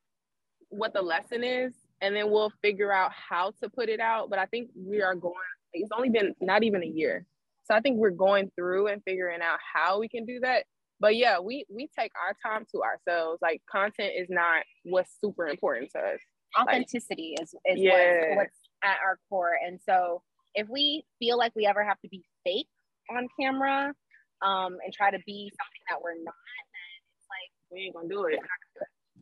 what 0.70 0.94
the 0.94 1.02
lesson 1.02 1.44
is, 1.44 1.74
and 2.02 2.16
then 2.16 2.30
we'll 2.30 2.52
figure 2.62 2.92
out 2.92 3.12
how 3.12 3.54
to 3.64 3.70
put 3.70 3.90
it 3.90 4.00
out. 4.00 4.30
But 4.30 4.40
I 4.40 4.46
think 4.46 4.70
we 4.76 5.02
are 5.02 5.16
going. 5.16 5.34
It's 5.74 5.92
only 5.96 6.10
been 6.10 6.34
not 6.42 6.64
even 6.64 6.84
a 6.84 6.88
year, 6.88 7.26
so 7.64 7.74
I 7.74 7.82
think 7.82 7.98
we're 7.98 8.10
going 8.12 8.52
through 8.56 8.88
and 8.88 9.02
figuring 9.04 9.42
out 9.42 9.60
how 9.74 10.00
we 10.00 10.10
can 10.10 10.26
do 10.26 10.40
that. 10.42 10.66
But 11.00 11.16
yeah, 11.16 11.40
we 11.40 11.66
we 11.70 11.90
take 11.98 12.12
our 12.22 12.36
time 12.44 12.66
to 12.74 12.82
ourselves. 12.82 13.40
Like 13.42 13.62
content 13.70 14.14
is 14.18 14.28
not 14.30 14.64
what's 14.84 15.12
super 15.22 15.48
important 15.48 15.92
to 15.92 16.00
us. 16.00 16.20
Authenticity 16.60 17.36
like, 17.38 17.44
is 17.44 17.54
is 17.66 17.84
what's, 17.84 18.36
what's 18.36 18.60
at 18.84 18.98
our 19.04 19.20
core, 19.30 19.58
and 19.66 19.80
so 19.82 20.22
if 20.56 20.68
we 20.70 21.06
feel 21.20 21.38
like 21.38 21.54
we 21.56 21.66
ever 21.66 21.84
have 21.84 22.00
to 22.02 22.10
be 22.10 22.24
fake 22.44 22.68
on 23.16 23.28
camera 23.40 23.94
um, 24.42 24.78
and 24.84 24.94
try 24.94 25.12
to 25.12 25.20
be 25.26 25.52
something 25.52 25.84
that 25.90 26.02
we're 26.02 26.16
not, 26.24 26.34
then 26.74 26.90
it's 27.16 27.28
like 27.30 27.72
we 27.72 27.86
ain't 27.86 27.96
gonna 27.96 28.08
do 28.08 28.26
it. 28.26 28.40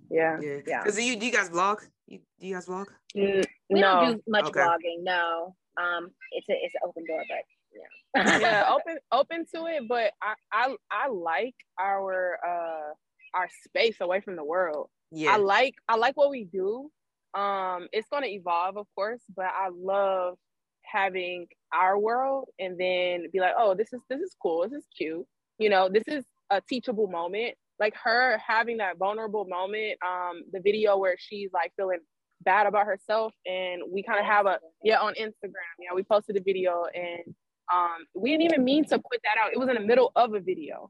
Yeah, 0.09 0.39
yeah. 0.41 0.59
yeah. 0.65 0.83
Cause 0.83 0.95
do 0.95 1.03
you 1.03 1.17
do 1.17 1.25
you 1.25 1.31
guys 1.31 1.49
vlog? 1.49 1.77
You, 2.07 2.19
do 2.39 2.47
you 2.47 2.53
guys 2.53 2.65
vlog? 2.67 2.85
Mm, 3.15 3.45
we 3.69 3.79
no. 3.79 3.81
don't 3.81 4.15
do 4.15 4.21
much 4.27 4.45
okay. 4.45 4.59
vlogging. 4.59 5.03
No, 5.03 5.55
um, 5.77 6.09
it's 6.31 6.47
a 6.49 6.53
it's 6.53 6.73
an 6.75 6.87
open 6.87 7.03
door, 7.05 7.23
but 7.27 8.23
yeah, 8.23 8.39
yeah, 8.39 8.69
open 8.73 8.97
open 9.11 9.45
to 9.55 9.65
it. 9.67 9.87
But 9.87 10.11
I 10.21 10.35
I 10.51 10.75
I 10.91 11.07
like 11.09 11.55
our 11.79 12.37
uh 12.45 12.93
our 13.37 13.49
space 13.65 13.97
away 14.01 14.21
from 14.21 14.35
the 14.35 14.43
world. 14.43 14.89
Yeah, 15.11 15.33
I 15.33 15.37
like 15.37 15.75
I 15.87 15.95
like 15.95 16.15
what 16.15 16.29
we 16.29 16.45
do. 16.45 16.91
Um, 17.35 17.87
it's 17.91 18.07
gonna 18.09 18.27
evolve, 18.27 18.77
of 18.77 18.87
course, 18.95 19.21
but 19.35 19.45
I 19.45 19.69
love 19.73 20.37
having 20.83 21.47
our 21.73 21.99
world 21.99 22.49
and 22.59 22.79
then 22.79 23.27
be 23.33 23.39
like, 23.39 23.53
oh, 23.57 23.73
this 23.73 23.91
is 23.93 24.01
this 24.09 24.21
is 24.21 24.35
cool, 24.41 24.63
this 24.63 24.79
is 24.79 24.85
cute. 24.97 25.25
You 25.57 25.69
know, 25.69 25.89
this 25.89 26.03
is 26.07 26.23
a 26.49 26.61
teachable 26.61 27.07
moment. 27.07 27.55
Like 27.79 27.93
her 28.03 28.39
having 28.45 28.77
that 28.77 28.97
vulnerable 28.97 29.45
moment, 29.45 29.97
um, 30.05 30.43
the 30.53 30.61
video 30.61 30.97
where 30.97 31.15
she's 31.19 31.49
like 31.53 31.73
feeling 31.75 31.99
bad 32.41 32.67
about 32.67 32.85
herself 32.85 33.33
and 33.45 33.81
we 33.91 34.03
kind 34.03 34.19
of 34.19 34.25
have 34.25 34.45
a 34.45 34.59
yeah 34.83 34.99
on 34.99 35.13
Instagram. 35.15 35.75
Yeah, 35.79 35.93
we 35.93 36.03
posted 36.03 36.37
a 36.37 36.41
video 36.41 36.85
and 36.93 37.35
um 37.73 38.05
we 38.15 38.31
didn't 38.31 38.43
even 38.43 38.63
mean 38.63 38.85
to 38.85 38.97
put 38.97 39.21
that 39.23 39.41
out. 39.43 39.51
It 39.53 39.59
was 39.59 39.69
in 39.69 39.75
the 39.75 39.81
middle 39.81 40.11
of 40.15 40.33
a 40.33 40.39
video. 40.39 40.89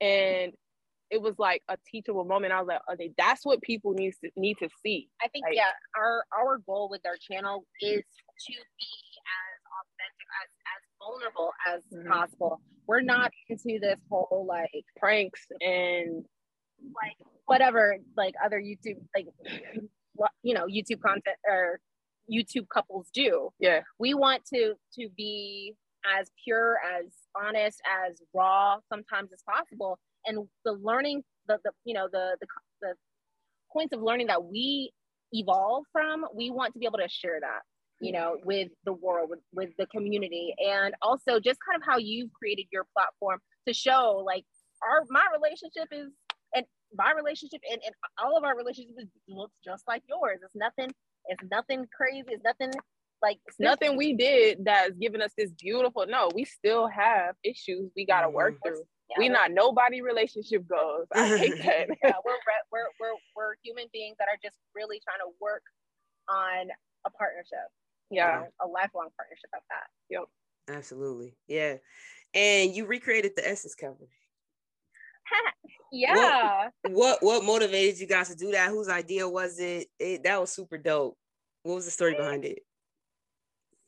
And 0.00 0.52
it 1.14 1.22
was 1.22 1.38
like 1.38 1.62
a 1.68 1.76
teachable 1.88 2.24
moment. 2.24 2.52
I 2.52 2.58
was 2.58 2.66
like, 2.66 2.80
okay, 2.92 3.12
that's 3.16 3.46
what 3.46 3.62
people 3.62 3.92
need 3.92 4.14
to 4.24 4.30
need 4.36 4.56
to 4.58 4.68
see. 4.82 5.08
I 5.22 5.28
think 5.28 5.44
like, 5.44 5.54
yeah, 5.54 5.70
our 5.96 6.24
our 6.36 6.58
goal 6.58 6.88
with 6.90 7.02
our 7.06 7.14
channel 7.16 7.64
is 7.80 8.02
to 8.02 8.52
be 8.52 8.94
as 9.38 9.58
authentic, 9.78 10.26
as 10.42 10.50
as 10.74 10.82
vulnerable 10.98 11.50
as 11.72 11.82
mm-hmm. 11.84 12.12
possible. 12.12 12.60
We're 12.88 13.00
not 13.00 13.30
into 13.48 13.78
this 13.80 14.00
whole 14.10 14.44
like 14.48 14.84
pranks 14.96 15.40
and 15.60 16.24
like 17.00 17.16
whatever 17.46 17.96
like 18.16 18.34
other 18.44 18.60
YouTube 18.60 18.98
like 19.14 19.28
you 20.42 20.54
know 20.54 20.66
YouTube 20.66 21.00
content 21.00 21.36
or 21.48 21.78
YouTube 22.28 22.68
couples 22.74 23.06
do. 23.14 23.50
Yeah, 23.60 23.82
we 24.00 24.14
want 24.14 24.44
to 24.52 24.74
to 24.98 25.08
be 25.16 25.76
as 26.18 26.30
pure, 26.44 26.78
as 26.98 27.06
honest, 27.40 27.80
as 28.06 28.20
raw 28.34 28.78
sometimes 28.88 29.30
as 29.32 29.42
possible, 29.48 29.98
and 30.26 30.46
the 30.64 30.72
learning 30.72 31.22
the, 31.48 31.58
the 31.64 31.70
you 31.84 31.94
know 31.94 32.08
the 32.10 32.36
the 32.40 32.46
the 32.82 32.94
points 33.72 33.94
of 33.94 34.02
learning 34.02 34.28
that 34.28 34.44
we 34.44 34.92
evolve 35.32 35.84
from, 35.92 36.24
we 36.34 36.50
want 36.50 36.72
to 36.74 36.78
be 36.78 36.86
able 36.86 36.98
to 36.98 37.08
share 37.08 37.40
that 37.40 37.62
you 38.00 38.12
know 38.12 38.36
with 38.44 38.68
the 38.84 38.92
world 38.92 39.30
with, 39.30 39.40
with 39.52 39.70
the 39.78 39.86
community. 39.86 40.54
And 40.58 40.94
also 41.02 41.40
just 41.40 41.58
kind 41.66 41.80
of 41.80 41.86
how 41.86 41.98
you've 41.98 42.32
created 42.32 42.66
your 42.72 42.86
platform 42.96 43.40
to 43.66 43.74
show 43.74 44.22
like 44.24 44.44
our 44.82 45.04
my 45.10 45.26
relationship 45.32 45.88
is 45.92 46.12
and 46.54 46.64
my 46.96 47.12
relationship 47.16 47.60
and, 47.70 47.80
and 47.84 47.94
all 48.22 48.36
of 48.36 48.44
our 48.44 48.56
relationships 48.56 48.94
looks 49.28 49.54
just 49.64 49.84
like 49.88 50.02
yours. 50.08 50.38
It's 50.42 50.54
nothing 50.54 50.90
it's 51.26 51.44
nothing 51.50 51.86
crazy 51.96 52.24
it's 52.28 52.44
nothing 52.44 52.70
like 53.22 53.38
it's 53.46 53.58
nothing 53.58 53.96
we 53.96 54.12
did 54.14 54.64
that's 54.64 54.92
given 54.98 55.22
us 55.22 55.32
this 55.36 55.50
beautiful 55.52 56.04
no 56.08 56.28
we 56.34 56.44
still 56.44 56.88
have 56.88 57.34
issues 57.42 57.90
we 57.96 58.04
got 58.04 58.22
to 58.22 58.30
work 58.30 58.54
mm-hmm. 58.54 58.74
through 58.74 58.84
yeah, 59.10 59.16
we 59.18 59.28
not 59.28 59.50
nobody 59.52 60.00
relationship 60.00 60.66
goes. 60.68 61.06
I 61.14 61.36
hate 61.36 61.58
that. 61.64 61.88
yeah, 62.02 62.18
we're, 62.24 62.40
we're 62.72 62.88
we're 63.00 63.16
we're 63.36 63.54
human 63.62 63.86
beings 63.92 64.16
that 64.18 64.28
are 64.28 64.38
just 64.42 64.56
really 64.74 65.00
trying 65.04 65.20
to 65.20 65.32
work 65.40 65.62
on 66.28 66.68
a 67.06 67.10
partnership. 67.10 67.68
Yeah. 68.10 68.44
Know, 68.60 68.66
a 68.66 68.68
lifelong 68.68 69.08
partnership 69.16 69.50
of 69.54 69.62
that. 69.70 69.88
Yep 70.10 70.24
absolutely. 70.68 71.36
Yeah. 71.46 71.76
And 72.32 72.74
you 72.74 72.86
recreated 72.86 73.32
the 73.36 73.48
essence 73.48 73.74
cover 73.74 74.08
yeah. 75.92 76.68
what, 76.82 77.22
what, 77.22 77.22
what 77.22 77.44
motivated 77.44 78.00
you 78.00 78.06
guys 78.06 78.28
to 78.28 78.34
do 78.34 78.52
that? 78.52 78.70
Whose 78.70 78.88
idea 78.88 79.28
was 79.28 79.58
it? 79.58 79.88
it 79.98 80.24
that 80.24 80.40
was 80.40 80.50
super 80.50 80.78
dope. 80.78 81.16
What 81.62 81.76
was 81.76 81.84
the 81.84 81.90
story 81.90 82.14
behind 82.14 82.44
it? 82.44 82.60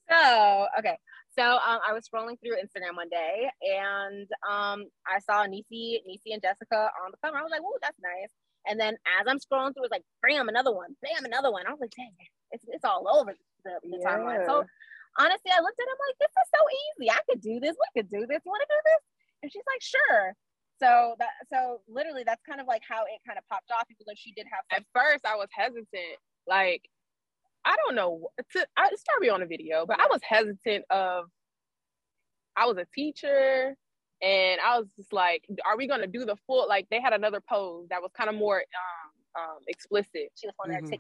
So 0.09 0.67
okay 0.79 0.97
so 1.39 1.45
um, 1.45 1.81
I 1.87 1.93
was 1.93 2.09
scrolling 2.09 2.41
through 2.41 2.57
Instagram 2.57 2.97
one 2.97 3.09
day 3.09 3.49
and 3.63 4.27
um, 4.49 4.85
I 5.07 5.21
saw 5.21 5.47
Niecy, 5.47 6.01
Niecy 6.09 6.33
and 6.33 6.43
Jessica 6.43 6.91
on 7.05 7.11
the 7.11 7.19
cover. 7.23 7.37
I 7.37 7.43
was 7.43 7.51
like, 7.51 7.63
"Whoa, 7.63 7.77
that's 7.83 7.99
nice." 8.01 8.31
And 8.69 8.81
then 8.81 8.95
as 9.21 9.27
I'm 9.29 9.39
scrolling 9.39 9.75
through, 9.75 9.85
it 9.85 9.91
was 9.91 9.97
like, 9.97 10.07
"Bam, 10.23 10.49
another 10.49 10.75
one! 10.75 10.97
Bam, 11.03 11.25
another 11.25 11.53
one!" 11.53 11.67
I 11.67 11.71
was 11.71 11.81
like, 11.81 11.93
"Dang, 11.97 12.13
it's, 12.53 12.65
it's 12.69 12.85
all 12.85 13.07
over 13.09 13.35
the, 13.65 13.75
the 13.83 13.99
yeah. 14.01 14.07
timeline. 14.07 14.47
So 14.47 14.65
honestly, 15.19 15.51
I 15.51 15.61
looked 15.61 15.81
at 15.81 15.89
him 15.91 15.99
like, 15.99 16.19
this 16.21 16.35
is 16.35 16.49
so 16.53 16.63
easy. 16.71 17.07
I 17.11 17.23
could 17.29 17.41
do 17.41 17.61
this. 17.61 17.75
We 17.75 17.89
could 18.01 18.11
do 18.11 18.23
this. 18.27 18.41
You 18.45 18.51
want 18.51 18.63
to 18.63 18.71
do 18.71 18.81
this? 18.85 19.03
And 19.43 19.49
she's 19.53 19.67
like, 19.67 19.83
sure. 19.83 20.35
So 20.77 21.17
that 21.19 21.33
so 21.49 21.81
literally 21.89 22.23
that's 22.25 22.43
kind 22.45 22.61
of 22.61 22.69
like 22.69 22.83
how 22.85 23.09
it 23.09 23.21
kind 23.25 23.41
of 23.41 23.45
popped 23.49 23.73
off, 23.73 23.89
even 23.89 24.05
though 24.05 24.19
she 24.19 24.33
did 24.37 24.47
have 24.53 24.65
some- 24.69 24.85
at 24.85 24.85
first 24.93 25.25
I 25.25 25.37
was 25.37 25.49
hesitant. 25.51 26.21
Like, 26.47 26.85
I 27.67 27.75
don't 27.85 27.97
know 27.97 28.29
to 28.53 28.67
I, 28.77 28.89
it's 28.93 29.03
probably 29.09 29.29
on 29.29 29.43
a 29.43 29.47
video, 29.47 29.85
but 29.87 30.01
I 30.01 30.07
was 30.11 30.21
hesitant 30.23 30.85
of 30.91 31.27
I 32.57 32.67
was 32.67 32.79
a 32.79 32.87
teacher 32.95 33.75
and 34.23 34.61
I 34.65 34.79
was 34.79 34.87
just 34.97 35.13
like, 35.13 35.45
are 35.67 35.77
we 35.77 35.87
gonna 35.87 36.07
do 36.07 36.25
the 36.25 36.37
full 36.47 36.67
like 36.69 36.87
they 36.91 37.01
had 37.01 37.13
another 37.13 37.41
pose 37.41 37.89
that 37.91 38.01
was 38.01 38.11
kind 38.17 38.31
of 38.31 38.37
more 38.37 38.59
um 38.59 39.43
um 39.43 39.59
explicit. 39.67 40.31
She 40.37 40.47
was 40.47 40.55
on 40.65 40.71
there 40.71 40.81
mm-hmm. 40.81 40.95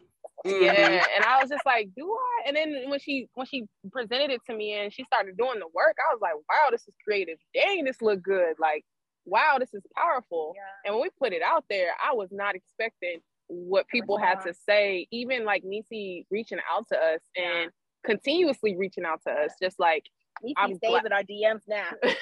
Yeah, 0.44 1.02
and 1.16 1.24
I 1.24 1.40
was 1.40 1.48
just 1.48 1.64
like, 1.64 1.88
do 1.96 2.12
I? 2.12 2.48
And 2.48 2.56
then 2.56 2.90
when 2.90 3.00
she 3.00 3.28
when 3.34 3.46
she 3.46 3.64
presented 3.90 4.30
it 4.30 4.42
to 4.48 4.54
me 4.54 4.74
and 4.74 4.92
she 4.92 5.04
started 5.04 5.36
doing 5.36 5.58
the 5.58 5.66
work, 5.74 5.96
I 5.98 6.12
was 6.12 6.20
like, 6.20 6.34
wow, 6.34 6.68
this 6.70 6.82
is 6.86 6.94
creative. 7.04 7.38
Dang, 7.54 7.84
this 7.84 8.02
look 8.02 8.22
good. 8.22 8.54
Like, 8.58 8.84
wow, 9.24 9.56
this 9.58 9.72
is 9.72 9.82
powerful. 9.96 10.52
Yeah. 10.54 10.62
And 10.84 10.94
when 10.94 11.02
we 11.02 11.10
put 11.18 11.32
it 11.32 11.42
out 11.42 11.64
there, 11.70 11.90
I 12.04 12.14
was 12.14 12.28
not 12.30 12.54
expecting 12.54 13.20
what 13.48 13.86
people 13.88 14.18
had 14.18 14.40
to 14.42 14.54
say. 14.54 15.06
Even 15.10 15.44
like 15.44 15.64
Niecy 15.64 16.26
reaching 16.30 16.58
out 16.70 16.86
to 16.88 16.98
us 16.98 17.20
and 17.36 17.70
continuously 18.04 18.76
reaching 18.76 19.04
out 19.04 19.20
to 19.26 19.32
us, 19.32 19.52
just 19.60 19.78
like 19.78 20.04
Niecy 20.44 20.52
I'm 20.56 20.74
stays 20.76 21.00
in 21.04 21.12
our 21.12 21.22
DMs 21.22 21.62
now. 21.68 21.88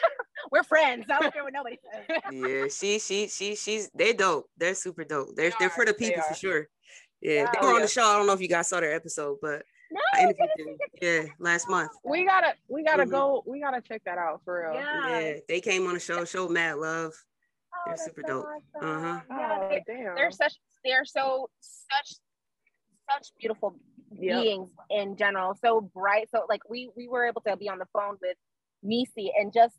We're 0.50 0.62
friends. 0.62 1.06
I 1.10 1.20
don't 1.20 1.32
care 1.32 1.44
what 1.44 1.52
nobody 1.52 1.78
says. 1.92 2.20
yeah, 2.32 2.64
she 2.68 2.98
she 2.98 3.28
she 3.28 3.54
she's 3.54 3.90
they're 3.94 4.12
dope. 4.12 4.46
They're 4.56 4.74
super 4.74 5.04
dope. 5.04 5.28
They're 5.36 5.50
they 5.50 5.54
are, 5.54 5.58
they're 5.58 5.70
for 5.70 5.84
the 5.84 5.94
people 5.94 6.22
for 6.22 6.34
sure. 6.34 6.68
Yeah, 7.20 7.50
they 7.52 7.66
were 7.66 7.74
on 7.74 7.82
the 7.82 7.88
show. 7.88 8.04
I 8.04 8.16
don't 8.16 8.26
know 8.26 8.34
if 8.34 8.40
you 8.40 8.48
guys 8.48 8.68
saw 8.68 8.80
their 8.80 8.94
episode, 8.94 9.38
but 9.40 9.62
no, 9.90 10.00
I. 10.12 10.34
Yeah, 11.00 11.22
last 11.38 11.68
month. 11.68 11.90
We 12.04 12.26
gotta, 12.26 12.54
we 12.68 12.82
gotta 12.84 13.04
mm-hmm. 13.04 13.12
go. 13.12 13.42
We 13.46 13.60
gotta 13.60 13.80
check 13.80 14.02
that 14.04 14.18
out 14.18 14.42
for 14.44 14.62
real. 14.62 14.74
Yeah. 14.74 15.20
yeah, 15.20 15.32
they 15.48 15.60
came 15.60 15.86
on 15.86 15.94
the 15.94 16.00
show, 16.00 16.24
showed 16.24 16.50
mad 16.50 16.76
love. 16.76 17.12
Oh, 17.86 17.90
they're 17.90 17.96
super 17.96 18.22
so 18.26 18.28
dope. 18.28 18.46
Awesome. 18.46 18.88
Uh 18.88 19.00
huh. 19.00 19.20
Oh, 19.30 19.68
they're, 19.68 19.80
damn. 19.86 20.14
They're 20.14 20.30
such. 20.30 20.54
They're 20.84 21.04
so 21.04 21.48
such 21.60 22.16
such 23.10 23.28
beautiful 23.38 23.76
yep. 24.12 24.42
beings 24.42 24.70
in 24.90 25.16
general. 25.16 25.54
So 25.54 25.80
bright. 25.94 26.28
So 26.30 26.46
like 26.48 26.60
we 26.68 26.90
we 26.96 27.08
were 27.08 27.26
able 27.26 27.42
to 27.42 27.56
be 27.56 27.68
on 27.68 27.78
the 27.78 27.86
phone 27.92 28.16
with 28.20 28.36
Niecy 28.84 29.28
and 29.38 29.52
just 29.52 29.74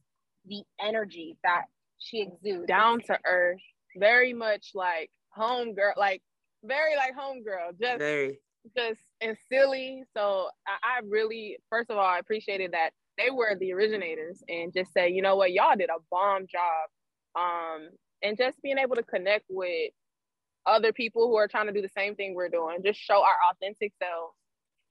the 0.47 0.64
energy 0.80 1.38
that 1.43 1.66
she 1.97 2.22
exudes. 2.22 2.68
Down 2.68 3.01
to 3.01 3.18
earth, 3.26 3.62
very 3.97 4.34
much 4.34 4.72
like 4.74 5.10
home 5.30 5.74
girl, 5.74 5.93
like 5.97 6.22
very 6.64 6.95
like 6.95 7.14
homegirl, 7.16 7.80
just 7.80 7.99
very. 7.99 8.39
just 8.78 8.99
and 9.22 9.38
silly. 9.51 10.03
So 10.16 10.49
I, 10.68 10.97
I 10.97 11.01
really, 11.08 11.58
first 11.70 11.89
of 11.89 11.97
all, 11.97 12.06
I 12.06 12.20
appreciated 12.20 12.72
that 12.72 12.91
they 13.18 13.30
were 13.30 13.56
the 13.60 13.74
originators 13.74 14.43
and 14.49 14.74
just 14.74 14.91
say, 14.93 15.10
you 15.10 15.22
know 15.22 15.36
what, 15.36 15.51
y'all 15.53 15.76
did 15.78 15.89
a 15.89 16.01
bomb 16.12 16.47
job. 16.47 16.89
Um, 17.36 17.89
and 18.21 18.38
just 18.38 18.61
being 18.61 18.77
able 18.77 18.95
to 18.95 19.03
connect 19.03 19.45
with 19.49 19.91
other 20.65 20.91
people 20.91 21.27
who 21.27 21.36
are 21.36 21.47
trying 21.47 21.67
to 21.67 21.73
do 21.73 21.81
the 21.81 21.89
same 21.95 22.15
thing 22.15 22.33
we're 22.33 22.49
doing, 22.49 22.79
just 22.83 22.99
show 22.99 23.21
our 23.21 23.36
authentic 23.51 23.93
selves 24.01 24.33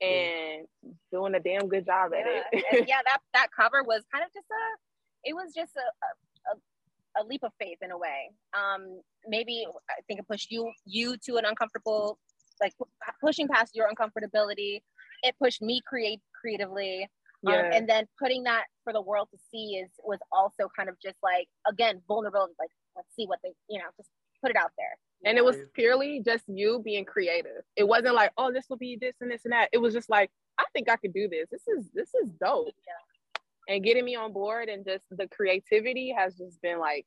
and 0.01 0.67
yeah. 0.83 0.91
doing 1.11 1.35
a 1.35 1.39
damn 1.39 1.67
good 1.67 1.85
job 1.85 2.11
yeah. 2.13 2.19
at 2.19 2.25
it. 2.53 2.85
yeah, 2.87 2.99
that 3.05 3.19
that 3.33 3.47
cover 3.55 3.83
was 3.83 4.03
kind 4.13 4.23
of 4.23 4.31
just 4.33 4.47
a, 4.49 5.29
it 5.29 5.33
was 5.33 5.53
just 5.55 5.73
a, 5.75 6.51
a, 6.51 7.21
a 7.23 7.25
leap 7.25 7.43
of 7.43 7.51
faith 7.59 7.77
in 7.81 7.91
a 7.91 7.97
way. 7.97 8.31
Um, 8.53 9.01
maybe 9.27 9.65
I 9.89 10.01
think 10.07 10.19
it 10.19 10.27
pushed 10.27 10.51
you 10.51 10.71
you 10.85 11.17
to 11.25 11.35
an 11.37 11.45
uncomfortable, 11.45 12.19
like 12.61 12.73
pushing 13.21 13.47
past 13.47 13.75
your 13.75 13.89
uncomfortability. 13.89 14.81
It 15.23 15.35
pushed 15.41 15.61
me 15.61 15.81
create 15.85 16.21
creatively. 16.39 17.09
Um, 17.45 17.53
yeah. 17.53 17.59
Um, 17.59 17.71
and 17.73 17.89
then 17.89 18.05
putting 18.19 18.43
that 18.43 18.65
for 18.83 18.93
the 18.93 19.01
world 19.01 19.27
to 19.31 19.39
see 19.51 19.75
is 19.75 19.89
was 20.03 20.19
also 20.31 20.69
kind 20.75 20.89
of 20.89 20.95
just 21.01 21.17
like 21.21 21.47
again 21.67 22.01
vulnerability 22.07 22.53
like 22.59 22.69
let's 22.95 23.07
see 23.15 23.25
what 23.25 23.39
they 23.43 23.51
you 23.69 23.79
know 23.79 23.85
just 23.97 24.09
put 24.41 24.51
it 24.51 24.57
out 24.57 24.71
there 24.77 24.97
and 25.25 25.37
it 25.37 25.43
was 25.43 25.57
purely 25.73 26.21
just 26.23 26.43
you 26.47 26.81
being 26.83 27.05
creative 27.05 27.63
it 27.75 27.87
wasn't 27.87 28.13
like 28.13 28.31
oh 28.37 28.51
this 28.51 28.65
will 28.69 28.77
be 28.77 28.97
this 28.99 29.15
and 29.21 29.31
this 29.31 29.41
and 29.43 29.51
that 29.51 29.69
it 29.73 29.77
was 29.77 29.93
just 29.93 30.09
like 30.09 30.29
i 30.59 30.63
think 30.73 30.89
i 30.89 30.95
could 30.95 31.13
do 31.13 31.27
this 31.27 31.47
this 31.51 31.67
is 31.67 31.85
this 31.93 32.09
is 32.23 32.29
dope 32.39 32.67
yeah. 32.67 33.73
and 33.73 33.83
getting 33.83 34.05
me 34.05 34.15
on 34.15 34.31
board 34.31 34.69
and 34.69 34.85
just 34.85 35.05
the 35.11 35.27
creativity 35.29 36.13
has 36.15 36.35
just 36.35 36.61
been 36.61 36.79
like 36.79 37.05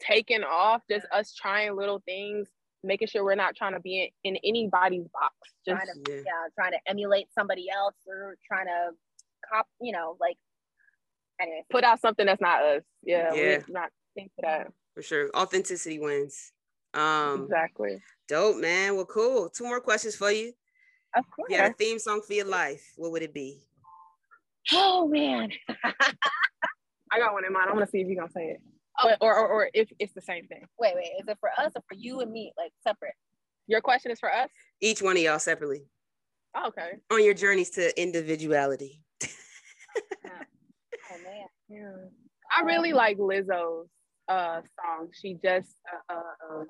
taken 0.00 0.42
off 0.42 0.82
just 0.90 1.06
yeah. 1.12 1.18
us 1.18 1.34
trying 1.34 1.76
little 1.76 2.02
things 2.04 2.48
making 2.82 3.06
sure 3.06 3.22
we're 3.22 3.34
not 3.34 3.54
trying 3.54 3.74
to 3.74 3.80
be 3.80 4.10
in, 4.24 4.34
in 4.34 4.40
anybody's 4.42 5.06
box 5.12 5.34
just 5.66 5.82
trying 5.84 6.04
to, 6.04 6.12
yeah. 6.12 6.22
yeah 6.26 6.48
trying 6.54 6.72
to 6.72 6.78
emulate 6.86 7.28
somebody 7.32 7.66
else 7.70 7.94
or 8.06 8.36
trying 8.46 8.66
to 8.66 8.90
cop 9.52 9.66
you 9.80 9.92
know 9.92 10.16
like 10.20 10.36
anyway 11.40 11.64
put 11.70 11.84
out 11.84 12.00
something 12.00 12.26
that's 12.26 12.40
not 12.40 12.62
us. 12.62 12.82
Yeah, 13.02 13.32
yeah. 13.34 13.58
not 13.68 13.90
think 14.14 14.30
for 14.36 14.42
that. 14.42 14.72
For 14.94 15.02
sure. 15.02 15.30
Authenticity 15.36 15.98
wins. 15.98 16.52
Um 16.94 17.44
exactly. 17.44 18.02
dope 18.28 18.56
man. 18.56 18.96
Well 18.96 19.06
cool. 19.06 19.48
Two 19.48 19.64
more 19.64 19.80
questions 19.80 20.16
for 20.16 20.30
you. 20.30 20.52
Of 21.16 21.24
course 21.34 21.48
yeah 21.50 21.66
a 21.66 21.72
theme 21.72 21.98
song 21.98 22.22
for 22.26 22.34
your 22.34 22.46
life 22.46 22.92
what 22.96 23.12
would 23.12 23.22
it 23.22 23.34
be? 23.34 23.60
Oh 24.72 25.08
man. 25.08 25.50
I 27.12 27.18
got 27.18 27.32
one 27.32 27.44
in 27.44 27.52
mind. 27.52 27.68
I'm 27.68 27.74
gonna 27.74 27.86
see 27.86 28.00
if 28.00 28.06
you're 28.06 28.20
gonna 28.20 28.32
say 28.32 28.46
it. 28.50 28.60
Oh. 29.02 29.10
or, 29.20 29.34
or 29.34 29.48
or 29.48 29.70
if 29.72 29.88
it's 29.98 30.12
the 30.12 30.20
same 30.20 30.46
thing. 30.46 30.66
Wait 30.78 30.94
wait. 30.94 31.12
Is 31.20 31.28
it 31.28 31.38
for 31.40 31.50
us 31.58 31.72
or 31.74 31.82
for 31.88 31.94
you 31.94 32.20
and 32.20 32.30
me 32.30 32.52
like 32.56 32.72
separate? 32.82 33.14
Your 33.66 33.80
question 33.80 34.10
is 34.10 34.18
for 34.18 34.32
us? 34.32 34.50
Each 34.80 35.00
one 35.00 35.16
of 35.16 35.22
y'all 35.22 35.38
separately. 35.38 35.86
Oh, 36.56 36.68
okay. 36.68 36.90
On 37.12 37.24
your 37.24 37.34
journeys 37.34 37.70
to 37.70 38.00
individuality. 38.00 38.90
man 38.90 39.09
yeah. 41.70 41.92
i 42.56 42.62
really 42.64 42.92
like 42.92 43.18
lizzo's 43.18 43.88
uh 44.30 44.60
song. 44.76 45.08
She 45.12 45.36
just 45.42 45.74
uh, 46.08 46.14
uh, 46.14 46.60
uh 46.60 46.64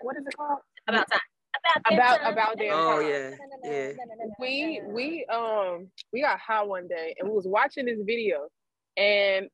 what 0.00 0.16
is 0.16 0.26
it 0.26 0.36
called? 0.36 0.58
About 0.88 1.10
time. 1.10 1.20
About 1.92 2.20
about, 2.20 2.32
about 2.32 2.58
damn 2.58 2.72
Oh 2.72 3.00
yeah, 3.00 3.30
yeah. 3.62 3.92
We 4.40 4.80
we 4.86 5.24
um 5.26 5.88
we 6.12 6.22
got 6.22 6.38
high 6.38 6.62
one 6.62 6.88
day 6.88 7.14
and 7.18 7.28
we 7.28 7.34
was 7.34 7.46
watching 7.46 7.86
this 7.86 8.00
video, 8.04 8.48
and 8.96 9.48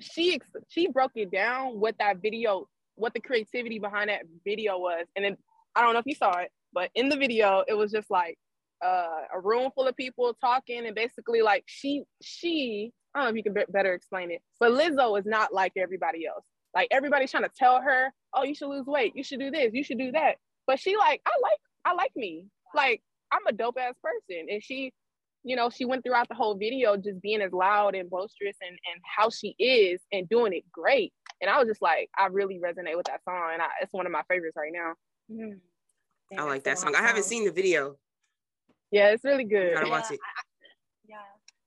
she 0.00 0.40
she 0.68 0.88
broke 0.88 1.12
it 1.14 1.30
down 1.30 1.80
what 1.80 1.96
that 1.98 2.18
video, 2.20 2.68
what 2.96 3.14
the 3.14 3.20
creativity 3.20 3.78
behind 3.78 4.10
that 4.10 4.22
video 4.44 4.78
was, 4.78 5.06
and 5.16 5.24
then 5.24 5.36
I 5.74 5.82
don't 5.82 5.92
know 5.92 6.00
if 6.00 6.06
you 6.06 6.14
saw 6.14 6.38
it, 6.38 6.50
but 6.72 6.90
in 6.94 7.08
the 7.08 7.16
video 7.16 7.64
it 7.66 7.74
was 7.74 7.90
just 7.90 8.10
like 8.10 8.36
uh, 8.82 9.22
a 9.34 9.40
room 9.40 9.70
full 9.74 9.86
of 9.88 9.96
people 9.96 10.34
talking, 10.40 10.86
and 10.86 10.94
basically 10.94 11.42
like 11.42 11.64
she 11.66 12.04
she 12.22 12.92
I 13.14 13.18
don't 13.18 13.26
know 13.26 13.30
if 13.30 13.36
you 13.36 13.42
can 13.42 13.54
be- 13.54 13.72
better 13.72 13.94
explain 13.94 14.30
it, 14.30 14.42
but 14.58 14.72
Lizzo 14.72 15.18
is 15.18 15.26
not 15.26 15.52
like 15.52 15.72
everybody 15.76 16.26
else. 16.26 16.44
Like 16.74 16.88
everybody's 16.90 17.30
trying 17.30 17.44
to 17.44 17.50
tell 17.56 17.80
her, 17.80 18.12
oh, 18.34 18.42
you 18.42 18.54
should 18.54 18.68
lose 18.68 18.86
weight, 18.86 19.12
you 19.14 19.22
should 19.22 19.38
do 19.38 19.50
this, 19.50 19.72
you 19.72 19.84
should 19.84 19.98
do 19.98 20.12
that. 20.12 20.36
But 20.66 20.80
she 20.80 20.96
like, 20.96 21.20
I 21.26 21.30
like, 21.40 21.58
I 21.84 21.94
like 21.94 22.12
me. 22.16 22.46
Like 22.74 23.02
I'm 23.32 23.46
a 23.46 23.52
dope 23.52 23.78
ass 23.80 23.94
person, 24.02 24.46
and 24.50 24.62
she, 24.62 24.92
you 25.44 25.54
know, 25.54 25.70
she 25.70 25.84
went 25.84 26.02
throughout 26.02 26.28
the 26.28 26.34
whole 26.34 26.56
video 26.56 26.96
just 26.96 27.20
being 27.20 27.40
as 27.42 27.52
loud 27.52 27.94
and 27.94 28.10
boisterous 28.10 28.56
and 28.60 28.70
and 28.70 29.00
how 29.16 29.30
she 29.30 29.54
is 29.58 30.00
and 30.12 30.28
doing 30.28 30.52
it 30.52 30.64
great. 30.72 31.12
And 31.40 31.50
I 31.50 31.58
was 31.58 31.68
just 31.68 31.82
like, 31.82 32.10
I 32.18 32.26
really 32.26 32.58
resonate 32.58 32.96
with 32.96 33.06
that 33.06 33.22
song, 33.24 33.50
and 33.52 33.62
I, 33.62 33.66
it's 33.82 33.92
one 33.92 34.06
of 34.06 34.12
my 34.12 34.22
favorites 34.28 34.56
right 34.56 34.72
now. 34.72 34.94
Mm. 35.30 35.58
I 36.36 36.42
like 36.42 36.64
that 36.64 36.78
song. 36.78 36.94
I 36.96 37.02
haven't 37.02 37.24
seen 37.24 37.44
the 37.44 37.52
video. 37.52 37.96
Yeah, 38.94 39.08
it's 39.08 39.24
really 39.24 39.42
good. 39.42 39.70
You 39.70 39.74
gotta 39.74 39.90
watch 39.90 40.12
it. 40.12 40.20
yeah. 41.08 41.16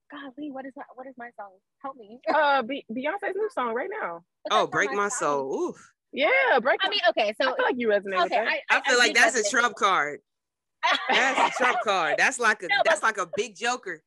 God, 0.09 0.31
Lee, 0.37 0.49
what 0.49 0.65
is 0.65 0.71
my 0.77 0.83
what 0.95 1.07
is 1.07 1.13
my 1.17 1.29
song? 1.37 1.49
Help 1.81 1.97
me. 1.97 2.21
uh, 2.33 2.61
Be- 2.61 2.85
Beyonce's 2.89 3.35
new 3.35 3.49
song 3.53 3.73
right 3.73 3.89
now. 4.01 4.21
oh, 4.49 4.65
break 4.65 4.91
my, 4.91 4.95
my 4.95 5.09
soul. 5.09 5.53
Oof. 5.53 5.91
Yeah, 6.13 6.29
break. 6.61 6.79
I 6.81 6.87
mean, 6.87 7.01
okay, 7.09 7.33
so 7.39 7.51
I 7.51 7.55
feel 7.57 7.65
like 7.65 7.75
you 7.77 7.89
resonate. 7.89 8.27
Okay, 8.27 8.37
I, 8.37 8.61
I, 8.69 8.77
I, 8.77 8.89
feel 8.89 8.97
like 8.97 9.13
that's 9.13 9.37
a 9.37 9.49
trump 9.49 9.75
card. 9.75 10.21
that's 11.09 11.59
a 11.59 11.63
trump 11.63 11.79
card. 11.83 12.15
That's 12.17 12.39
like 12.39 12.63
a 12.63 12.67
no, 12.69 12.75
that's 12.85 13.03
like 13.03 13.17
a 13.17 13.27
big 13.35 13.57
joker 13.57 14.01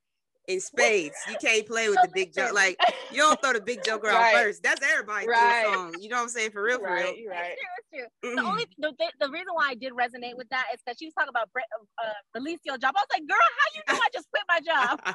in 0.49 0.61
spades. 0.61 1.17
You 1.29 1.37
can't 1.41 1.67
play 1.67 1.89
with 1.89 1.99
the 2.03 2.11
big 2.13 2.35
joke. 2.35 2.53
Like 2.55 2.79
you 3.11 3.19
don't 3.19 3.41
throw 3.41 3.53
the 3.53 3.61
big 3.61 3.85
joker 3.85 4.09
right. 4.09 4.35
out 4.35 4.43
first. 4.43 4.63
That's 4.63 4.83
everybody 4.83 5.29
right. 5.29 5.65
song. 5.67 5.95
You 6.01 6.09
know 6.09 6.17
what 6.17 6.23
I'm 6.23 6.29
saying? 6.29 6.51
For 6.51 6.63
real, 6.63 6.79
for 6.79 6.87
right, 6.87 7.15
real. 7.17 7.31
Right. 7.31 7.53
It's 7.53 7.89
true. 7.93 8.03
It's 8.03 8.11
true. 8.23 8.31
Mm-hmm. 8.31 8.37
The 8.37 8.51
only 8.51 8.67
the, 8.79 8.93
the, 9.21 9.31
reason 9.31 9.49
why 9.53 9.69
I 9.71 9.75
did 9.75 9.93
resonate 9.93 10.37
with 10.37 10.49
that 10.51 10.67
is 10.75 10.81
because 10.85 10.99
she 10.99 11.07
was 11.07 11.15
talking 11.15 11.31
about 11.31 11.49
uh, 11.55 12.13
release 12.35 12.61
your 12.65 12.79
job. 12.79 12.95
I 12.97 13.01
was 13.01 13.09
like, 13.13 13.27
girl, 13.29 13.39
how 13.39 13.69
you 13.75 13.83
know 13.89 14.01
I 14.03 14.09
just 14.13 14.29
quit 14.31 14.43
my 14.49 14.61
job? 14.61 15.01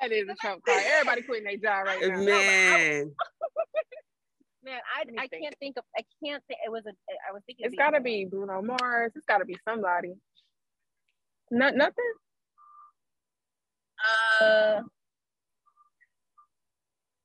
that 0.00 0.12
is 0.12 0.28
a 0.28 0.34
Trump 0.40 0.64
card. 0.64 0.82
Everybody 0.92 1.22
quitting 1.22 1.44
their 1.44 1.56
job 1.56 1.86
right 1.86 2.00
now. 2.00 2.22
Man. 2.22 3.12
Man, 4.64 4.80
I, 4.96 5.02
I 5.20 5.28
think. 5.28 5.42
can't 5.42 5.54
think 5.60 5.76
of 5.76 5.84
I 5.94 6.00
can't 6.24 6.42
think 6.48 6.58
it 6.64 6.70
was 6.70 6.86
a 6.86 6.92
I 7.28 7.34
was 7.34 7.42
thinking 7.44 7.66
it's 7.66 7.74
gotta 7.74 8.00
be 8.00 8.24
Bruno 8.24 8.62
Mars. 8.62 9.12
It's 9.14 9.26
gotta 9.26 9.44
be 9.44 9.58
somebody. 9.68 10.14
Not 11.50 11.76
nothing. 11.76 12.12
Uh, 14.04 14.80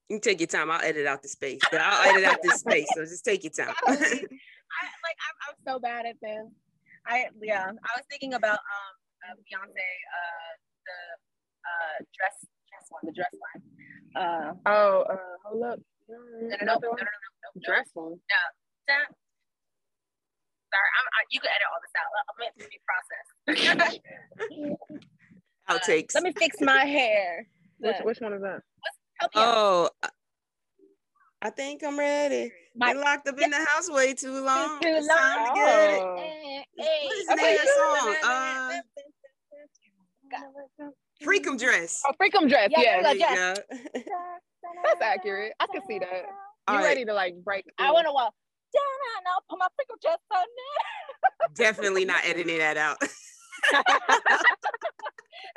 you 0.10 0.20
take 0.20 0.40
your 0.40 0.48
time. 0.48 0.72
I'll 0.72 0.82
edit 0.82 1.06
out 1.06 1.22
the 1.22 1.30
space, 1.30 1.62
but 1.72 1.82
I'll 1.82 2.10
edit 2.10 2.26
out 2.26 2.40
this 2.42 2.62
space. 2.62 2.88
So 2.96 3.06
just 3.06 3.24
take 3.24 3.44
your 3.44 3.52
time. 3.52 3.74
I, 3.88 3.94
like 3.94 5.18
I'm, 5.22 5.36
I'm 5.50 5.58
so 5.66 5.80
bad 5.80 6.06
at 6.06 6.16
this. 6.22 6.46
I 7.06 7.26
yeah. 7.42 7.66
I 7.66 7.92
was 7.96 8.06
thinking 8.10 8.34
about 8.34 8.60
um 8.60 8.94
uh, 9.30 9.36
Beyonce 9.38 9.70
uh 9.70 10.52
the 10.86 11.00
uh 11.66 11.98
dress 12.18 12.46
dress 12.70 12.86
one 12.90 13.02
the 13.06 13.14
dress 13.14 13.34
line. 13.38 13.64
Uh 14.16 14.54
oh 14.66 15.06
uh 15.10 15.38
hold 15.46 15.64
up. 15.64 15.80
No 16.10 16.18
no 16.18 16.48
no 16.50 16.58
no 16.66 16.74
no 16.74 16.90
no, 16.90 16.98
no, 16.98 17.50
no. 17.56 17.62
dress 17.66 17.90
one. 17.94 18.14
No. 18.14 18.42
Sorry, 20.70 20.90
I'm, 21.02 21.08
I, 21.18 21.26
you 21.34 21.40
can 21.42 21.50
edit 21.50 21.66
all 21.66 21.82
this 21.82 21.94
out. 21.98 22.10
I'm 22.30 22.38
meant 22.38 22.54
to 22.62 22.66
be 22.70 22.78
processed. 22.86 23.34
Outtakes. 25.70 26.16
Let 26.16 26.24
me 26.24 26.34
fix 26.38 26.58
my 26.62 26.86
hair. 26.86 27.48
Which, 27.80 27.96
which 28.04 28.20
one 28.20 28.34
is 28.34 28.42
that? 28.42 28.62
Oh, 29.36 29.90
I 31.42 31.50
think 31.50 31.82
I'm 31.82 31.98
ready. 31.98 32.52
My, 32.76 32.92
Been 32.92 33.02
locked 33.02 33.26
up 33.28 33.36
yeah. 33.38 33.46
in 33.46 33.52
the 33.52 33.58
house 33.58 33.90
way 33.90 34.14
too 34.14 34.44
long. 34.44 34.82
Too 34.82 34.92
long. 34.92 35.08
time 35.08 35.48
to 35.48 35.54
get 35.56 35.90
it. 35.92 36.04
Hey, 36.18 36.66
hey. 36.78 37.06
What 37.06 37.18
is 37.18 37.28
the 37.28 37.36
name 37.36 37.56
of 37.56 37.62
the 37.62 37.70
song? 37.78 38.16
Uh, 38.26 38.82
Freakum 41.24 41.58
Dress. 41.58 42.02
Oh, 42.06 42.12
Freakum 42.22 42.50
Dress. 42.50 42.70
Yeah, 42.76 43.14
yeah. 43.14 43.56
That's 44.84 45.02
accurate. 45.02 45.54
I 45.60 45.68
can 45.68 45.82
see 45.88 46.00
that. 46.00 46.26
You 46.70 46.76
right. 46.76 46.84
ready 46.84 47.06
to 47.06 47.14
like 47.14 47.36
break? 47.44 47.66
I 47.78 47.92
want 47.92 48.08
to 48.08 48.14
walk. 48.14 48.34
No, 48.74 49.32
put 49.50 49.60
my 49.60 49.68
freakum 49.68 50.00
dress 50.02 50.18
on. 50.34 50.46
Definitely 51.56 52.06
not 52.06 52.24
editing 52.26 52.60
that 52.60 52.78
out. 52.78 52.98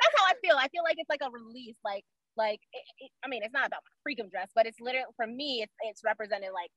That's 0.01 0.15
how 0.17 0.25
I 0.25 0.33
feel. 0.41 0.55
I 0.57 0.67
feel 0.69 0.83
like 0.83 0.95
it's 0.97 1.09
like 1.09 1.21
a 1.23 1.31
release, 1.31 1.77
like 1.83 2.03
like 2.35 2.59
it, 2.73 2.83
it, 2.99 3.11
I 3.23 3.27
mean, 3.27 3.43
it's 3.43 3.53
not 3.53 3.67
about 3.67 3.81
my 3.83 4.11
freakum 4.11 4.29
dress, 4.29 4.49
but 4.55 4.65
it's 4.65 4.79
literally 4.79 5.05
for 5.15 5.27
me, 5.27 5.61
it's 5.63 5.73
it's 5.81 6.01
represented 6.03 6.49
like, 6.53 6.69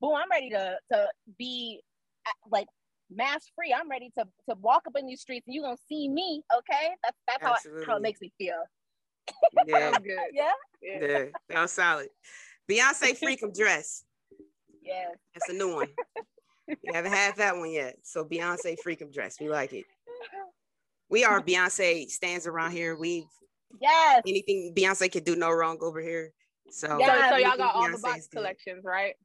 boom, 0.00 0.14
I'm 0.14 0.30
ready 0.30 0.50
to 0.50 0.76
to 0.92 1.08
be 1.38 1.80
uh, 2.26 2.30
like 2.50 2.66
mask 3.10 3.48
free. 3.54 3.74
I'm 3.74 3.90
ready 3.90 4.10
to 4.18 4.24
to 4.48 4.56
walk 4.60 4.82
up 4.86 4.94
in 4.98 5.06
these 5.06 5.20
streets, 5.20 5.46
and 5.46 5.54
you 5.54 5.62
are 5.62 5.68
gonna 5.68 5.76
see 5.88 6.08
me. 6.08 6.42
Okay, 6.56 6.90
that's 7.04 7.18
that's 7.28 7.42
how, 7.42 7.52
I, 7.52 7.84
how 7.86 7.96
it 7.96 8.02
makes 8.02 8.20
me 8.20 8.32
feel. 8.38 8.62
Yeah, 9.66 9.98
good. 10.02 10.18
Yeah, 10.32 10.50
yeah, 10.82 10.98
yeah. 11.00 11.24
that 11.48 11.62
was 11.62 11.72
solid. 11.72 12.08
Beyonce 12.70 13.18
freakum 13.18 13.54
dress. 13.56 14.04
Yeah, 14.82 15.10
that's 15.34 15.48
a 15.48 15.52
new 15.52 15.74
one. 15.74 15.88
you 16.68 16.92
haven't 16.92 17.12
had 17.12 17.36
that 17.36 17.56
one 17.56 17.70
yet. 17.70 17.96
So 18.02 18.24
Beyonce 18.24 18.76
freakum 18.84 19.12
dress. 19.12 19.38
We 19.40 19.48
like 19.48 19.72
it 19.72 19.84
we 21.12 21.24
are 21.24 21.40
Beyonce 21.46 22.08
stands 22.08 22.48
around 22.48 22.72
here. 22.72 22.96
We 22.96 23.26
yes 23.80 24.22
anything 24.26 24.72
Beyonce 24.76 25.12
can 25.12 25.22
do 25.22 25.36
no 25.36 25.50
wrong 25.50 25.78
over 25.80 26.00
here. 26.00 26.32
So, 26.70 26.98
yeah, 26.98 27.28
so, 27.28 27.36
so 27.36 27.36
y'all 27.36 27.56
got 27.56 27.74
all 27.74 27.90
the 27.90 27.98
box 27.98 28.26
collections, 28.26 28.82
right? 28.84 29.14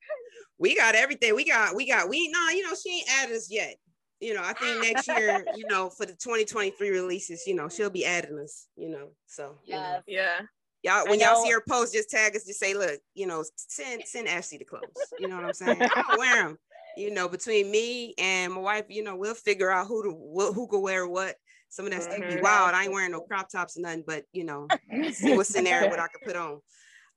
We 0.59 0.75
got 0.75 0.95
everything. 0.95 1.35
We 1.35 1.45
got 1.45 1.75
we 1.75 1.87
got 1.87 2.09
we 2.09 2.29
no, 2.29 2.49
you 2.49 2.63
know, 2.63 2.73
she 2.73 2.97
ain't 2.97 3.09
added 3.21 3.35
us 3.35 3.47
yet. 3.51 3.75
you 4.19 4.33
know, 4.33 4.41
I 4.43 4.53
think 4.53 4.81
next 4.81 5.07
year, 5.07 5.45
you 5.53 5.67
know, 5.67 5.91
for 5.91 6.07
the 6.07 6.13
2023 6.13 6.89
releases, 6.89 7.45
you 7.45 7.53
know, 7.53 7.69
she'll 7.69 7.91
be 7.91 8.03
adding 8.05 8.39
us, 8.39 8.67
you 8.75 8.89
know. 8.89 9.09
So 9.27 9.59
Yes. 9.63 10.01
Yeah. 10.07 10.39
y'all 10.81 11.07
when 11.07 11.19
y'all 11.19 11.43
see 11.43 11.51
her 11.51 11.63
post, 11.69 11.93
just 11.93 12.09
tag 12.09 12.35
us, 12.35 12.43
just 12.43 12.59
say, 12.59 12.73
look, 12.73 12.99
you 13.13 13.27
know, 13.27 13.43
send 13.55 14.01
send 14.05 14.27
Ashley 14.27 14.57
the 14.57 14.65
clothes. 14.65 15.13
You 15.19 15.27
know 15.27 15.35
what 15.35 15.45
I'm 15.45 15.53
saying? 15.53 15.85
I'll 15.95 16.17
wear 16.17 16.43
them. 16.43 16.57
You 16.97 17.11
know, 17.11 17.29
between 17.29 17.69
me 17.69 18.15
and 18.17 18.51
my 18.53 18.59
wife, 18.59 18.85
you 18.89 19.03
know, 19.03 19.15
we'll 19.15 19.35
figure 19.35 19.69
out 19.69 19.85
who 19.85 20.03
to 20.05 20.09
wh- 20.09 20.55
who 20.55 20.67
could 20.67 20.81
wear 20.81 21.07
what. 21.07 21.35
Some 21.69 21.85
of 21.85 21.91
that 21.91 22.03
stuff 22.03 22.19
be 22.19 22.37
Mhm. 22.37 22.41
wild. 22.41 22.73
I 22.73 22.83
ain't 22.83 22.93
wearing 22.93 23.11
no 23.11 23.21
crop 23.21 23.49
tops 23.49 23.77
or 23.77 23.81
nothing, 23.81 24.03
but 24.05 24.25
you 24.31 24.43
know, 24.43 24.67
see 25.11 25.33
what's 25.35 25.53
in 25.55 25.63
there 25.65 25.87
what 25.87 25.99
I 25.99 26.07
could 26.07 26.23
put 26.23 26.35
on. 26.35 26.61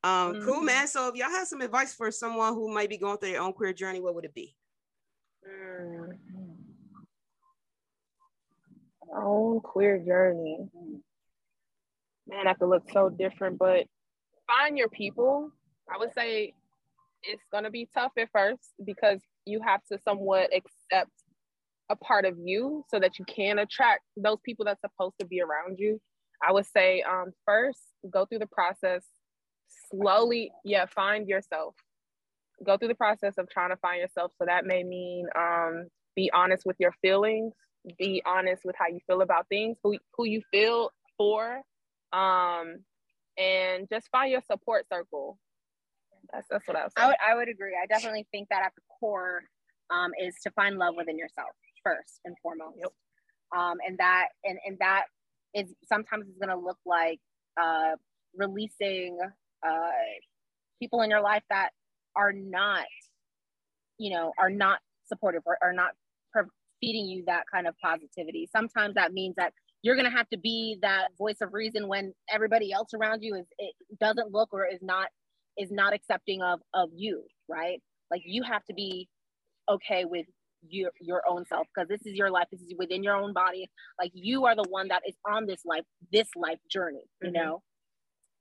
Um, 0.02 0.34
cool, 0.42 0.60
Mhm. 0.60 0.66
man. 0.66 0.88
So 0.88 1.08
if 1.08 1.14
y'all 1.14 1.30
have 1.30 1.46
some 1.46 1.60
advice 1.60 1.94
for 1.94 2.10
someone 2.10 2.54
who 2.54 2.72
might 2.72 2.88
be 2.88 2.98
going 2.98 3.18
through 3.18 3.32
their 3.32 3.42
own 3.42 3.52
queer 3.52 3.72
journey, 3.72 4.00
what 4.00 4.14
would 4.14 4.24
it 4.24 4.34
be? 4.34 4.56
Mm. 5.46 6.18
Own 9.12 9.60
queer 9.60 9.98
journey. 9.98 10.58
Man, 12.26 12.44
that 12.44 12.58
could 12.58 12.68
look 12.68 12.90
so 12.92 13.08
different, 13.08 13.58
but 13.58 13.86
find 14.46 14.78
your 14.78 14.88
people. 14.88 15.50
I 15.92 15.98
would 15.98 16.12
say 16.12 16.54
it's 17.22 17.42
gonna 17.52 17.70
be 17.70 17.88
tough 17.92 18.12
at 18.16 18.30
first 18.30 18.72
because 18.84 19.20
you 19.44 19.60
have 19.60 19.84
to 19.86 19.98
somewhat 19.98 20.50
accept 20.54 21.10
a 21.90 21.96
part 21.96 22.24
of 22.24 22.36
you 22.38 22.84
so 22.88 22.98
that 23.00 23.18
you 23.18 23.24
can 23.24 23.58
attract 23.58 24.02
those 24.16 24.38
people 24.44 24.64
that's 24.64 24.80
supposed 24.80 25.16
to 25.20 25.26
be 25.26 25.42
around 25.42 25.78
you. 25.78 26.00
I 26.46 26.52
would 26.52 26.66
say 26.66 27.02
um, 27.02 27.32
first 27.44 27.80
go 28.10 28.24
through 28.24 28.38
the 28.38 28.46
process 28.46 29.04
slowly. 29.90 30.52
Yeah, 30.64 30.86
find 30.86 31.28
yourself. 31.28 31.74
Go 32.64 32.78
through 32.78 32.88
the 32.88 32.94
process 32.94 33.34
of 33.36 33.50
trying 33.50 33.70
to 33.70 33.76
find 33.76 34.00
yourself. 34.00 34.32
So 34.38 34.46
that 34.46 34.64
may 34.64 34.84
mean 34.84 35.26
um, 35.36 35.88
be 36.14 36.30
honest 36.32 36.64
with 36.64 36.76
your 36.78 36.92
feelings, 37.02 37.52
be 37.98 38.22
honest 38.24 38.62
with 38.64 38.76
how 38.78 38.86
you 38.86 39.00
feel 39.06 39.22
about 39.22 39.48
things, 39.48 39.76
who 39.82 39.98
who 40.16 40.24
you 40.26 40.42
feel 40.50 40.90
for, 41.18 41.60
um, 42.12 42.76
and 43.36 43.88
just 43.90 44.08
find 44.10 44.30
your 44.30 44.42
support 44.42 44.86
circle. 44.92 45.38
That's 46.32 46.46
that's 46.50 46.66
what 46.68 46.76
I 46.76 46.84
would. 46.84 46.92
I 46.96 47.06
would 47.06 47.16
I 47.30 47.34
would 47.34 47.48
agree. 47.48 47.76
I 47.82 47.86
definitely 47.86 48.26
think 48.30 48.48
that 48.50 48.62
at 48.62 48.72
the 48.76 48.82
core 49.00 49.42
um, 49.90 50.12
is 50.22 50.36
to 50.44 50.50
find 50.52 50.76
love 50.76 50.94
within 50.96 51.18
yourself 51.18 51.50
first 51.84 52.20
and 52.24 52.36
foremost. 52.42 52.76
Yep. 52.78 52.92
Um, 53.56 53.78
and 53.86 53.98
that 53.98 54.28
and 54.44 54.58
and 54.64 54.78
that 54.80 55.04
is 55.54 55.72
sometimes 55.88 56.26
it's 56.28 56.38
going 56.38 56.56
to 56.56 56.64
look 56.64 56.78
like 56.86 57.18
uh, 57.60 57.96
releasing 58.34 59.18
uh, 59.66 59.88
people 60.80 61.02
in 61.02 61.10
your 61.10 61.20
life 61.20 61.42
that 61.50 61.70
are 62.16 62.32
not, 62.32 62.84
you 63.98 64.10
know, 64.10 64.32
are 64.38 64.50
not 64.50 64.78
supportive 65.06 65.42
or 65.46 65.58
are 65.62 65.72
not 65.72 65.90
feeding 66.80 67.06
you 67.06 67.22
that 67.26 67.44
kind 67.52 67.66
of 67.66 67.74
positivity. 67.82 68.48
Sometimes 68.50 68.94
that 68.94 69.12
means 69.12 69.34
that 69.36 69.52
you're 69.82 69.94
going 69.94 70.10
to 70.10 70.16
have 70.16 70.28
to 70.30 70.38
be 70.38 70.78
that 70.82 71.08
voice 71.18 71.36
of 71.40 71.52
reason 71.52 71.88
when 71.88 72.12
everybody 72.30 72.72
else 72.72 72.88
around 72.94 73.22
you 73.22 73.34
is 73.36 73.46
it 73.58 73.74
doesn't 74.00 74.32
look 74.32 74.48
or 74.52 74.66
is 74.66 74.80
not 74.82 75.08
is 75.56 75.70
not 75.70 75.92
accepting 75.94 76.42
of 76.42 76.60
of 76.74 76.90
you 76.94 77.22
right 77.48 77.80
like 78.10 78.22
you 78.24 78.42
have 78.42 78.64
to 78.66 78.74
be 78.74 79.08
okay 79.70 80.04
with 80.04 80.26
your 80.68 80.90
your 81.00 81.22
own 81.28 81.44
self 81.46 81.66
because 81.74 81.88
this 81.88 82.04
is 82.06 82.14
your 82.14 82.30
life 82.30 82.46
this 82.52 82.60
is 82.60 82.74
within 82.78 83.02
your 83.02 83.16
own 83.16 83.32
body 83.32 83.70
like 83.98 84.10
you 84.14 84.44
are 84.46 84.54
the 84.54 84.66
one 84.68 84.88
that 84.88 85.02
is 85.06 85.16
on 85.26 85.46
this 85.46 85.64
life 85.64 85.84
this 86.12 86.28
life 86.36 86.58
journey 86.70 87.04
you 87.22 87.30
Mhm. 87.30 87.34
know 87.34 87.62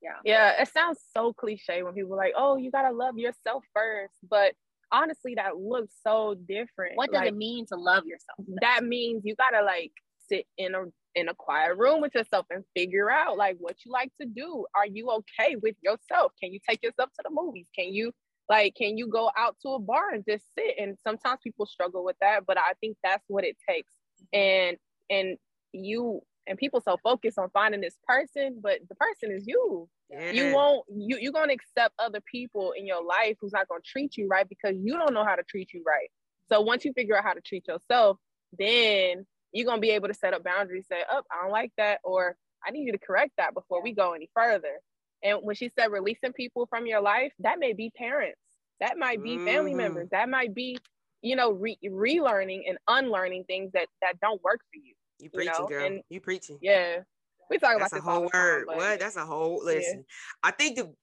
Yeah, 0.01 0.20
yeah. 0.24 0.61
it 0.61 0.67
sounds 0.70 0.99
so 1.15 1.34
cliche 1.34 1.84
when 1.84 1.93
people 1.93 2.13
are 2.13 2.17
like, 2.17 2.34
"Oh, 2.38 2.55
you 2.57 2.72
gotta 2.72 2.91
love 2.95 3.17
yourself 3.17 3.63
first. 3.76 4.13
but 4.30 4.53
honestly, 4.91 5.36
that 5.36 5.57
looks 5.57 5.93
so 6.03 6.36
different. 6.36 6.95
what 6.97 7.11
does 7.11 7.22
Like, 7.22 7.28
it 7.30 7.36
mean 7.36 7.65
to 7.67 7.76
love 7.76 8.05
yourself 8.05 8.38
that 8.61 8.84
means 8.84 9.24
you 9.26 9.36
gotta 9.36 9.61
like 9.63 9.91
sit 10.30 10.45
in 10.57 10.74
a 10.76 10.86
in 11.15 11.28
a 11.30 11.36
quiet 11.36 11.76
room 11.78 12.01
with 12.01 12.13
yourself 12.15 12.45
and 12.51 12.63
figure 12.76 13.09
out 13.09 13.36
like 13.38 13.57
what 13.59 13.76
you 13.84 13.91
like 13.91 14.11
to 14.22 14.28
do. 14.28 14.65
Are 14.76 14.86
you 14.86 15.09
okay 15.11 15.55
with 15.57 15.76
yourself? 15.82 16.34
Can 16.41 16.53
you 16.53 16.59
take 16.67 16.82
yourself 16.84 17.09
to 17.13 17.22
the 17.24 17.32
movies? 17.32 17.67
Can 17.78 17.93
you 17.93 18.13
like 18.50 18.76
can 18.76 18.97
you 18.97 19.08
go 19.08 19.32
out 19.38 19.58
to 19.62 19.70
a 19.70 19.80
bar 19.80 20.12
and 20.14 20.26
just 20.28 20.45
sit? 20.58 20.76
And 20.80 20.97
sometimes 21.06 21.39
people 21.43 21.66
struggle 21.66 22.04
with 22.04 22.18
that, 22.22 22.45
but 22.47 22.58
I 22.58 22.74
think 22.82 22.97
that's 23.04 23.26
what 23.28 23.45
it 23.45 23.58
takes. 23.68 23.93
And 24.34 24.78
and 25.10 25.38
you 25.74 26.22
and 26.47 26.58
people 26.58 26.82
so 26.82 26.97
focused 27.04 27.38
on 27.38 27.50
finding 27.52 27.82
this 27.82 27.97
person, 28.08 28.60
but 28.62 28.80
the 28.89 28.95
person 28.95 29.32
is 29.32 29.45
you 29.47 29.89
Yeah. 30.10 30.32
you 30.32 30.52
won't 30.54 30.86
you 30.89 31.18
you're 31.20 31.32
gonna 31.34 31.54
accept 31.54 31.93
other 32.00 32.22
people 32.22 32.74
in 32.78 32.88
your 32.88 33.04
life 33.04 33.38
who's 33.39 33.54
not 33.54 33.68
gonna 33.68 33.82
treat 33.86 34.18
you 34.18 34.28
right 34.28 34.47
because 34.50 34.76
you 34.82 34.93
don't 34.93 35.14
know 35.14 35.26
how 35.26 35.36
to 35.36 35.43
treat 35.43 35.74
you 35.74 35.84
right. 35.86 36.10
So 36.47 36.62
once 36.62 36.84
you 36.86 36.93
figure 36.93 37.16
out 37.18 37.24
how 37.24 37.34
to 37.34 37.41
treat 37.41 37.68
yourself, 37.68 38.18
then 38.58 39.26
you're 39.52 39.66
gonna 39.66 39.82
be 39.82 39.91
able 39.91 40.08
to 40.08 40.14
set 40.14 40.34
up 40.34 40.43
boundaries, 40.43 40.88
say, 40.88 41.04
Up, 41.12 41.26
I 41.32 41.43
don't 41.43 41.52
like 41.52 41.72
that, 41.78 42.00
or 42.04 42.36
I 42.66 42.72
need 42.72 42.86
you 42.86 42.91
to 42.91 42.97
correct 43.00 43.34
that 43.38 43.54
before 43.54 43.82
we 43.84 43.93
go 43.93 44.14
any 44.14 44.30
further. 44.36 44.80
And 45.24 45.39
when 45.41 45.55
she 45.55 45.70
said 45.70 45.91
releasing 45.91 46.34
people 46.34 46.65
from 46.67 46.86
your 46.88 47.01
life, 47.01 47.34
that 47.39 47.59
may 47.59 47.74
be 47.74 47.89
parents, 47.95 48.39
that 48.80 48.97
might 48.97 49.22
be 49.22 49.38
family 49.39 49.74
Mhm. 49.74 49.78
members, 49.78 50.09
that 50.11 50.30
might 50.30 50.53
be, 50.53 50.78
you 51.22 51.36
know, 51.36 51.51
re- 51.51 51.78
relearning 51.84 52.70
and 52.70 52.78
unlearning 52.88 53.43
things 53.45 53.72
that 53.74 53.88
that 54.01 54.20
don't 54.22 54.41
work 54.43 54.61
for 54.72 54.78
you. 54.78 54.93
You 55.20 55.30
preaching, 55.30 55.53
know, 55.59 55.67
girl. 55.67 55.86
and- 55.86 56.03
you 56.09 56.22
preaching. 56.22 56.57
Yeah. 56.61 57.03
We 57.49 57.57
talk 57.57 57.78
That's 57.80 57.91
about 57.91 57.97
a 57.97 58.01
this 58.01 58.07
all 58.07 58.13
whole 58.13 58.24
the 58.26 58.30
time, 58.30 58.41
word. 58.41 58.67
what? 58.67 58.99
That's 58.99 59.15
a 59.17 59.26
whole 59.26 59.63
listen. 59.63 60.05
I 60.43 60.51
think 60.51 60.78
the 60.78 60.95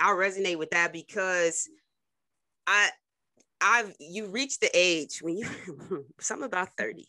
I'll 0.00 0.16
resonate 0.16 0.56
with 0.58 0.70
that 0.70 0.92
because 0.92 1.68
I 2.66 2.90
I've 3.60 3.94
you 3.98 4.26
reach 4.26 4.58
the 4.60 4.70
age 4.72 5.20
when 5.20 5.36
you 5.36 5.46
something 6.20 6.46
about 6.46 6.76
30. 6.78 7.06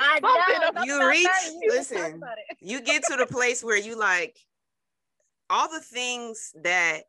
i 0.00 0.20
Bump 0.20 0.74
know 0.76 0.84
You 0.84 1.08
reach- 1.08 1.24
that, 1.24 1.50
you 1.52 1.70
just 1.70 1.92
talked 1.92 2.18
listen. 2.18 2.24
You 2.60 2.80
get 2.80 3.02
to 3.04 3.16
the 3.16 3.26
place 3.26 3.62
where 3.62 3.76
you 3.76 3.94
like 3.96 4.38
all 5.50 5.70
the 5.70 5.80
things 5.80 6.52
that 6.62 7.04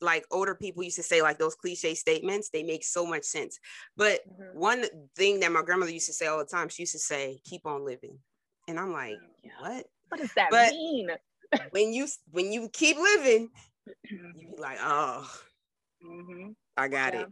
like 0.00 0.24
older 0.30 0.54
people 0.54 0.82
used 0.82 0.96
to 0.96 1.02
say, 1.02 1.22
like 1.22 1.38
those 1.38 1.56
cliche 1.56 1.94
statements, 1.94 2.50
they 2.50 2.62
make 2.62 2.84
so 2.84 3.04
much 3.04 3.24
sense. 3.24 3.58
But 3.96 4.20
Mhm. 4.28 4.54
one 4.54 4.84
thing 5.16 5.40
that 5.40 5.50
my 5.50 5.62
grandmother 5.62 5.90
used 5.92 6.06
to 6.06 6.12
say 6.12 6.26
all 6.26 6.38
the 6.38 6.44
time, 6.44 6.68
she 6.68 6.82
used 6.82 6.92
to 6.92 6.98
say, 7.00 7.40
keep 7.44 7.66
on 7.66 7.84
living. 7.84 8.18
And 8.68 8.78
I'm 8.78 8.92
like, 8.92 9.18
what? 9.60 9.86
What 10.08 10.18
does 10.20 10.32
that 10.34 10.50
But- 10.50 10.72
mean? 10.72 11.10
When 11.72 11.92
you 11.94 12.06
when 12.30 12.52
you 12.52 12.68
keep 12.68 12.96
living, 12.98 13.50
you 14.10 14.54
be 14.54 14.56
like, 14.58 14.78
oh, 14.82 15.28
Mhm. 16.04 16.54
I 16.76 16.88
got 16.88 17.14
Yeah. 17.14 17.22
it. 17.22 17.28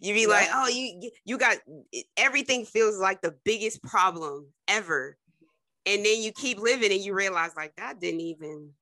You 0.00 0.12
be 0.14 0.22
Yeah. 0.22 0.26
like, 0.26 0.48
oh, 0.52 0.66
you 0.68 1.10
you 1.24 1.38
got 1.38 1.58
everything 2.16 2.66
feels 2.66 2.98
like 2.98 3.22
the 3.22 3.30
biggest 3.44 3.82
problem 3.82 4.52
ever. 4.68 5.16
And 5.86 6.04
then 6.04 6.20
you 6.20 6.32
keep 6.32 6.58
living 6.58 6.92
and 6.92 7.00
you 7.00 7.14
realize 7.14 7.54
like 7.56 7.76
that 7.76 8.00
didn't 8.00 8.20
even 8.20 8.74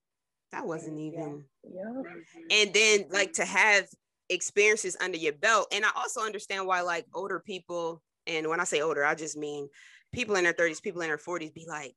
that 0.53 0.66
wasn't 0.66 0.99
even 0.99 1.44
Yeah. 1.62 1.84
Mhm. 1.84 2.51
and 2.51 2.72
then 2.74 3.07
like 3.11 3.32
to 3.34 3.44
have 3.44 3.88
experiences 4.30 4.96
under 5.01 5.16
your 5.16 5.32
belt 5.32 5.68
and 5.72 5.84
i 5.84 5.90
also 5.96 6.20
understand 6.20 6.66
why 6.66 6.80
like 6.80 7.07
older 7.14 7.40
people 7.40 8.03
and 8.26 8.46
when 8.49 8.61
i 8.61 8.64
say 8.64 8.80
older 8.80 9.05
i 9.05 9.14
just 9.14 9.36
mean 9.36 9.68
people 10.12 10.36
in 10.36 10.44
their 10.44 10.53
30s 10.53 10.80
people 10.80 11.01
in 11.01 11.09
their 11.09 11.18
40s 11.18 11.51
be 11.51 11.64
like 11.66 11.94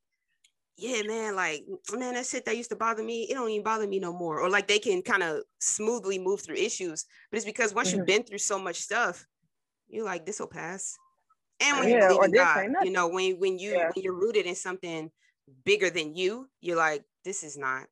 yeah 0.76 1.02
man 1.02 1.36
like 1.36 1.64
man 1.94 2.14
that 2.14 2.26
shit 2.26 2.44
that 2.46 2.56
used 2.56 2.70
to 2.70 2.76
bother 2.76 3.02
me 3.02 3.24
it 3.24 3.34
don't 3.34 3.50
even 3.50 3.64
bother 3.64 3.86
me 3.86 3.98
no 4.00 4.12
more 4.12 4.40
or 4.40 4.50
like 4.50 4.68
they 4.68 4.78
can 4.78 5.02
kind 5.02 5.22
of 5.22 5.42
smoothly 5.60 6.18
move 6.18 6.40
through 6.42 6.56
issues 6.56 7.04
but 7.30 7.36
it's 7.36 7.46
because 7.46 7.74
once 7.74 7.92
you've 7.92 8.02
Mhm. 8.02 8.06
been 8.06 8.22
through 8.24 8.38
so 8.38 8.58
much 8.58 8.76
stuff 8.76 9.26
you're 9.88 10.04
like 10.04 10.26
this 10.26 10.40
will 10.40 10.46
pass 10.48 10.96
and 11.60 11.78
when 11.78 11.88
you 11.88 11.96
Yeah, 11.96 12.08
believe 12.08 12.22
in 12.24 12.32
God, 12.32 12.66
you 12.80 12.90
know 12.90 13.08
when 13.08 13.38
when 13.38 13.58
you 13.58 13.72
Yeah. 13.72 13.90
when 13.94 14.02
you're 14.04 14.14
rooted 14.18 14.46
in 14.46 14.54
something 14.54 15.10
bigger 15.64 15.90
than 15.90 16.14
you 16.14 16.48
you're 16.60 16.76
like 16.76 17.04
this 17.24 17.42
is 17.42 17.56
not 17.58 17.86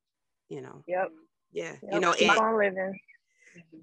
you 0.51 0.61
know 0.61 0.85
Yep. 0.87 1.09
yeah 1.53 1.77
you 1.91 2.01
know 2.01 2.13
keep 2.13 2.29
and, 2.29 2.39
on 2.39 2.59
living. 2.59 3.01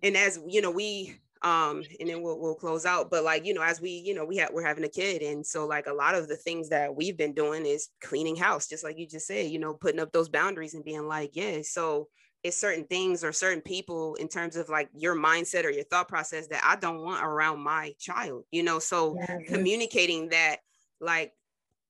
and 0.03 0.15
as 0.15 0.39
you 0.47 0.61
know 0.61 0.70
we 0.72 1.15
um 1.43 1.84
and 1.99 2.09
then 2.09 2.22
we'll, 2.22 2.39
we'll 2.39 2.55
close 2.55 2.86
out 2.86 3.09
but 3.09 3.24
like 3.24 3.45
you 3.45 3.53
know 3.53 3.61
as 3.61 3.80
we 3.80 3.91
you 3.91 4.13
know 4.13 4.26
we 4.26 4.38
have 4.38 4.51
we're 4.51 4.65
having 4.65 4.84
a 4.84 4.89
kid 4.89 5.22
and 5.22 5.45
so 5.45 5.65
like 5.65 5.88
a 5.88 5.93
lot 5.93 6.15
of 6.15 6.28
the 6.28 6.36
things 6.36 6.70
that 6.70 6.95
we've 6.95 7.18
been 7.18 7.34
doing 7.34 7.65
is 7.65 7.89
cleaning 8.01 8.36
house 8.36 8.68
just 8.68 8.84
like 8.84 8.97
you 8.97 9.07
just 9.07 9.28
said 9.28 9.49
you 9.49 9.59
know 9.59 9.74
putting 9.74 9.99
up 9.99 10.11
those 10.11 10.30
boundaries 10.30 10.74
and 10.74 10.84
being 10.84 11.07
like 11.07 11.32
yeah 11.34 11.59
so 11.61 12.07
it's 12.43 12.57
certain 12.57 12.86
things 12.86 13.24
or 13.24 13.32
certain 13.32 13.61
people 13.61 14.15
in 14.15 14.28
terms 14.28 14.55
of 14.55 14.70
like 14.70 14.89
your 14.93 15.15
mindset 15.15 15.63
or 15.63 15.70
your 15.70 15.84
thought 15.86 16.07
process 16.07 16.47
that 16.47 16.63
i 16.63 16.76
don't 16.76 17.03
want 17.03 17.24
around 17.24 17.59
my 17.59 17.93
child 17.99 18.43
you 18.51 18.63
know 18.63 18.80
so 18.80 19.15
Mhm. 19.15 19.47
communicating 19.47 20.30
that 20.30 20.57
like 20.99 21.34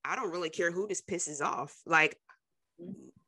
i 0.04 0.16
don't 0.16 0.32
really 0.32 0.50
care 0.50 0.72
who 0.72 0.88
this 0.88 1.02
pisses 1.02 1.42
off 1.42 1.76
like 1.86 2.18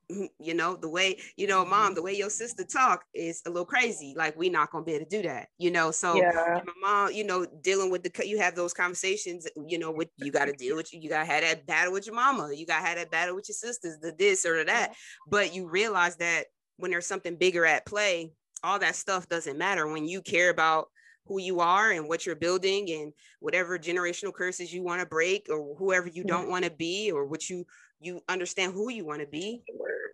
you 0.39 0.53
know 0.53 0.75
the 0.75 0.89
way 0.89 1.17
you 1.37 1.47
know 1.47 1.63
mom 1.63 1.87
mm-hmm. 1.87 1.95
the 1.95 2.01
way 2.01 2.15
your 2.15 2.29
sister 2.29 2.63
talk 2.63 3.03
is 3.13 3.41
a 3.45 3.49
little 3.49 3.65
crazy 3.65 4.13
like 4.17 4.37
we 4.37 4.49
not 4.49 4.71
gonna 4.71 4.83
be 4.83 4.93
able 4.93 5.05
to 5.05 5.09
do 5.09 5.21
that 5.21 5.47
you 5.57 5.71
know? 5.71 5.91
So 5.91 6.15
Yeah. 6.15 6.61
my 6.65 6.73
mom 6.81 7.11
you 7.11 7.23
know 7.23 7.45
dealing 7.61 7.91
with 7.91 8.03
the 8.03 8.27
you 8.27 8.39
have 8.39 8.55
those 8.55 8.73
conversations 8.73 9.47
you 9.67 9.77
know 9.77 9.91
with 9.91 10.09
you 10.17 10.31
got 10.31 10.45
to 10.45 10.53
deal 10.53 10.75
with 10.75 10.93
you 10.93 10.99
you 10.99 11.09
got 11.09 11.25
to 11.25 11.31
have 11.31 11.43
that 11.43 11.65
battle 11.65 11.93
with 11.93 12.05
your 12.05 12.15
mama 12.15 12.51
you 12.53 12.65
got 12.65 12.79
to 12.79 12.85
have 12.85 12.97
that 12.97 13.11
battle 13.11 13.35
with 13.35 13.47
your 13.47 13.55
sisters 13.55 13.97
the 14.01 14.13
this 14.17 14.45
or 14.45 14.57
the 14.57 14.63
that 14.65 14.93
but 15.27 15.53
you 15.53 15.67
realize 15.67 16.15
that 16.17 16.45
when 16.77 16.91
there's 16.91 17.07
something 17.07 17.35
bigger 17.35 17.65
at 17.65 17.85
play 17.85 18.31
all 18.63 18.79
that 18.79 18.95
stuff 18.95 19.27
doesn't 19.29 19.57
matter 19.57 19.87
when 19.87 20.07
you 20.07 20.21
care 20.21 20.49
about 20.49 20.87
who 21.25 21.39
you 21.39 21.59
are 21.59 21.91
and 21.91 22.07
what 22.07 22.25
you're 22.25 22.35
building 22.35 22.89
and 22.91 23.13
whatever 23.39 23.77
generational 23.77 24.33
curses 24.33 24.73
you 24.73 24.83
want 24.83 24.99
to 24.99 25.05
break 25.05 25.47
or 25.49 25.75
whoever 25.77 26.07
you 26.07 26.23
don't 26.23 26.49
want 26.49 26.65
to 26.65 26.71
be 26.71 27.11
or 27.11 27.25
what 27.25 27.49
you 27.49 27.65
you 28.01 28.21
understand 28.27 28.73
who 28.73 28.89
you 28.89 29.05
want 29.05 29.21
to 29.21 29.27
be 29.27 29.61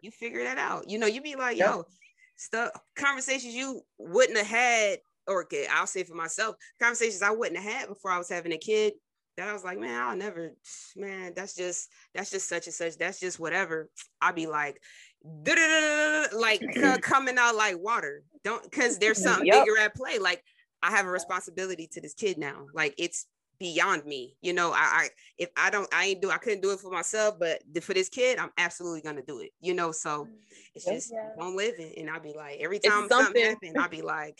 you 0.05 0.11
figure 0.11 0.43
that 0.43 0.57
out. 0.57 0.89
You 0.89 0.99
know 0.99 1.07
you 1.07 1.21
be 1.21 1.35
like 1.35 1.57
yo 1.57 1.85
stuff 2.37 2.71
conversations 2.95 3.53
you 3.53 3.81
wouldn't 3.97 4.37
have 4.37 4.47
had 4.47 4.99
or 5.27 5.43
okay, 5.43 5.67
I'll 5.69 5.87
say 5.87 6.03
for 6.03 6.15
myself 6.15 6.55
conversations 6.81 7.21
I 7.21 7.31
wouldn't 7.31 7.59
have 7.59 7.71
had 7.71 7.87
before 7.89 8.11
I 8.11 8.17
was 8.17 8.29
having 8.29 8.53
a 8.53 8.57
kid 8.57 8.93
that 9.37 9.49
I 9.49 9.53
was 9.53 9.63
like 9.63 9.79
man 9.79 10.01
I'll 10.01 10.15
never 10.15 10.51
man 10.95 11.33
that's 11.35 11.55
just 11.55 11.89
that's 12.13 12.29
just 12.29 12.47
such 12.47 12.67
and 12.67 12.73
such 12.73 12.97
that's 12.97 13.19
just 13.19 13.39
whatever. 13.39 13.89
I'll 14.21 14.33
be 14.33 14.47
like 14.47 14.79
like 16.33 16.61
coming 17.01 17.37
out 17.37 17.55
like 17.55 17.77
water. 17.79 18.23
Don't 18.43 18.63
because 18.63 18.99
there's 18.99 19.19
mm, 19.19 19.23
something 19.23 19.47
yep. 19.47 19.65
bigger 19.65 19.79
at 19.79 19.95
play. 19.95 20.19
Like 20.19 20.43
I 20.83 20.91
have 20.91 21.07
a 21.07 21.09
responsibility 21.09 21.89
to 21.93 22.01
this 22.01 22.13
kid 22.13 22.37
now. 22.37 22.67
Like 22.73 22.93
it's 22.99 23.25
beyond 23.59 24.05
me. 24.05 24.35
You 24.41 24.53
know, 24.53 24.71
I, 24.71 24.75
I 24.77 25.09
if 25.37 25.49
I 25.57 25.69
don't, 25.69 25.87
I 25.93 26.05
ain't 26.05 26.21
do, 26.21 26.31
I 26.31 26.37
couldn't 26.37 26.61
do 26.61 26.71
it 26.71 26.79
for 26.79 26.91
myself, 26.91 27.35
but 27.39 27.61
for 27.83 27.93
this 27.93 28.09
kid, 28.09 28.39
I'm 28.39 28.51
absolutely 28.57 29.01
gonna 29.01 29.21
do 29.21 29.39
it. 29.39 29.51
You 29.61 29.73
know, 29.73 29.91
so 29.91 30.27
it's 30.73 30.85
just 30.85 31.11
yeah. 31.11 31.29
keep 31.35 31.43
on 31.43 31.55
living. 31.55 31.93
And 31.97 32.09
I'll 32.09 32.19
be 32.19 32.33
like, 32.33 32.59
every 32.59 32.79
time 32.79 33.07
something, 33.09 33.43
something 33.43 33.43
happens, 33.43 33.75
I'll 33.77 33.89
be 33.89 34.01
like, 34.01 34.39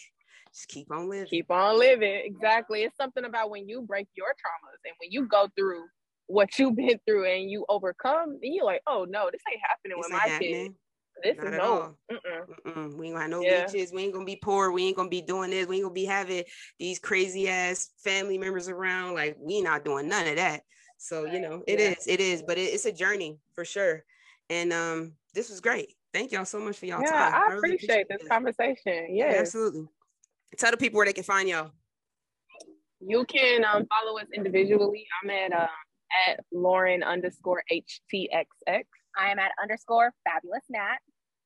just 0.53 0.68
keep 0.68 0.91
on 0.91 1.09
living. 1.09 1.28
Keep 1.28 1.51
on 1.51 1.78
living. 1.78 2.22
Exactly. 2.24 2.84
It's 2.84 2.95
something 2.97 3.26
about 3.26 3.49
when 3.49 3.68
you 3.68 3.82
break 3.82 4.07
your 4.16 4.30
traumas 4.30 4.80
and 4.86 4.93
when 4.99 5.11
you 5.11 5.28
go 5.28 5.49
through 5.57 5.84
what 6.28 6.57
you've 6.57 6.76
been 6.76 6.99
through 7.05 7.26
and 7.26 7.51
you 7.51 7.66
overcome, 7.70 8.39
and 8.41 8.53
you're 8.53 8.66
like, 8.66 8.82
oh 8.88 9.05
no, 9.07 9.30
this 9.32 9.41
ain't 9.51 9.61
happening 9.61 9.97
this 9.97 10.07
with 10.07 10.11
my 10.11 10.28
happening. 10.28 10.66
kid. 10.68 10.76
This 11.24 11.38
Not 11.38 11.47
is 11.47 11.57
no. 11.57 11.97
Mm-mm. 12.11 12.45
Mm-mm. 12.68 12.97
We 12.97 13.07
ain't 13.07 13.16
gonna 13.16 13.22
have 13.22 13.30
no 13.30 13.41
yeah. 13.41 13.66
beaches. 13.66 13.91
We 13.93 14.03
ain't 14.03 14.13
gonna 14.13 14.26
be 14.26 14.36
poor. 14.36 14.72
We 14.72 14.88
ain't 14.88 14.97
gonna 14.97 15.09
be 15.09 15.22
doing 15.22 15.49
this. 15.49 15.68
We 15.68 15.78
ain't 15.78 15.86
gonna 15.86 15.93
be 15.93 16.05
having 16.05 16.43
these 16.80 16.99
crazy 16.99 17.47
ass 17.49 17.89
family 18.03 18.38
members 18.38 18.70
around. 18.70 19.13
Like 19.13 19.38
we 19.39 19.61
not 19.61 19.86
doing 19.86 20.07
none 20.07 20.28
of 20.28 20.36
that. 20.36 20.61
So 20.97 21.26
you 21.26 21.39
know, 21.39 21.63
it 21.68 21.80
yeah. 21.80 21.91
is, 21.91 22.07
it 22.07 22.20
is, 22.20 22.43
but 22.45 22.57
it, 22.57 22.74
it's 22.74 22.86
a 22.86 22.91
journey 22.91 23.39
for 23.53 23.66
sure. 23.66 24.03
And 24.49 24.72
um, 24.74 25.13
this 25.34 25.49
was 25.49 25.59
great. 25.61 25.93
Thank 26.13 26.32
y'all 26.32 26.45
so 26.45 26.59
much 26.59 26.78
for 26.78 26.86
y'all 26.86 27.01
yeah, 27.01 27.11
time. 27.11 27.34
I, 27.34 27.38
I 27.38 27.41
really 27.47 27.57
appreciate, 27.57 28.01
appreciate 28.01 28.07
this, 28.09 28.22
this 28.22 28.30
conversation. 28.30 29.16
Yes. 29.16 29.39
absolutely. 29.39 29.88
Tell 30.57 30.72
the 30.72 30.78
people 30.78 30.97
where 30.97 31.05
they 31.05 31.13
can 31.13 31.24
find 31.24 31.49
y'all. 31.49 31.72
You 33.01 33.26
can 33.26 33.66
um, 33.66 33.86
follow 33.88 34.18
us 34.18 34.28
individually. 34.34 35.05
I'm 35.24 35.30
at 35.30 35.53
uh, 35.53 35.68
at 36.30 36.39
Lauren 36.51 37.03
underscore 37.03 37.63
HTXX. 37.72 38.84
I 39.18 39.32
am 39.32 39.39
at 39.39 39.51
underscore 39.61 40.13
fabulous 40.24 40.63
Nat. 40.70 40.97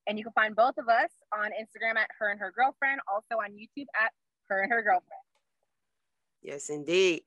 And 0.08 0.18
you 0.18 0.24
can 0.24 0.34
find 0.34 0.56
both 0.56 0.76
of 0.78 0.88
us 0.88 1.10
on 1.34 1.52
Instagram 1.52 1.96
at 1.96 2.10
her 2.20 2.32
and 2.32 2.40
her 2.40 2.52
girlfriend, 2.56 3.00
also 3.12 3.42
on 3.42 3.52
YouTube 3.52 3.86
at 3.94 4.12
her 4.48 4.62
and 4.62 4.72
her 4.72 4.82
girlfriend. 4.82 5.22
Yes, 6.42 6.70
indeed. 6.70 7.22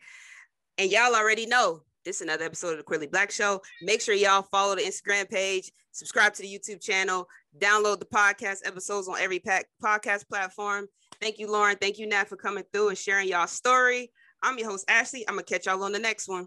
And 0.78 0.90
y'all 0.90 1.14
already 1.14 1.46
know 1.46 1.82
this 2.04 2.16
is 2.16 2.22
another 2.22 2.44
episode 2.44 2.72
of 2.72 2.78
the 2.78 2.82
Queerly 2.82 3.06
Blax 3.06 3.30
Show. 3.32 3.62
Make 3.82 4.00
sure 4.00 4.14
y'all 4.14 4.42
follow 4.42 4.74
the 4.74 4.82
Instagram 4.82 5.30
page, 5.30 5.70
subscribe 5.92 6.34
to 6.34 6.42
the 6.42 6.48
YouTube 6.48 6.82
channel, 6.82 7.28
download 7.60 8.00
the 8.00 8.06
podcast 8.06 8.66
episodes 8.66 9.06
on 9.06 9.20
every 9.20 9.40
podcast 9.40 10.28
platform. 10.28 10.88
Thank 11.20 11.38
you, 11.38 11.48
Lauren. 11.48 11.76
Thank 11.80 11.98
you, 11.98 12.08
Nat, 12.08 12.28
for 12.28 12.36
coming 12.36 12.64
through 12.72 12.88
and 12.88 12.98
sharing 12.98 13.28
y'all 13.28 13.46
story. 13.46 14.10
I'm 14.42 14.58
your 14.58 14.70
host, 14.70 14.86
Ashley. 14.88 15.28
I'm 15.28 15.34
gonna 15.34 15.44
catch 15.44 15.66
y'all 15.66 15.84
on 15.84 15.92
the 15.92 16.00
next 16.00 16.26
one. 16.26 16.40